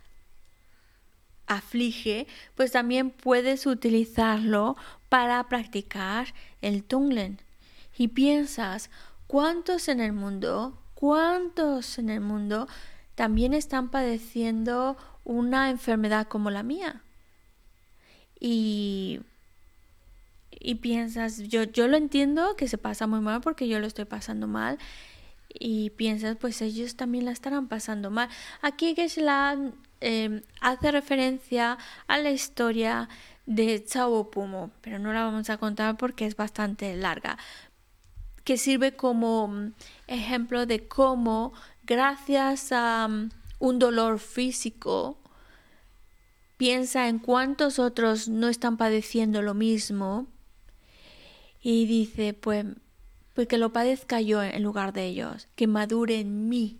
[1.46, 4.76] aflige, pues también puedes utilizarlo
[5.08, 7.40] para practicar el Tonglen.
[7.96, 8.90] Y piensas,
[9.26, 12.68] ¿cuántos en el mundo, cuántos en el mundo
[13.14, 17.04] también están padeciendo una enfermedad como la mía?
[18.40, 19.20] Y,
[20.50, 24.04] y piensas, yo, yo lo entiendo que se pasa muy mal porque yo lo estoy
[24.04, 24.78] pasando mal.
[25.48, 28.28] Y piensas, pues ellos también la estarán pasando mal.
[28.60, 29.56] Aquí Geshe-la
[30.00, 33.08] eh, hace referencia a la historia
[33.46, 37.38] de Tsao Pumo, pero no la vamos a contar porque es bastante larga,
[38.44, 39.72] que sirve como mm,
[40.06, 41.54] ejemplo de cómo
[41.84, 45.18] gracias a mm, un dolor físico,
[46.58, 50.26] piensa en cuántos otros no están padeciendo lo mismo
[51.62, 52.66] y dice, pues,
[53.32, 56.78] pues que lo padezca yo en lugar de ellos, que madure en mí.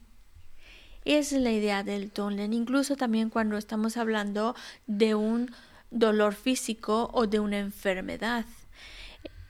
[1.05, 4.55] Esa es la idea del Tonlen, incluso también cuando estamos hablando
[4.87, 5.51] de un
[5.91, 8.45] dolor físico o de una enfermedad,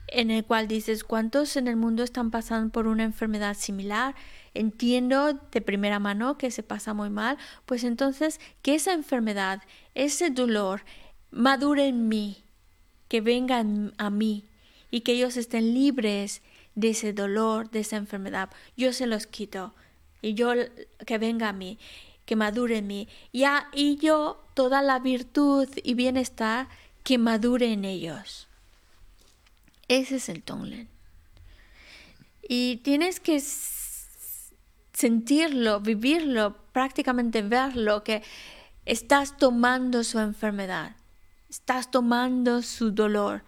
[0.09, 4.15] en el cual dices, ¿cuántos en el mundo están pasando por una enfermedad similar?
[4.55, 9.63] Entiendo de primera mano que se pasa muy mal, pues entonces que esa enfermedad,
[9.95, 10.83] ese dolor,
[11.31, 12.43] madure en mí,
[13.09, 14.45] que vengan a mí
[14.91, 16.43] y que ellos estén libres
[16.75, 18.51] de ese dolor, de esa enfermedad.
[18.77, 19.75] Yo se los quito
[20.23, 20.53] y yo
[21.07, 21.79] que venga a mí,
[22.25, 23.09] que madure en mí.
[23.33, 26.69] Ya, y yo toda la virtud y bienestar
[27.03, 28.49] que madure en ellos.
[29.89, 30.89] Ese es el Tonglen.
[32.47, 33.41] Y tienes que
[34.99, 38.25] sentirlo, vivirlo, prácticamente verlo, que
[38.85, 40.97] estás tomando su enfermedad,
[41.49, 43.45] estás tomando su dolor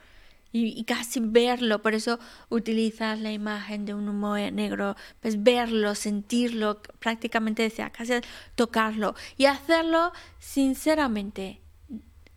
[0.53, 2.21] y, casi verlo, por eso
[2.51, 8.15] utilizas la imagen de un humo negro, pues verlo, sentirlo, prácticamente casi
[8.55, 11.61] tocarlo y hacerlo sinceramente,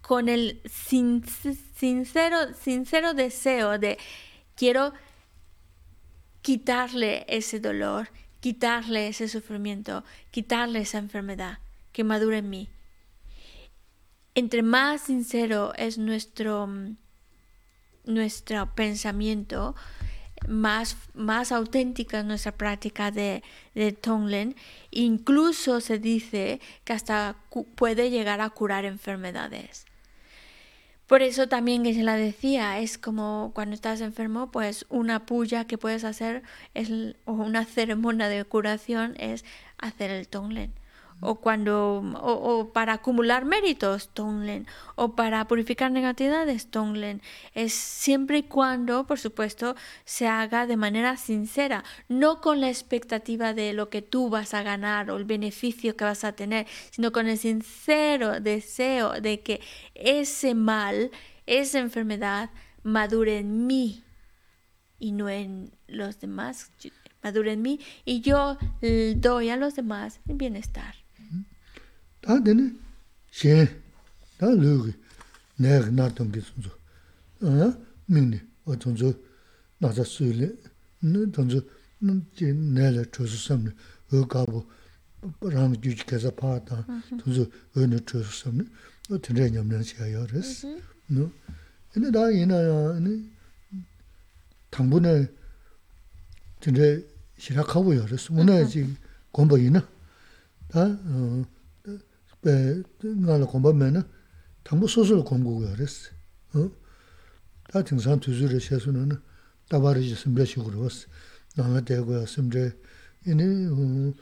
[0.02, 1.24] con el sin,
[1.76, 4.00] sincero, sincero deseo de
[4.56, 4.92] quiero
[6.42, 8.10] quitarle ese dolor,
[8.44, 11.60] quitarle ese sufrimiento, quitarle esa enfermedad
[11.94, 12.68] que madura en mí.
[14.36, 16.98] Entre más sincero es nuestro, mm,
[18.04, 19.76] nuestro pensamiento,
[20.46, 23.44] más, más auténtica es nuestra práctica de,
[23.76, 24.58] de Tonglen.
[24.92, 27.38] Incluso se dice que hasta
[27.76, 29.86] puede llegar a curar enfermedades.
[31.08, 35.66] Por eso también que se la decía, es como cuando estás enfermo, pues una puya
[35.68, 36.44] que puedes hacer
[36.74, 36.90] es,
[37.26, 39.44] o una ceremonia de curación es
[39.78, 40.74] hacer el Tonglen.
[41.24, 44.68] O cuando, o, o para acumular méritos, Tonglen.
[44.96, 47.22] O para purificar negatividades, Tonglen.
[47.54, 49.76] Es siempre y cuando, por supuesto,
[50.06, 54.64] se haga de manera sincera, no con la expectativa de lo que tú vas a
[54.64, 59.62] ganar o el beneficio que vas a tener, sino con el sincero deseo de que
[59.96, 61.12] ese mal,
[61.46, 62.50] esa enfermedad,
[62.84, 64.04] madure en mí
[65.00, 66.72] y no en los demás,
[67.22, 68.58] madure en mí y yo
[69.16, 71.03] doy a los demás el bienestar.
[72.24, 72.74] 다 되네.
[73.32, 73.82] 셰
[74.38, 74.94] 다르기.
[75.58, 76.70] 내가 나던 게 순수
[77.42, 77.74] 어?
[78.06, 78.40] 민니.
[78.66, 79.14] 어떤저
[79.78, 80.52] 나자 수일에
[81.00, 81.62] 네 던저
[82.00, 83.72] 네 내가 줘서 섬네.
[84.14, 84.66] 어 가고
[85.42, 86.86] 랑 주지께서 파다.
[87.24, 87.46] 던저
[87.76, 88.64] 어느 줘서 섬네.
[89.12, 90.68] 어 전쟁 없는 시야요 그래서
[91.08, 91.30] 너?
[91.92, 93.30] 근데 다 이나야 아니
[94.70, 95.28] 당분에
[96.62, 96.82] 진짜
[97.38, 98.96] 시작하고요 그래서 오늘 지금
[99.34, 99.86] 공부이나?
[100.70, 100.86] 다?
[100.86, 101.44] 어,
[102.44, 104.10] 나를 공부하면
[104.64, 106.12] 당부 소설 공부가 그랬어.
[106.54, 106.72] 어?
[107.72, 109.12] 다 등산 투수를 해서는
[109.70, 111.08] 다바르지 심별식으로 왔어.
[111.56, 112.78] 나나 대고 심제
[113.26, 114.14] 이니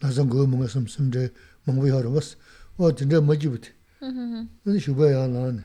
[0.00, 1.32] 나선 거 뭔가 좀 심제
[1.64, 2.36] 뭔가 왔어.
[2.76, 3.70] 어 진짜 멋지부터.
[4.02, 4.48] 음.
[4.62, 5.64] 근데 슈바야 나는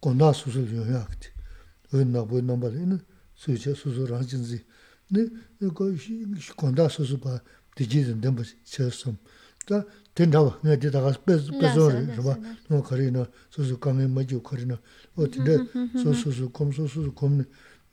[0.00, 1.32] 건다 소설 요약돼.
[1.94, 3.00] 은나 보 넘버는
[3.34, 4.64] 수제 소설 하진지.
[5.08, 5.26] 네
[5.58, 5.92] 그거
[6.56, 7.40] 건다 소설 봐.
[7.74, 9.16] 디지든 덤버 쳤음.
[9.64, 10.52] 그러니까 된다고.
[10.62, 12.36] 내가 되다가 빼서 그봐
[12.68, 14.74] 뭐 거리나 소소 감에 맞지 거리나.
[15.16, 15.56] 어 근데?
[16.02, 17.44] 소소소 검소소 검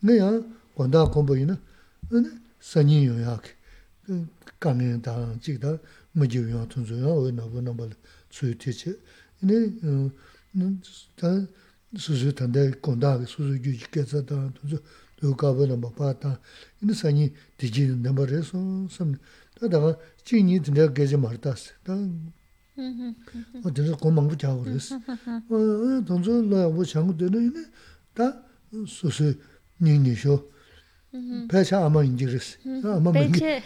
[0.01, 0.41] 내야
[0.75, 1.59] 건다 검보이나
[2.09, 2.29] 근데
[2.59, 3.43] 선이 요약
[4.59, 5.77] 감에 다 지다
[6.13, 7.89] 맞지 요 통조야 어 너무 너무
[8.29, 8.99] 수유티치
[9.43, 9.79] 이네
[11.15, 11.27] 다
[11.97, 14.77] 소소 탄데 건다 소소 주지 깨서다 도저
[15.23, 16.39] 요 가버는 뭐 봤다.
[16.81, 19.15] 이네 선이 디지 넘버에서 섬
[19.59, 24.95] 다다가 진이 진짜 게지 말다스 다 어, 진짜 고망부 자고 그랬어.
[24.95, 27.51] 어, 돈저 나뭐 장고 되네.
[28.13, 28.41] 다
[28.87, 29.33] 소소
[29.81, 30.49] 니니쇼.
[31.49, 32.59] 배차 아마 인지르스.
[32.85, 33.61] 아마 멘게.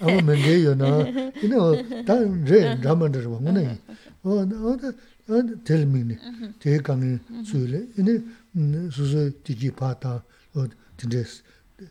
[0.00, 1.32] 아마 멘게요나.
[1.42, 2.14] 이거 다
[2.44, 3.80] 레, 라만들 뭐네.
[4.22, 6.18] 어, 어, 텔미네.
[6.58, 7.88] 대강이 수일에.
[7.96, 10.22] 이네 소소 디지 파타
[10.54, 10.66] 어
[10.98, 11.22] 진짜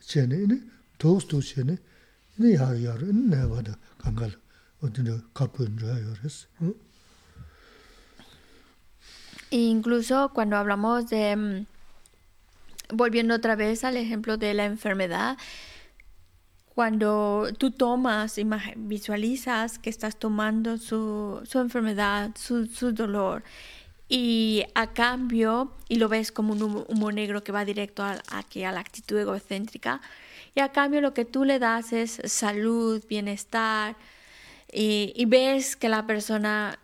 [0.02, 0.46] 체네.
[1.00, 1.76] 도스도 체네.
[6.30, 6.48] Sī.
[9.52, 11.66] Incluso cuando hablamos de, mm,
[12.96, 15.38] volviendo otra vez al ejemplo de la enfermedad,
[16.76, 18.40] cuando tú tomas,
[18.78, 23.44] visualizas que estás tomando su, su enfermedad, su, su dolor,
[24.10, 28.64] y a cambio, y lo ves como un humo, negro que va directo a, aquí
[28.64, 30.02] a la actitud egocéntrica,
[30.56, 33.96] y a cambio lo que tú le das es salud, bienestar,
[34.72, 36.80] y, y ves que la persona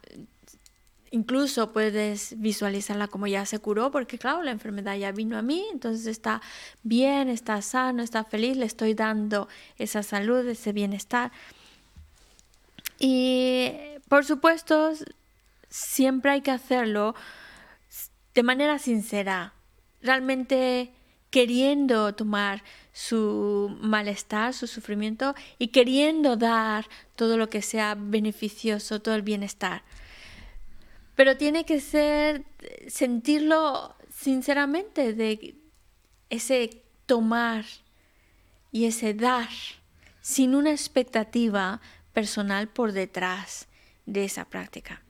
[1.15, 5.65] incluso puedes visualizarla como ya se curó, porque claro, la enfermedad ya vino a mí,
[5.71, 6.41] entonces está
[6.83, 9.47] bien, está sano, está feliz, le estoy dando
[9.77, 11.31] esa salud, ese bienestar.
[12.99, 13.71] Y
[14.09, 14.91] por supuesto,
[15.75, 17.15] siempre hay que hacerlo
[18.33, 19.53] de manera sincera,
[20.01, 20.93] realmente
[21.29, 26.87] queriendo tomar su malestar, su sufrimiento y queriendo dar
[27.17, 29.83] todo lo que sea beneficioso, todo el bienestar.
[31.13, 32.45] Pero tiene que ser,
[32.87, 35.55] sentirlo sinceramente, de
[36.29, 37.65] ese tomar
[38.71, 39.49] y ese dar,
[40.21, 41.81] sin una expectativa
[42.13, 43.67] personal por detrás
[44.05, 45.04] de esa práctica.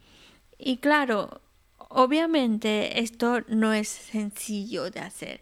[0.57, 1.41] Y claro,
[1.77, 5.41] obviamente esto no es sencillo de hacer.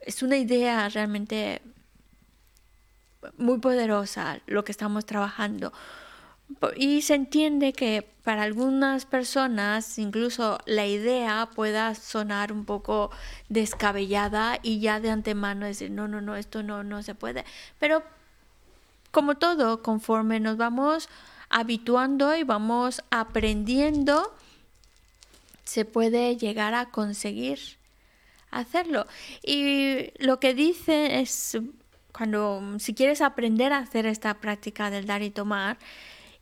[0.00, 1.62] Es una idea realmente
[3.38, 5.72] muy poderosa lo que estamos trabajando.
[6.76, 13.10] Y se entiende que para algunas personas incluso la idea pueda sonar un poco
[13.48, 17.44] descabellada y ya de antemano decir, no, no, no, esto no, no se puede.
[17.78, 18.02] Pero
[19.10, 21.08] como todo, conforme nos vamos
[21.54, 24.34] habituando y vamos aprendiendo,
[25.62, 27.60] se puede llegar a conseguir
[28.50, 29.06] hacerlo.
[29.40, 31.56] Y lo que dice es,
[32.12, 35.78] cuando si quieres aprender a hacer esta práctica del dar y tomar,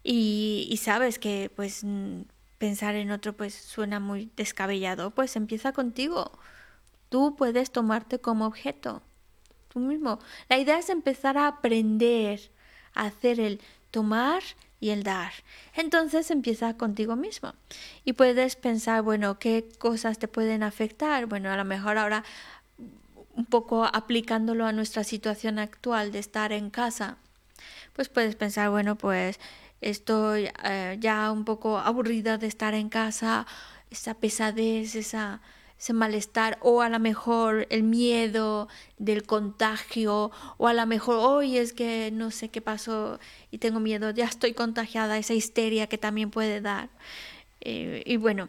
[0.02, 1.84] y, sabes que pues
[2.56, 6.32] pensar en otro pues suena muy descabellado, pues empieza contigo.
[7.10, 9.02] Tú puedes tomarte como objeto,
[9.68, 10.20] tú mismo.
[10.48, 12.50] La idea es empezar a aprender
[12.94, 13.60] a hacer el
[13.90, 14.42] tomar
[14.82, 15.32] y el dar.
[15.74, 17.54] Entonces empieza contigo mismo
[18.04, 21.26] y puedes pensar, bueno, ¿qué cosas te pueden afectar?
[21.26, 22.24] Bueno, a lo mejor ahora
[23.36, 27.16] un poco aplicándolo a nuestra situación actual de estar en casa,
[27.92, 29.38] pues puedes pensar, bueno, pues
[29.80, 33.46] estoy eh, ya un poco aburrida de estar en casa,
[33.88, 35.40] esa pesadez, esa,
[35.82, 38.68] ese malestar, o a lo mejor el miedo
[38.98, 43.18] del contagio, o a lo mejor hoy es que no sé qué pasó
[43.50, 46.88] y tengo miedo, ya estoy contagiada, esa histeria que también puede dar.
[47.62, 48.48] Eh, y bueno,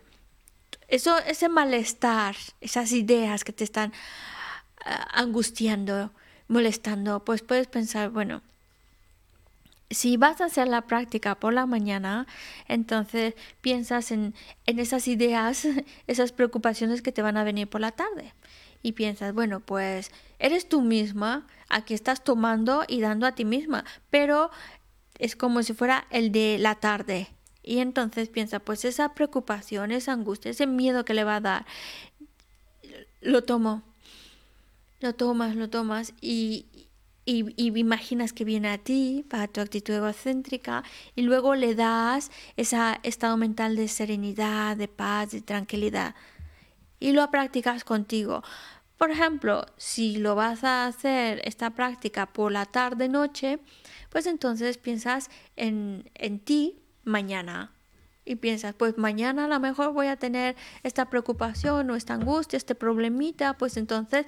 [0.88, 3.94] eso, ese malestar, esas ideas que te están
[4.86, 6.12] ah, angustiando,
[6.48, 8.44] molestando, pues puedes pensar, bueno,
[9.94, 12.28] si vas a hacer la práctica por la mañana,
[12.68, 14.34] entonces piensas en,
[14.66, 15.68] esas ideas,
[16.08, 18.34] esas preocupaciones que te van a venir por la tarde.
[18.82, 23.86] Y piensas, bueno, pues eres tú misma, aquí estás tomando y dando a ti misma,
[24.10, 24.52] pero
[25.20, 27.30] es como si fuera el de la tarde.
[27.64, 31.66] Y entonces piensa, pues esa preocupación, esa angustia, ese miedo que le va a dar,
[33.22, 33.84] lo tomo,
[35.00, 36.66] lo tomas, lo tomas y,
[37.26, 40.84] y, y, imaginas que viene a ti para tu actitud egocéntrica
[41.16, 46.16] y luego le das ese estado mental de serenidad, de paz, de tranquilidad
[47.04, 48.44] y lo practicas contigo.
[48.98, 53.60] Por ejemplo, si lo vas a hacer esta práctica por la tarde noche,
[54.10, 57.74] pues entonces piensas en, en ti mañana.
[58.24, 62.56] Y piensas, pues mañana a lo mejor voy a tener esta preocupación o esta angustia,
[62.56, 64.26] este problemita, pues entonces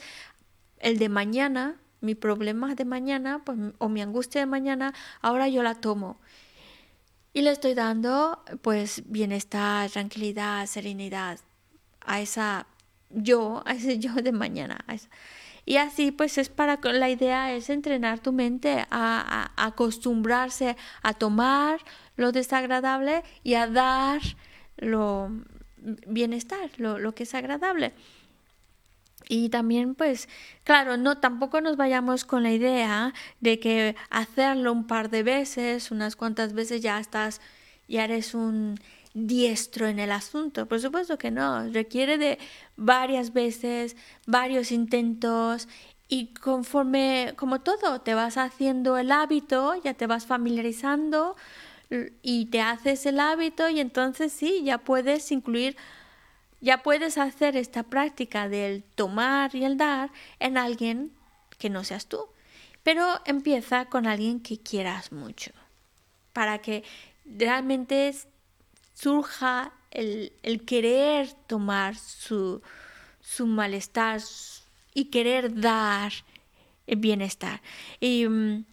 [0.80, 5.64] el de mañana mi problema de mañana pues, o mi angustia de mañana, ahora yo
[5.64, 6.18] la tomo.
[7.34, 11.40] Y le estoy dando pues bienestar, tranquilidad, serenidad
[12.00, 12.68] a esa
[13.10, 14.86] yo, a ese yo de mañana.
[15.66, 21.82] Y así pues es para, la idea es entrenar tu mente a, acostumbrarse a tomar
[22.16, 24.22] lo desagradable y a dar
[24.78, 25.32] lo
[26.08, 27.94] bienestar, lo, lo que es agradable.
[29.28, 30.30] Y también, pues,
[30.64, 35.92] claro, no tampoco nos vayamos con la idea de que hacerlo un par de veces,
[35.92, 37.42] unas cuantas veces ya estás,
[37.88, 38.80] ya eres un
[39.14, 40.68] diestro en el asunto.
[40.68, 42.38] Por supuesto que no, requiere de
[42.76, 43.96] varias veces,
[44.28, 45.68] varios intentos
[46.08, 51.36] y conforme, como todo, te vas haciendo el hábito, ya te vas familiarizando
[52.22, 55.76] y te haces el hábito y entonces sí, ya puedes incluir
[56.62, 61.12] ya puedes hacer esta práctica del tomar y el dar en alguien
[61.58, 62.28] que no seas tú.
[62.84, 65.52] Pero empieza con alguien que quieras mucho,
[66.34, 66.84] para que
[67.26, 68.14] realmente
[68.94, 72.62] surja el, el querer tomar su,
[73.22, 74.22] su malestar
[74.94, 76.12] y querer dar
[76.88, 77.62] el bienestar.
[78.00, 78.66] Y mm,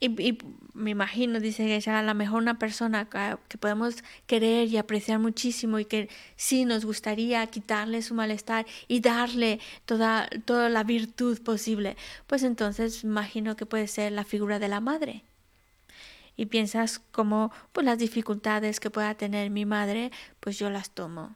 [0.00, 0.38] y,
[0.72, 3.96] me imagino, dice sea a lo mejor una persona que, podemos
[4.26, 10.28] querer y apreciar muchísimo y que sí nos gustaría quitarle su malestar y darle toda,
[10.46, 11.96] toda la virtud posible,
[12.26, 15.22] pues entonces imagino que puede ser la figura de la madre.
[16.34, 20.10] Y piensas como pues las dificultades que pueda tener mi madre,
[20.40, 21.34] pues yo las tomo.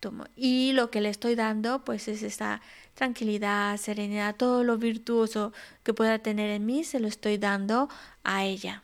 [0.00, 0.24] tomo.
[0.34, 2.60] Y lo que le estoy dando pues es esta
[3.00, 7.88] tranquilidad, serenidad, todo lo virtuoso que pueda tener en mí, se lo estoy dando
[8.24, 8.82] a ella.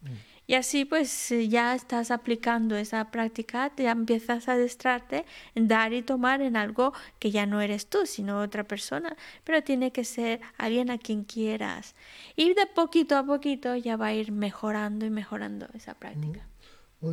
[0.00, 0.16] Mm.
[0.48, 5.24] Y así pues ya estás aplicando esa práctica, ya empiezas a adestrarte
[5.54, 9.62] en dar y tomar en algo que ya no eres tú, sino otra persona, pero
[9.62, 11.94] tiene que ser alguien a quien quieras.
[12.34, 16.40] Y de poquito a poquito ya va a ir mejorando y mejorando esa práctica.
[16.40, 17.06] Mm.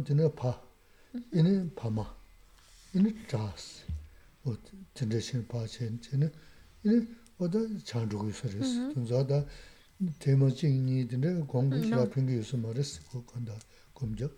[4.93, 6.31] 진대신 파첸 제는
[6.83, 7.07] 이제
[7.37, 8.93] 어디 자주고 있어요.
[8.93, 9.45] 동자다
[10.19, 13.01] 대모진이 근데 공부가 평기 요소 말했어.
[13.25, 13.53] 건다
[13.93, 14.35] 검적.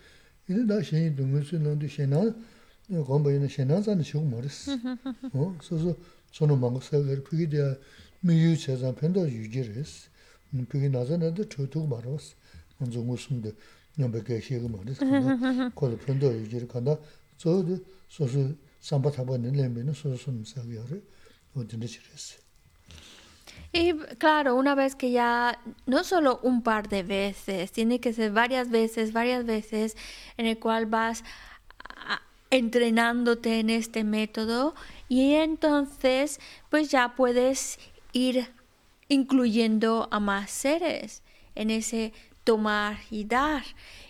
[0.50, 2.34] 이제 다 신이 동무스 논도 신나
[2.90, 4.72] 공부에는 신나잖아 쇼 말했어.
[5.34, 5.56] 어?
[5.60, 5.96] 그래서
[6.32, 7.76] 저는 망고서 그게 돼야
[8.22, 10.10] 미유 재산 편도 유지했어.
[10.68, 12.36] 그게 나잖아도 저도 말았어.
[12.78, 13.54] 먼저 무슨데
[13.98, 15.06] 넘백에 시험 말했어.
[15.76, 16.98] 콜 편도 유지를 간다.
[17.38, 17.80] 저도
[18.10, 18.54] 소소
[23.74, 28.32] Y claro, una vez que ya, no solo un par de veces, tiene que ser
[28.32, 29.96] varias veces, varias veces,
[30.36, 31.24] en el cual vas
[32.50, 34.76] entrenándote en este método
[35.08, 36.40] Y entonces,
[36.70, 37.80] pues ya puedes
[38.12, 38.50] ir
[39.08, 41.22] incluyendo a más seres
[41.56, 42.14] en ese
[42.44, 43.64] tomar y dar.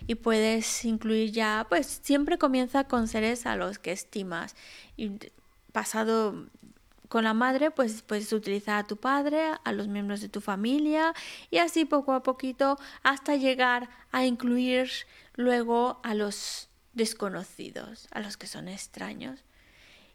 [0.06, 4.56] Y puedes incluir ya, pues siempre comienza con seres a los que estimas.
[4.96, 5.12] Y
[5.72, 6.46] pasado
[7.08, 11.12] con la madre, pues puedes utilizar a tu padre, a los miembros de tu familia
[11.50, 14.90] y así poco a poquito hasta llegar a incluir
[15.34, 19.44] luego a los desconocidos, a los que son extraños.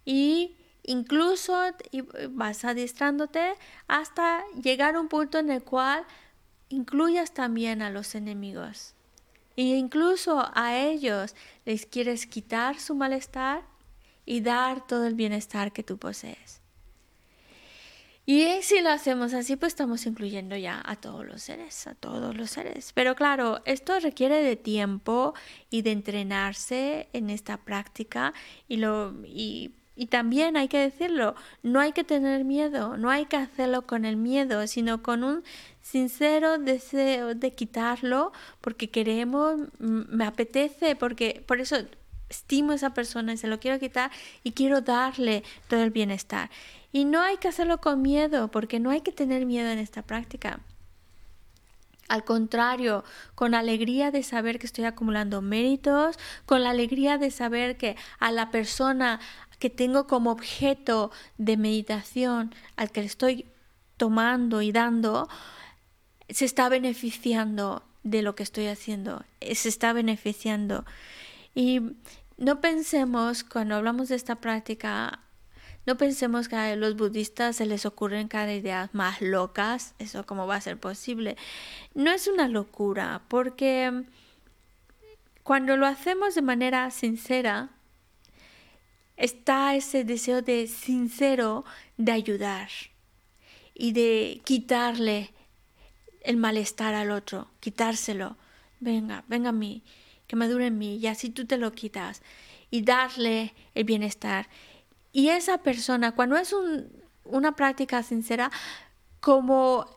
[0.06, 1.56] Y incluso
[2.32, 3.54] vas adiestrándote
[3.88, 6.04] hasta llegar a un punto en el cual
[6.70, 8.94] incluyas también a los enemigos.
[9.56, 11.36] E incluso a ellos
[11.66, 13.64] les quieres quitar su malestar
[14.26, 16.62] y dar todo el bienestar que tú posees.
[18.30, 22.36] Y si lo hacemos así, pues estamos incluyendo ya a todos los seres, a todos
[22.36, 22.92] los seres.
[22.94, 25.34] Pero claro, esto requiere de tiempo
[25.70, 28.34] y de entrenarse en esta práctica
[28.68, 33.26] y lo y, y también hay que decirlo, no hay que tener miedo, no hay
[33.26, 35.44] que hacerlo con el miedo, sino con un
[35.82, 41.78] sincero deseo de quitarlo porque queremos, me apetece, porque por eso
[42.30, 44.12] estimo a esa persona y se lo quiero quitar
[44.44, 46.52] y quiero darle todo el bienestar.
[46.92, 50.04] Y no hay que hacerlo con miedo, porque no hay que tener miedo en esta
[50.04, 50.60] práctica.
[52.08, 53.04] Al contrario,
[53.36, 58.32] con alegría de saber que estoy acumulando méritos, con la alegría de saber que a
[58.32, 59.20] la persona
[59.60, 63.46] que tengo como objeto de meditación, al que le estoy
[63.98, 65.28] tomando y dando,
[66.30, 70.86] se está beneficiando de lo que estoy haciendo, eh, se está beneficiando.
[71.56, 71.82] Y
[72.38, 75.20] no pensemos, cuando hablamos de esta práctica,
[75.88, 80.46] no pensemos que a los budistas se les ocurren cada idea más locas, eso cómo
[80.46, 81.38] va a ser posible.
[81.96, 84.04] No es una locura, porque
[85.44, 87.70] cuando lo hacemos de manera sincera,
[89.18, 91.66] está ese deseo de sincero
[91.98, 92.70] de ayudar
[93.74, 95.34] y de quitarle
[96.22, 98.38] el malestar al otro, quitárselo.
[98.80, 99.84] Venga, venga a mí,
[100.28, 102.22] que me dure en mí, y así tú te lo quitas.
[102.70, 104.50] Y darle el bienestar.
[105.14, 106.92] Y esa persona, cuando es un-
[107.24, 108.52] una práctica sincera,
[109.20, 109.88] como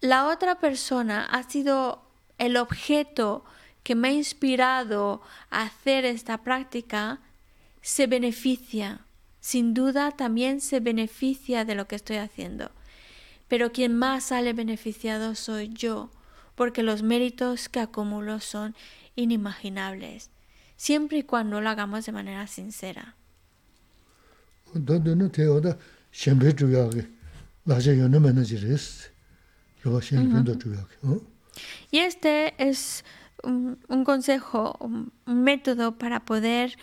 [0.00, 2.02] la otra persona ha sido
[2.38, 3.44] el objeto
[3.82, 7.20] que me ha inspirado a hacer esta práctica,
[7.86, 9.06] se beneficia.
[9.38, 12.72] Sin duda también se beneficia de lo que estoy haciendo.
[13.46, 16.10] Pero quien más sale beneficiado soy yo,
[16.56, 18.74] porque los méritos que acumulo son
[19.14, 20.30] inimaginables,
[20.76, 23.14] siempre y cuando lo hagamos de manera sincera.
[31.92, 33.04] Y este es
[33.44, 36.76] un, un consejo, un método para poder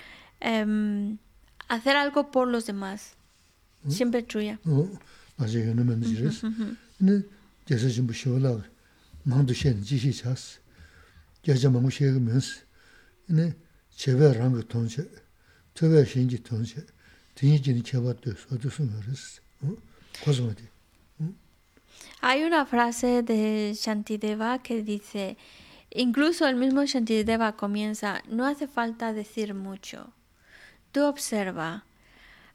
[0.43, 1.17] em,
[1.67, 3.15] hacer algo por los demás.
[3.87, 4.59] Siempre tuya.
[9.55, 9.81] shen
[19.07, 19.41] rēs.
[20.23, 20.67] Kōsumā tī.
[22.21, 25.37] Hay una frase de Shantideva que dice,
[25.89, 30.13] incluso el mismo Shantideva comienza, no hace falta decir mucho.
[30.93, 31.85] Tú observa,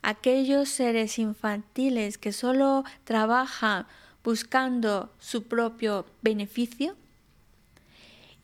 [0.00, 3.84] aquellos seres infantiles que solo trabajan
[4.22, 6.94] buscando su propio beneficio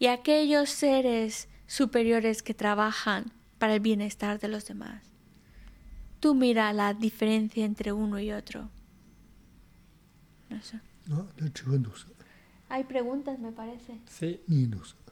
[0.00, 5.04] y aquellos seres superiores que trabajan para el bienestar de los demás.
[6.18, 8.68] Tú mira la diferencia entre uno y otro.
[10.50, 10.80] No sé.
[12.68, 14.00] Hay preguntas, me parece.
[14.08, 14.40] Sí.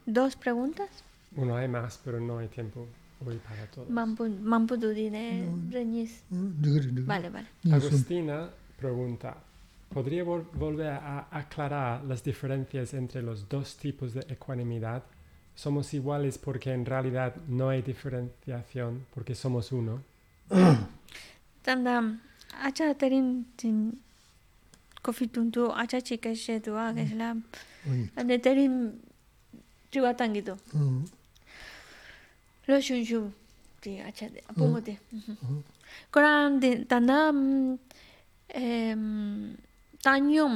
[0.06, 0.90] ¿Dos preguntas?
[1.30, 2.88] bueno, hay más, pero no hay tiempo
[3.26, 3.88] hoy para todos.
[3.90, 6.22] Mampu, Mampududine, Reñiz.
[6.30, 7.46] Vale, vale.
[7.70, 9.36] Agustina pregunta,
[9.92, 15.02] ¿podría vol- volver a aclarar las diferencias entre los dos tipos de ecuanimidad?
[15.54, 20.02] Somos iguales porque en realidad no hay diferenciación, porque somos uno.
[21.62, 22.18] Tanda,
[22.60, 24.00] acha terin tin
[25.02, 27.36] kofi tuntu acha chika she tu a que la
[27.90, 28.10] oyi.
[28.16, 29.00] ane terin
[29.90, 30.56] chiwa tangito.
[32.72, 33.26] lo shun shun
[33.82, 34.94] di acha de pongo de
[36.10, 37.38] koran de tanam
[38.54, 39.02] em
[40.04, 40.54] tanyum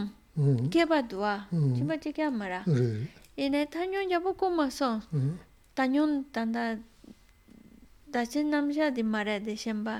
[0.72, 1.34] keba dua
[1.76, 2.60] chimba chike mara
[3.44, 4.88] ine tanyum jabu kuma so
[5.76, 6.64] tanyum tanda
[8.14, 9.96] dachen namsha di mara de shemba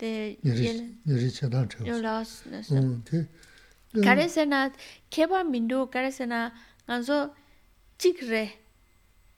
[0.00, 0.10] de
[0.42, 2.42] yel yeri chedan chos yo las
[4.06, 4.60] karesena
[5.10, 6.40] keba mindu karesena
[6.88, 7.18] anzo
[8.00, 8.44] chikre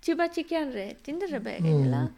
[0.02, 1.90] chiba chikyan re, tinda rabe gaya hmm.
[1.90, 2.10] la,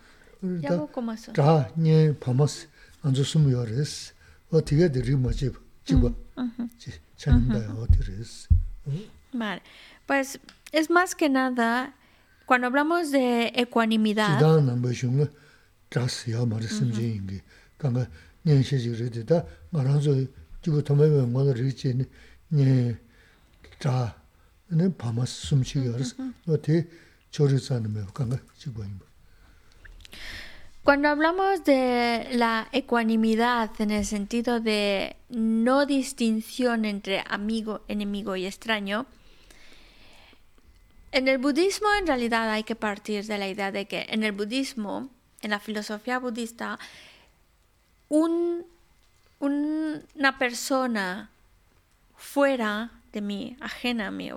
[0.60, 1.32] yago kumaso.
[1.32, 2.66] Taa nye pamas
[3.04, 4.14] anzu sumyo res,
[4.50, 6.68] o tiga de rima chiba, chiba, hmm, mhm.
[7.16, 7.82] chanimdaya mhm.
[7.82, 8.48] o ti res.
[8.86, 9.04] Hmm.
[9.38, 9.60] Vale,
[10.06, 10.38] pues
[10.72, 11.92] es más que nada,
[12.46, 14.38] cuando hablamos de ecuanimidad...
[14.38, 15.28] Chida namba shunga,
[15.90, 17.16] chas ya mara simche mhm.
[17.16, 17.42] ingi,
[17.76, 18.08] kanga
[18.46, 20.26] nye shechik re de ta, maranzo
[20.62, 21.94] chiba tamaywa ngada riche
[22.50, 22.96] nye
[23.78, 24.14] taa,
[24.70, 26.16] nye pamas sumchiga res,
[26.48, 26.82] o ti...
[30.84, 38.46] Cuando hablamos de la ecuanimidad en el sentido de no distinción entre amigo, enemigo y
[38.46, 39.06] extraño,
[41.10, 44.32] en el budismo en realidad hay que partir de la idea de que en el
[44.32, 45.08] budismo,
[45.42, 46.78] en la filosofía budista,
[48.08, 48.64] un-
[49.40, 51.30] un- una persona
[52.16, 54.30] fuera de mí, ajena a mí,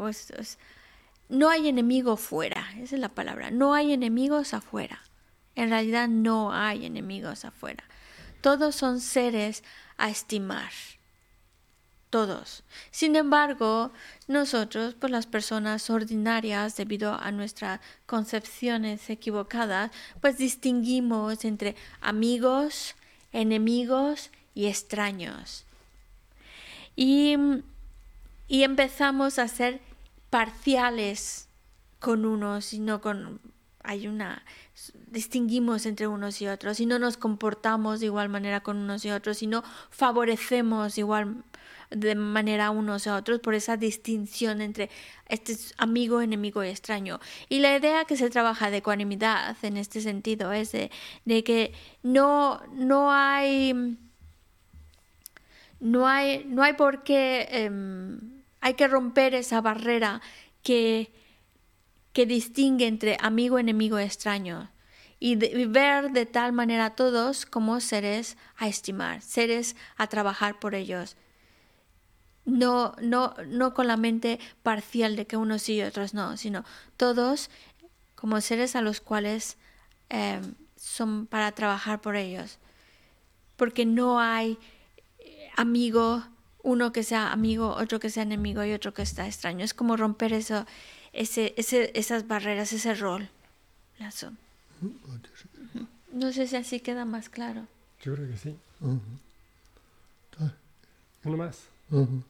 [1.30, 5.02] no hay enemigo fuera, esa es la palabra, no hay enemigos afuera.
[5.56, 7.84] En realidad no hay enemigos afuera.
[8.42, 9.64] Todos son seres
[9.98, 10.72] a estimar.
[12.12, 12.64] Todos.
[12.92, 13.92] Sin embargo,
[14.28, 19.92] nosotros, pues las personas ordinarias, debido a nuestras concepciones equivocadas,
[20.22, 22.96] pues distinguimos entre amigos,
[23.34, 25.66] enemigos y extraños.
[26.96, 27.36] Y,
[28.48, 29.82] y empezamos a ser
[30.30, 31.47] parciales
[32.00, 33.40] con unos y no con
[33.84, 34.44] hay una
[35.08, 39.12] distinguimos entre unos y otros y no nos comportamos de igual manera con unos y
[39.12, 41.44] otros y no favorecemos igual
[41.90, 44.90] de manera unos a otros por esa distinción entre
[45.30, 47.22] este es amigo, enemigo y extraño.
[47.48, 50.92] Y la idea que se trabaja de ecuanimidad en este sentido es de,
[51.24, 53.98] de que no, no hay
[55.80, 58.20] no hay, no hay por qué, em,
[58.62, 60.22] hay que romper esa barrera
[60.64, 61.12] que,
[62.18, 64.72] que distingue entre amigo, enemigo, extraño.
[65.20, 70.58] Y, de- ver de tal manera a todos como seres a estimar, seres a trabajar
[70.58, 71.16] por ellos.
[72.44, 76.66] No, no, no con la mente parcial de que unos sí y otros no, sino
[76.96, 77.52] todos
[78.16, 79.60] como seres a los cuales
[80.10, 82.58] em, son para trabajar por ellos.
[83.58, 84.58] Porque no hay
[85.56, 86.24] amigo,
[86.64, 89.64] uno que sea amigo, otro que sea enemigo y otro que está extraño.
[89.64, 90.66] Es como romper eso,
[91.14, 93.28] ese, ese, esas barreras, ese rol.
[94.00, 94.32] Lazo.
[96.14, 97.66] No sé si así queda más claro.
[98.04, 98.56] Yo creo que sí.
[98.80, 99.00] Mhm.
[100.38, 100.54] Ta-
[101.26, 101.66] Uno más.
[101.90, 102.24] mhm.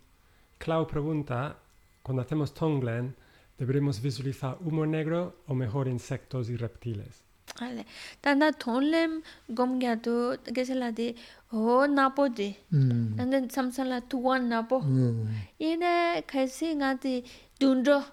[0.57, 1.55] Clau pregunta,
[2.01, 3.15] cuando hacemos Tonglen,
[3.59, 7.21] ¿deberemos visualizar humo negro o mejor insectos y reptiles?
[7.59, 7.85] Vale.
[8.21, 11.15] Tanda tonlem gomgyatu gesela di
[11.51, 12.55] ho napo di.
[12.71, 13.15] Mm.
[13.17, 14.79] Tanda samsala tuwan napo.
[14.81, 15.27] Mm.
[15.59, 17.23] Ine kaisi ngati
[17.59, 18.03] dundro.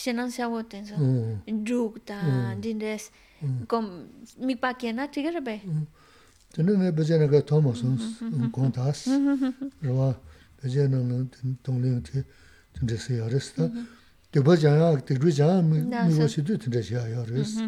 [0.00, 0.96] shenang shawo tenso.
[0.98, 1.64] Mm.
[1.64, 2.60] Druk ta mm.
[2.62, 3.10] dindes.
[3.42, 3.66] Mm.
[3.70, 3.84] Kom
[4.48, 5.60] mikpa pa ke na tigere be
[6.54, 7.24] tene me beje mm-hmm.
[7.24, 7.32] mm-hmm.
[7.32, 7.98] na ga tomo son
[8.52, 9.08] kon tas
[9.82, 10.14] rwa
[10.62, 11.26] beje na na
[11.62, 12.00] tong le
[12.86, 13.86] te se ya res ta mm-hmm.
[14.32, 15.82] de ba ja ya de ru ja mi
[16.18, 17.58] wo si du tende ya ya res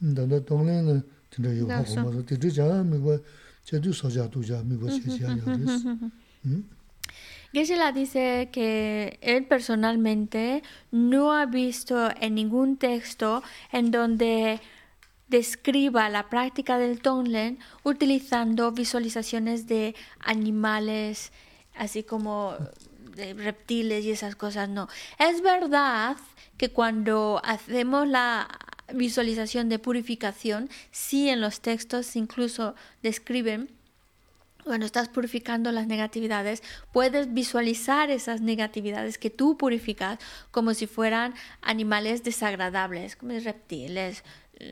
[0.00, 0.94] da da tong le na
[1.30, 3.14] tende yo ho ma de ru ja mi wo
[3.64, 5.84] che du so ja du ja mi wo che ja ya res
[7.52, 13.42] Geshe-la dice que él personalmente no ha visto en ningún texto
[13.72, 14.60] en donde
[15.28, 21.32] describa la práctica del Tonglen utilizando visualizaciones de animales,
[21.74, 22.54] así como
[23.16, 24.88] de reptiles y esas cosas, no.
[25.18, 26.16] Es verdad
[26.56, 28.48] que cuando hacemos la
[28.92, 33.75] visualización de purificación, sí en los textos incluso describen
[34.66, 36.60] cuando estás purificando las negatividades,
[36.92, 40.18] puedes visualizar esas negatividades que tú purificas
[40.50, 44.24] como si fueran animales desagradables, como reptiles,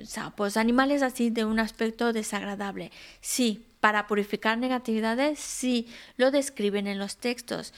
[0.05, 2.91] sapos, animales así de un aspecto desagradable.
[3.21, 7.73] Sí, para purificar negatividades, sí, lo describen en los textos.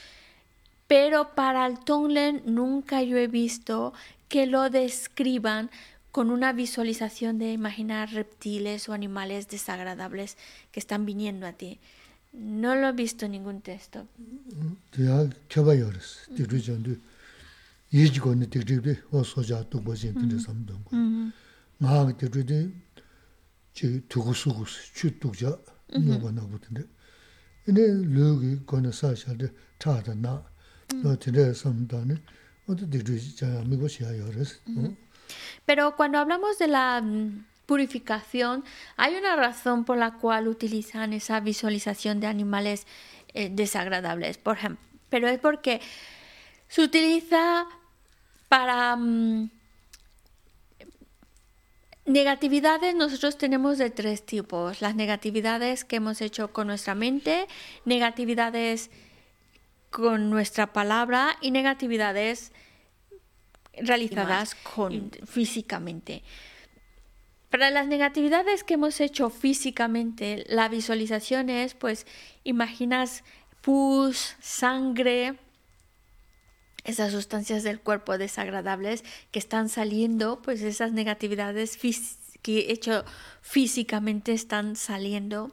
[0.87, 3.93] Pero para el Tonglen nunca yo he visto
[4.27, 5.69] que lo describan
[6.11, 10.35] con una visualización de imaginar reptiles o animales desagradables
[10.71, 11.79] que están viniendo a ti.
[12.37, 14.07] No lo he visto en ningún texto.
[14.95, 16.99] Ya ba ya de.
[21.79, 22.71] Ma de
[23.73, 24.33] chi tu
[24.93, 25.31] chu tu
[27.65, 30.43] no na sa sha de ta da na.
[30.93, 31.17] No
[32.05, 32.21] ne.
[32.67, 32.85] O de
[33.65, 33.87] mi go.
[35.65, 38.63] Pero cuando hablamos de la mm, purificación,
[38.95, 42.87] hay una razón por la cual utilizan esa visualización de animales
[43.35, 44.83] eh, desagradables, por ejemplo.
[45.09, 45.79] Pero es porque
[46.67, 47.67] se utiliza
[48.49, 49.49] para mm,
[52.07, 54.79] Negatividades nosotros tenemos de tres tipos.
[54.79, 57.47] Las negatividades que hemos hecho con nuestra mente,
[57.83, 58.89] negatividades
[59.89, 62.53] con nuestra palabra y negatividades
[63.73, 66.23] realizadas con, físicamente.
[67.57, 72.05] Para las negatividades que hemos hecho físicamente, la visualización es, pues,
[72.43, 73.23] imaginas
[73.61, 75.39] pus, sangre,
[76.83, 81.79] esas sustancias del cuerpo desagradables que están saliendo, pues esas negatividades
[82.43, 83.03] que he hecho
[83.41, 85.51] físicamente están saliendo.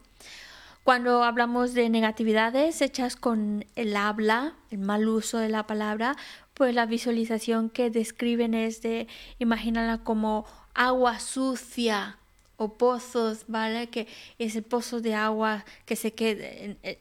[0.82, 6.16] Cuando hablamos de negatividades hechas con el habla, el mal uso de la palabra,
[6.52, 9.08] pues la visualización que describen es de
[9.38, 10.44] imaginarla como
[10.74, 12.18] agua sucia
[12.56, 13.88] o pozos, ¿vale?
[13.88, 14.06] Que
[14.38, 16.46] es el pozo de agua que se queda,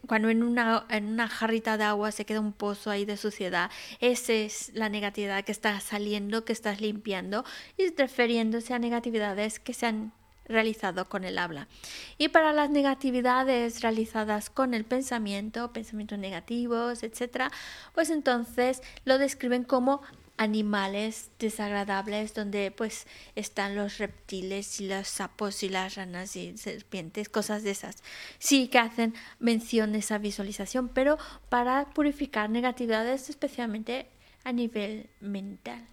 [0.07, 3.69] cuando en una, en una jarrita de agua se queda un pozo ahí de suciedad,
[3.99, 7.45] esa es la negatividad que está saliendo, que estás limpiando,
[7.77, 10.13] y refiriéndose a negatividades que se han
[10.45, 11.67] realizado con el habla.
[12.17, 17.51] Y para las negatividades realizadas con el pensamiento, pensamientos negativos, etc.,
[17.93, 20.01] pues entonces lo describen como
[20.44, 27.30] animales desagradables donde pues están los reptiles y los sapos y las ranas y serpientes,
[27.30, 28.03] cosas de esas.
[28.40, 31.18] Sí que hacen mención de esa visualización, pero
[31.49, 34.07] para purificar negatividades especialmente
[34.44, 35.88] a nivel mental.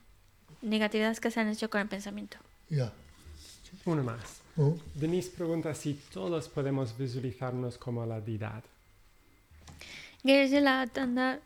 [0.62, 2.36] Negatividades que se han hecho con el pensamiento.
[2.68, 2.92] Ya.
[3.86, 4.42] Una más.
[4.56, 8.62] Oh, Denise pregunta si todos podemos visualizarnos como la deidad.
[10.22, 11.40] La tanda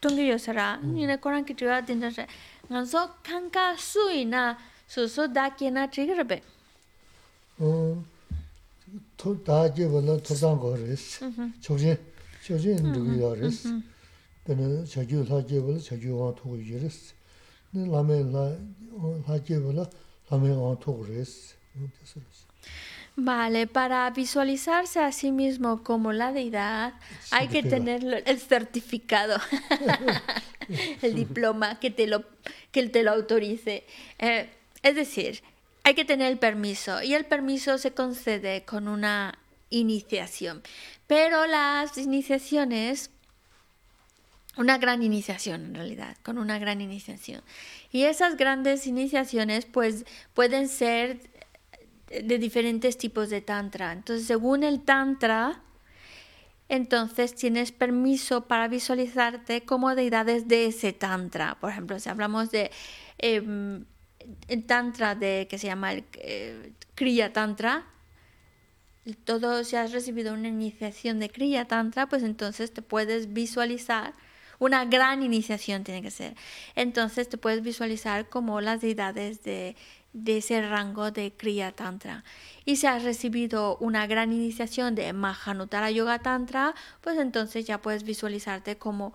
[0.00, 2.26] tungi tungi yosara ni koran ki tuwa dinda se
[2.70, 4.56] nganso kanka sui na
[4.86, 6.42] so so da ke na triggerbe
[7.60, 8.02] 어,
[9.16, 11.30] 토 다게 벌어 토상 거레스.
[11.60, 11.96] 조진
[12.44, 13.80] 조진 누구야레스.
[14.44, 17.14] 근데 저기 하게 벌어 저기 와 토고 이레스.
[17.70, 18.58] 네 라메 라
[19.26, 19.86] 하게 벌어
[20.30, 21.54] 라메 와 토고레스.
[21.72, 22.20] 그래서
[23.21, 26.93] Vale, para visualizarse a sí mismo como la deidad
[27.31, 29.37] hay que tener el certificado,
[31.01, 32.23] el diploma que te lo,
[32.71, 33.85] que te lo autorice.
[34.19, 34.49] Eh,
[34.83, 35.43] es decir,
[35.83, 39.37] hay que tener el permiso y el permiso se concede con una
[39.69, 40.63] iniciación.
[41.05, 43.11] Pero las iniciaciones
[44.55, 47.41] una gran iniciación en realidad, con una gran iniciación.
[47.91, 51.19] Y esas grandes iniciaciones pues pueden ser
[52.09, 53.91] de diferentes tipos de tantra.
[53.91, 55.61] Entonces, según el tantra,
[56.67, 61.57] entonces tienes permiso para visualizarte como deidades de ese tantra.
[61.59, 62.71] Por ejemplo, si hablamos de
[63.17, 63.85] em,
[64.47, 67.85] el tantra de que se llama el eh, Kriya Tantra,
[69.23, 74.13] todo si has recibido una iniciación de Kriya Tantra, pues entonces te puedes visualizar
[74.59, 76.35] una gran iniciación tiene que ser.
[76.75, 79.75] Entonces te puedes visualizar como las deidades de,
[80.13, 82.23] de ese rango de Kriya Tantra.
[82.65, 88.03] Y si has recibido una gran iniciación de Mahanutara Yoga Tantra, pues entonces ya puedes
[88.03, 89.13] visualizarte como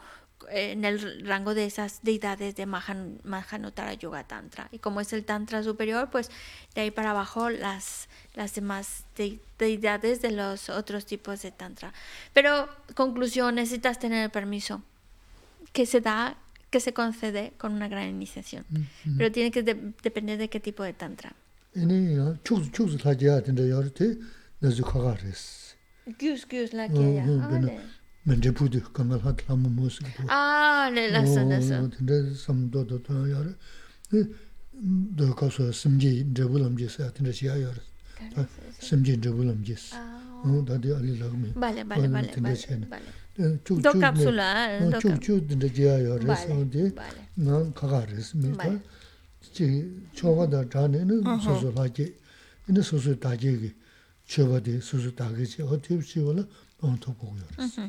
[0.50, 4.68] eh, en el rango de esas deidades de Mahan- Mahanutara Yoga Tantra.
[4.72, 6.30] Y como es el Tantra superior, pues
[6.74, 11.92] de ahí para abajo las, las demás de- deidades de los otros tipos de Tantra.
[12.32, 14.82] Pero, conclusión, necesitas tener el permiso
[15.72, 16.36] que se da,
[16.74, 18.64] que se concede con una gran iniciación.
[19.16, 21.36] Pero tiene que depender de qué tipo de tantra.
[41.54, 42.32] Vale, vale, vale.
[42.88, 43.23] vale.
[43.36, 44.78] Do cápsula.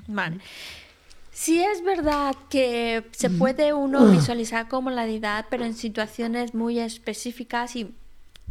[0.07, 0.39] Vale.
[1.31, 6.79] Sí es verdad que se puede uno visualizar como la deidad, pero en situaciones muy
[6.79, 7.93] específicas y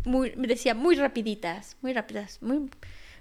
[0.05, 2.69] muy, decía, muy rapiditas, muy rápidas, muy,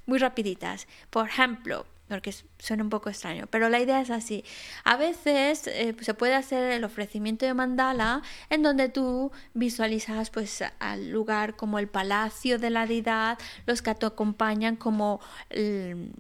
[0.06, 0.88] muy rapiditas.
[1.10, 4.44] Por ejemplo, porque suena un poco extraño, pero la idea es así.
[4.84, 10.64] A veces eh, se puede hacer el ofrecimiento de mandala en donde tú visualizas pues
[10.80, 15.20] al lugar como el palacio de la deidad, los que te acompañan como
[15.50, 16.12] el-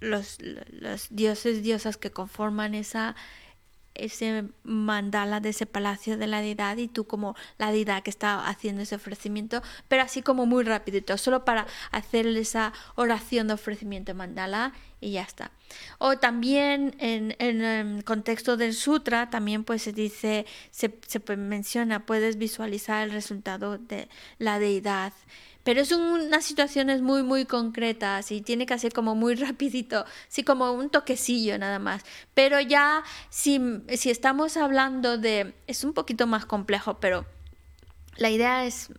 [0.00, 0.36] los,
[0.70, 3.16] los dioses, diosas que conforman esa
[3.94, 8.46] ese mandala de ese palacio de la deidad y tú como la deidad que está
[8.48, 14.14] haciendo ese ofrecimiento, pero así como muy rapidito, solo para hacer esa oración de ofrecimiento
[14.14, 15.50] mandala y ya está.
[15.98, 22.06] O también en, en el contexto del sutra también pues se dice, se, se menciona,
[22.06, 24.08] puedes visualizar el resultado de
[24.38, 25.12] la deidad.
[25.64, 30.42] Pero es unas situaciones muy, muy concretas y tiene que ser como muy rapidito, sí,
[30.42, 32.04] como un toquecillo nada más.
[32.34, 33.60] Pero ya si,
[33.96, 37.24] si estamos hablando de, es un poquito más complejo, pero
[38.16, 38.90] la idea es,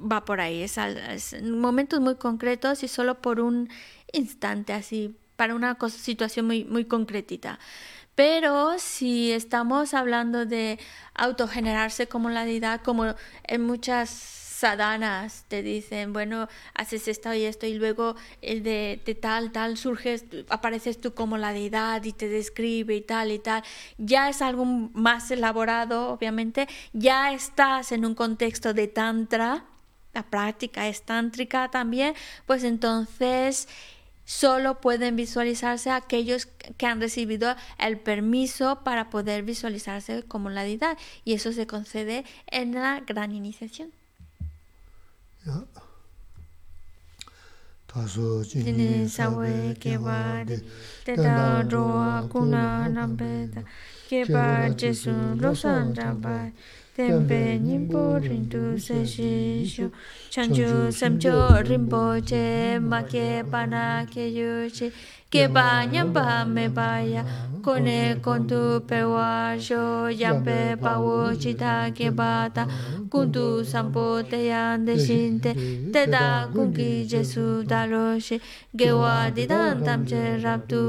[0.00, 3.68] va por ahí, es, es en momentos muy concretos y solo por un
[4.12, 7.58] instante así, para una situación muy, muy concretita.
[8.14, 10.78] Pero si estamos hablando de
[11.14, 13.14] autogenerarse como la deidad, como
[13.44, 19.52] en muchas sadanas te dicen, bueno, haces esto y esto y luego el de, tal,
[19.52, 23.62] tal, surges, apareces tú como la deidad y te describe y tal y tal,
[23.96, 29.64] ya es algo más elaborado, obviamente, ya estás en un contexto de tantra,
[30.12, 32.14] la práctica es tántrica también,
[32.44, 33.66] pues entonces
[34.26, 36.46] solo pueden visualizarse aquellos
[36.76, 42.26] que han recibido el permiso para poder visualizarse como la deidad y eso se concede
[42.46, 43.99] en la gran iniciación.
[47.86, 50.56] 다소 진이 사회 개발이
[51.04, 53.62] 때다 로아 구나 남베다.
[54.08, 56.50] 개발 제수 로산자바
[56.94, 59.90] 템베 님보 린두 세시슈.
[60.30, 64.92] 찬주 삼조 림보제 마.케 바나 케유치
[65.30, 67.49] 개바 냠바 메바야.
[67.64, 72.66] Kone kontu pewa sho yampe pawo chita ke bata
[73.12, 75.50] kuntu sampo te yande shinte
[75.92, 78.40] te da kunki jesu daloshi
[78.76, 80.80] gewa di dan tamche raptu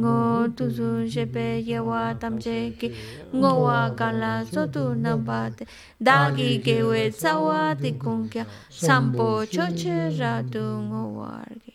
[0.00, 2.88] ngo tuzu shepe yewa tamche ki
[3.34, 5.64] ngowa kala sotu nambate
[6.00, 11.67] dagi gewe tsawa di kunkya sampo choche ratu ngowargi